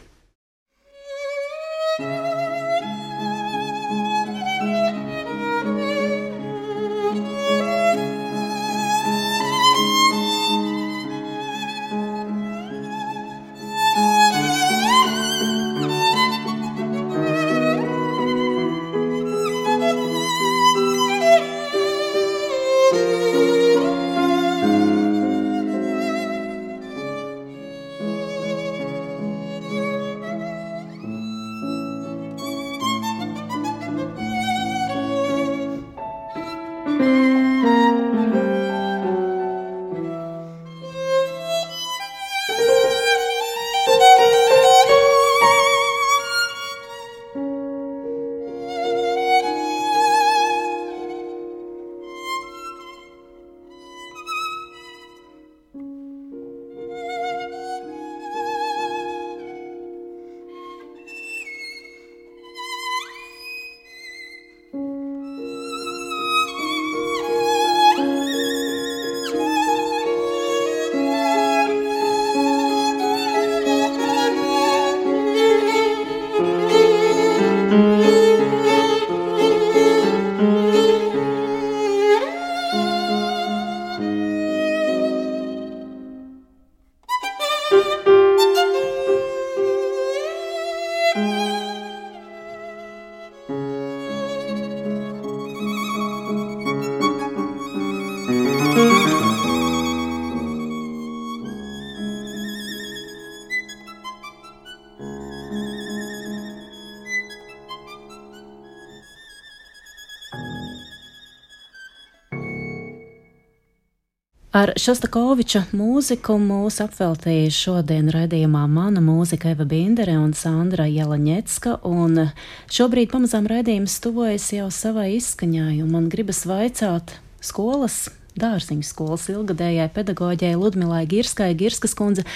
Ar 114.53 114.75
Šostakoviča 114.77 115.63
mūziku 115.73 116.35
mūs 116.37 116.77
apveltīja 116.85 117.49
šodien 117.57 118.11
raidījumā 118.13 118.67
mana 118.69 119.01
mūzika 119.01 119.55
Eva 119.55 119.65
Bindere 119.65 120.19
un 120.21 120.35
Sandra 120.37 120.85
Jelaņecka, 120.93 121.79
un 121.89 122.27
šobrīd 122.69 123.09
pamazām 123.15 123.49
raidījums 123.49 123.95
tuvojas 124.05 124.51
jau 124.53 124.67
savai 124.69 125.15
izskaņai, 125.15 125.79
un 125.81 125.95
man 125.95 126.11
gribas 126.13 126.43
vaicāt 126.45 127.15
skolas, 127.41 128.11
dārziņu 128.37 128.85
skolas 128.85 129.25
ilgadējai 129.33 129.89
pedagoģijai 129.97 130.61
Ludmilai 130.61 131.07
Girskai, 131.09 131.55
Girskas 131.57 131.97
kundze, 131.97 132.27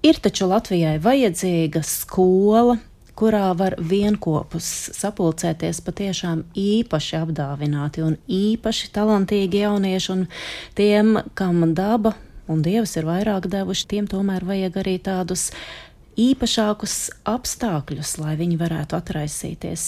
ir 0.00 0.24
taču 0.24 0.48
Latvijai 0.48 0.96
vajadzīga 1.04 1.84
skola, 1.84 2.78
kurā 3.18 3.52
var 3.58 3.76
vienopus 3.78 4.66
sapulcēties 4.96 5.82
patiešām 5.84 6.44
īpaši 6.58 7.16
apdāvināti 7.20 8.04
un 8.04 8.18
īpaši 8.26 8.90
talantīgi 8.94 9.62
jaunieši, 9.64 10.12
un 10.14 10.26
tiem, 10.78 11.18
kam 11.38 11.74
daba 11.76 12.14
un 12.50 12.62
dievs 12.64 12.96
ir 12.98 13.06
vairāk 13.08 13.48
devuši, 13.52 13.88
tiem 13.88 14.08
tomēr 14.10 14.44
vajag 14.46 14.78
arī 14.82 14.96
tādus 15.02 15.50
īpašākus 16.20 16.96
apstākļus, 17.28 18.16
lai 18.20 18.36
viņi 18.40 18.58
varētu 18.60 18.98
atraisīties. 18.98 19.84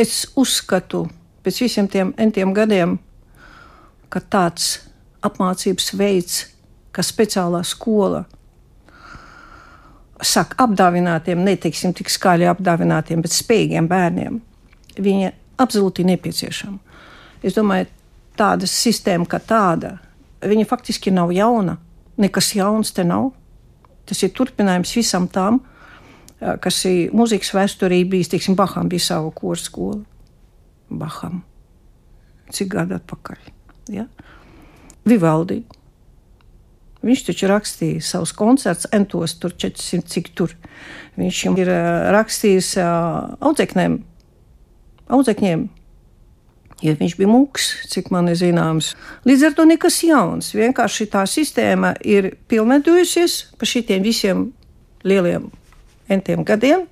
Es 0.00 0.26
uzskatu, 0.36 1.06
pēc 1.44 1.62
visiem 1.64 1.88
tiem 1.88 2.12
entiem 2.20 2.52
gadiem, 2.56 2.98
ka 4.12 4.20
tāds 4.20 4.82
apmācības 5.24 5.92
veids, 5.96 6.38
kā 6.92 7.04
speciālā 7.04 7.62
skola, 7.64 8.26
saka, 10.26 10.58
apdāvinātiem, 10.66 11.42
neteiksim 11.44 11.94
tik 11.96 12.10
skaļi 12.12 12.48
apdāvinātiem, 12.52 13.22
bet 13.24 13.34
spējīgiem 13.34 13.88
bērniem, 13.90 14.38
viņa 15.02 15.32
absolūti 15.62 16.06
nepieciešama. 16.06 16.78
Es 17.42 17.56
domāju, 17.56 17.88
tāda 18.38 18.68
sistēma 18.70 19.26
kā 19.28 19.40
tāda, 19.42 19.96
viņa 20.42 20.66
faktiski 20.70 21.12
nav 21.14 21.32
jauna. 21.34 21.78
Nekas 22.20 22.52
jauns 22.54 22.92
te 22.94 23.04
nav. 23.08 23.30
Tas 24.06 24.20
ir 24.22 24.32
turpinājums 24.36 24.92
visam 24.96 25.28
tam, 25.30 25.60
kas 26.60 26.82
ir 26.90 27.12
mūzikas 27.16 27.52
vēsturī 27.56 28.02
bijis. 28.08 28.30
Teiksim, 28.32 28.56
Baham 28.58 28.90
bija 28.90 29.06
sava 29.06 29.30
kursa 29.34 29.70
skola. 29.70 30.00
Baham. 30.90 31.42
Cik 32.52 32.74
gadu 32.74 32.98
atpakaļ? 32.98 33.46
Ja? 33.94 34.06
Vivaldi 35.08 35.62
Viņš 37.02 37.22
taču 37.26 37.48
rakstīja 37.50 38.02
savus 38.06 38.30
koncertus, 38.38 38.86
entos 38.94 39.34
tur 39.42 39.54
400, 39.58 40.06
cik 40.06 40.30
tur. 40.38 40.52
Viņš 41.18 41.38
ir 41.58 41.70
rakstījis 42.14 42.76
audzeknēm, 42.78 43.96
audzekņiem, 45.12 45.64
jo 46.86 46.94
viņš 47.00 47.16
bija 47.18 47.30
mūks, 47.30 47.66
cik 47.90 48.12
man 48.14 48.30
ir 48.30 48.38
zināms. 48.38 48.92
Līdz 49.26 49.48
ar 49.48 49.56
to 49.58 49.66
nekas 49.66 49.98
jauns. 50.06 50.52
Vienkārši 50.54 51.08
tā 51.10 51.24
sistēma 51.26 51.96
ir 52.06 52.36
pilnveidojusies 52.50 53.38
pa 53.58 53.68
šitiem 53.68 54.06
visiem 54.06 54.46
lieliem 55.02 55.50
entiem 56.06 56.46
gadiem. 56.46 56.86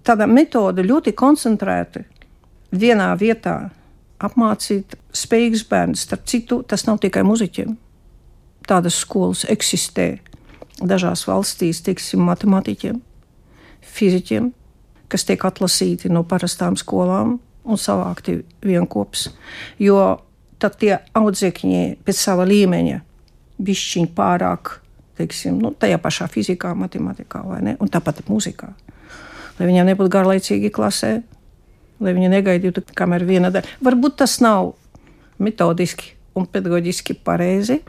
Tāda 0.00 0.24
metode 0.24 0.80
ļoti 0.86 1.12
koncentrēta 1.12 2.06
vienā 2.72 3.12
vietā 3.20 3.68
apmācīt 4.16 4.96
spējīgus 5.12 5.68
bērnus. 5.68 6.08
Starp 6.08 6.24
citu, 6.24 6.62
tas 6.64 6.88
nav 6.88 7.02
tikai 7.04 7.20
muzeķiem 7.28 7.76
tādas 8.70 9.00
skolas 9.02 9.44
eksistē 9.50 10.14
dažās 10.80 11.26
valstīs, 11.28 11.82
teiksim, 11.84 12.22
matemātiķiem, 12.28 13.00
fiziķiem, 13.84 14.50
kas 15.10 15.26
tiek 15.28 15.44
atlasīti 15.44 16.10
no 16.12 16.22
parastām 16.24 16.78
skolām 16.78 17.38
un 17.64 17.80
savākti 17.80 18.40
vienopus. 18.64 19.28
Jo 19.82 20.20
tad 20.60 20.78
tie 20.80 20.94
audzēkņi 21.16 21.82
pēc 22.04 22.20
sava 22.20 22.46
līmeņa 22.48 23.00
bišķiņi 23.60 24.12
pārāk, 24.16 24.78
teiksim, 25.20 25.58
nu, 25.60 25.72
tajā 25.76 25.98
pašā 26.00 26.28
fizikā, 26.32 26.72
matemātikā 26.78 27.42
vai 27.44 27.60
ne, 27.66 27.76
un 27.80 27.90
tāpat 27.92 28.24
mūzikā. 28.28 28.70
Lai 29.58 29.68
viņiem 29.68 29.90
nebūtu 29.90 30.12
garlaicīgi 30.12 30.70
klasē, 30.72 31.18
lai 32.00 32.14
viņi 32.16 32.30
negaidītu, 32.32 32.86
kamēr 32.96 33.26
viena 33.28 33.50
daļa. 33.52 33.80
Varbūt 33.84 34.16
tas 34.22 34.38
nav 34.40 34.72
metodiski 35.40 36.14
un 36.38 36.46
pedagoģiski 36.48 37.18
pareizi, 37.26 37.80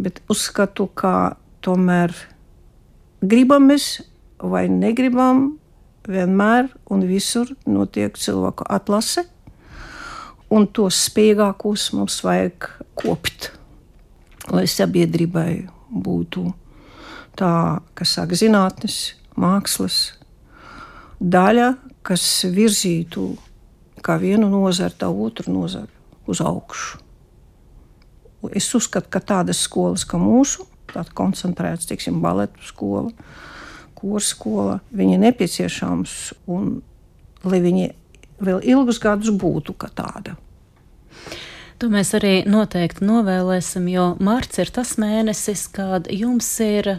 bet 0.00 0.22
uzskatu, 0.32 0.88
ka 0.94 1.36
tomēr 1.64 2.14
gribam 3.20 3.68
mēs 3.70 4.00
vai 4.40 4.66
negribam, 4.72 5.58
vienmēr 6.08 6.70
un 6.90 7.04
visur 7.08 7.50
notiek 7.68 8.16
cilvēku 8.18 8.64
atlase, 8.72 9.26
un 10.50 10.66
tos 10.66 10.98
spējīgākos 11.08 11.90
mums 11.96 12.20
vajag 12.24 12.70
kopt, 12.98 13.50
lai 14.50 14.64
sabiedrībai 14.70 15.50
būtu 15.90 16.46
tā, 17.38 17.52
kas 17.94 18.16
saka 18.16 18.38
zinātnes, 18.38 18.98
mākslas 19.38 20.00
daļa, 21.20 21.74
kas 22.06 22.24
virzītu 22.48 23.34
kā 24.00 24.16
vienu 24.20 24.48
nozaru, 24.50 24.96
tā 24.96 25.10
otru 25.12 25.52
nozaru 25.52 25.92
uz 26.30 26.40
augšu. 26.40 27.09
Es 28.56 28.70
uzskatu, 28.74 29.10
ka 29.12 29.20
tādas 29.20 29.60
skolas 29.66 30.06
kā 30.08 30.18
mūsu, 30.20 30.64
tāda 30.90 31.12
koncentrēta, 31.16 31.90
teiksim, 31.90 32.20
baletu 32.24 32.62
skola, 32.64 33.10
kursa 33.98 34.34
skola, 34.34 34.78
viņi 34.96 35.18
ir 35.18 35.24
nepieciešams 35.26 36.14
un 36.50 36.78
lai 37.44 37.60
viņi 37.60 37.90
vēl 38.40 38.62
ilgus 38.72 39.00
gadus 39.02 39.32
būtu 39.36 39.76
kā 39.76 39.90
tāda. 39.92 40.36
To 41.80 41.88
mēs 41.92 42.12
arī 42.16 42.42
noteikti 42.48 43.06
novēlēsim, 43.08 43.86
jo 43.88 44.10
marts 44.20 44.60
ir 44.60 44.72
tas 44.72 44.96
mēnesis, 45.00 45.64
kad 45.72 46.10
jums 46.12 46.48
ir 46.64 46.98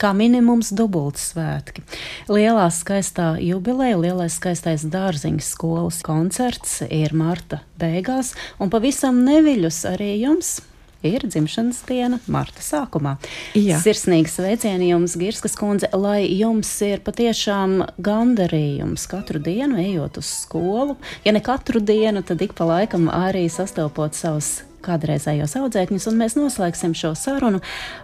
kā 0.00 0.12
minimums 0.16 0.72
dubultas 0.76 1.32
svētki. 1.32 1.84
Lielā 2.32 2.68
skaistā 2.74 3.34
jubileja, 3.42 3.98
lielais 4.00 4.38
skaistais 4.38 4.86
dārziņas 4.92 5.50
skolas 5.56 6.00
koncerts 6.06 6.80
ir 6.86 7.16
marta 7.16 7.62
beigās, 7.80 8.34
un 8.60 8.72
pavisam 8.72 9.24
neviļus 9.26 9.84
arī 9.96 10.14
jums 10.22 10.58
ir 11.06 11.26
dzimšanas 11.28 11.82
diena 11.88 12.18
marta 12.30 12.62
sākumā. 12.64 13.16
Jā. 13.56 13.78
Sirsnīgi 13.82 14.30
sveicieni 14.32 14.90
jums, 14.90 15.16
Girskas 15.20 15.56
kundze, 15.58 15.90
lai 15.96 16.26
jums 16.32 16.70
ir 16.86 17.02
patiešām 17.06 17.78
gandarījums 18.02 19.06
katru 19.10 19.42
dienu 19.42 19.80
ejot 19.82 20.20
uz 20.22 20.30
skolu. 20.44 20.96
Ja 21.26 21.34
ne 21.36 21.42
katru 21.44 21.82
dienu, 21.84 22.24
tad 22.26 22.42
ik 22.42 22.56
pa 22.58 22.68
laikam 22.68 23.10
arī 23.12 23.46
sastopot 23.52 24.16
savus 24.16 24.65
kādreizējos 24.84 25.56
audzēkņus, 25.60 26.08
un 26.10 26.20
mēs 26.20 26.36
noslēgsim 26.38 26.96
šo 26.96 27.14
sarunu 27.18 27.62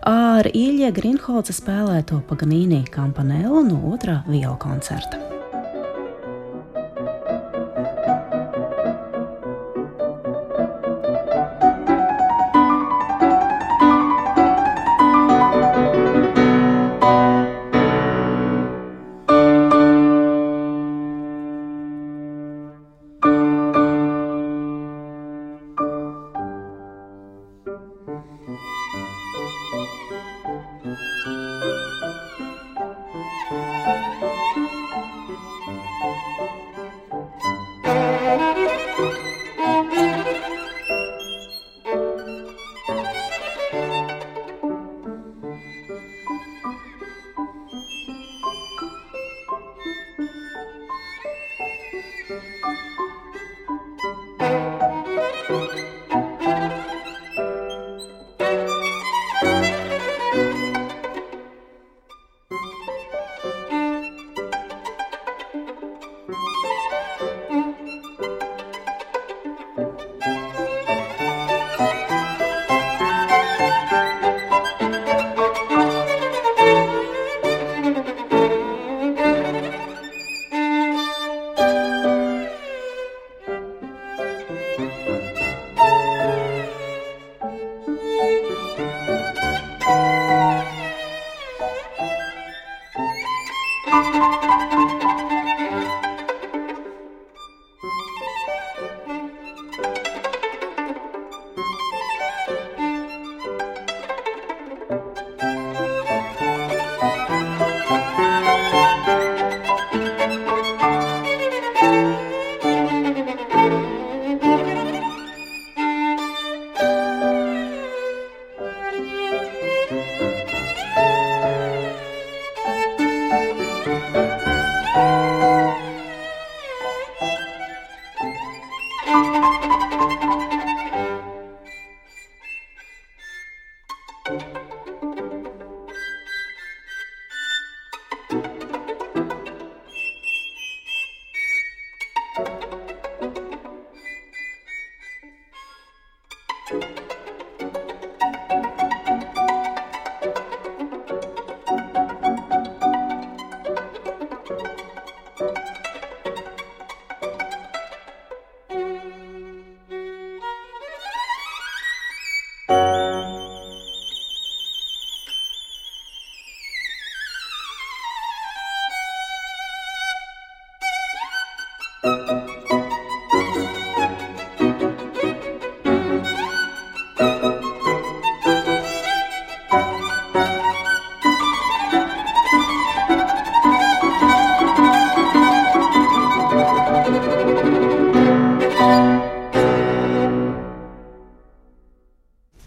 ar 0.09 0.49
Ilja 0.53 0.93
Grinholca 0.95 1.55
spēlēto 1.57 2.23
Paganīnī 2.31 2.85
kampanēlu 2.93 3.67
no 3.69 3.83
otrā 3.93 4.23
viela 4.29 4.57
koncerta. 4.61 5.32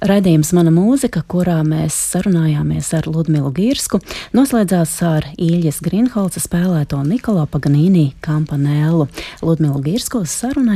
Raidījums 0.05 0.51
Mana 0.53 0.69
mūzika, 0.69 1.23
kurā 1.25 1.55
mēs 1.65 1.95
sarunājāmies 2.11 2.91
ar 2.93 3.07
Ludmilu 3.09 3.49
Girsku, 3.55 3.97
noslēdzās 4.37 4.93
ar 5.07 5.25
Īļas 5.41 5.81
Grinholca 5.81 6.43
spēlēto 6.43 7.01
Nikolo 7.07 7.47
Paganīnī 7.49 8.11
kampanēlu. 8.25 9.09
Ludmilu 9.41 9.81
Girsku 9.87 10.21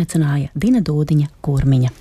aicināja 0.01 0.49
Dina 0.57 0.81
Dūdiņa 0.81 1.29
Kurmiņa. 1.45 1.98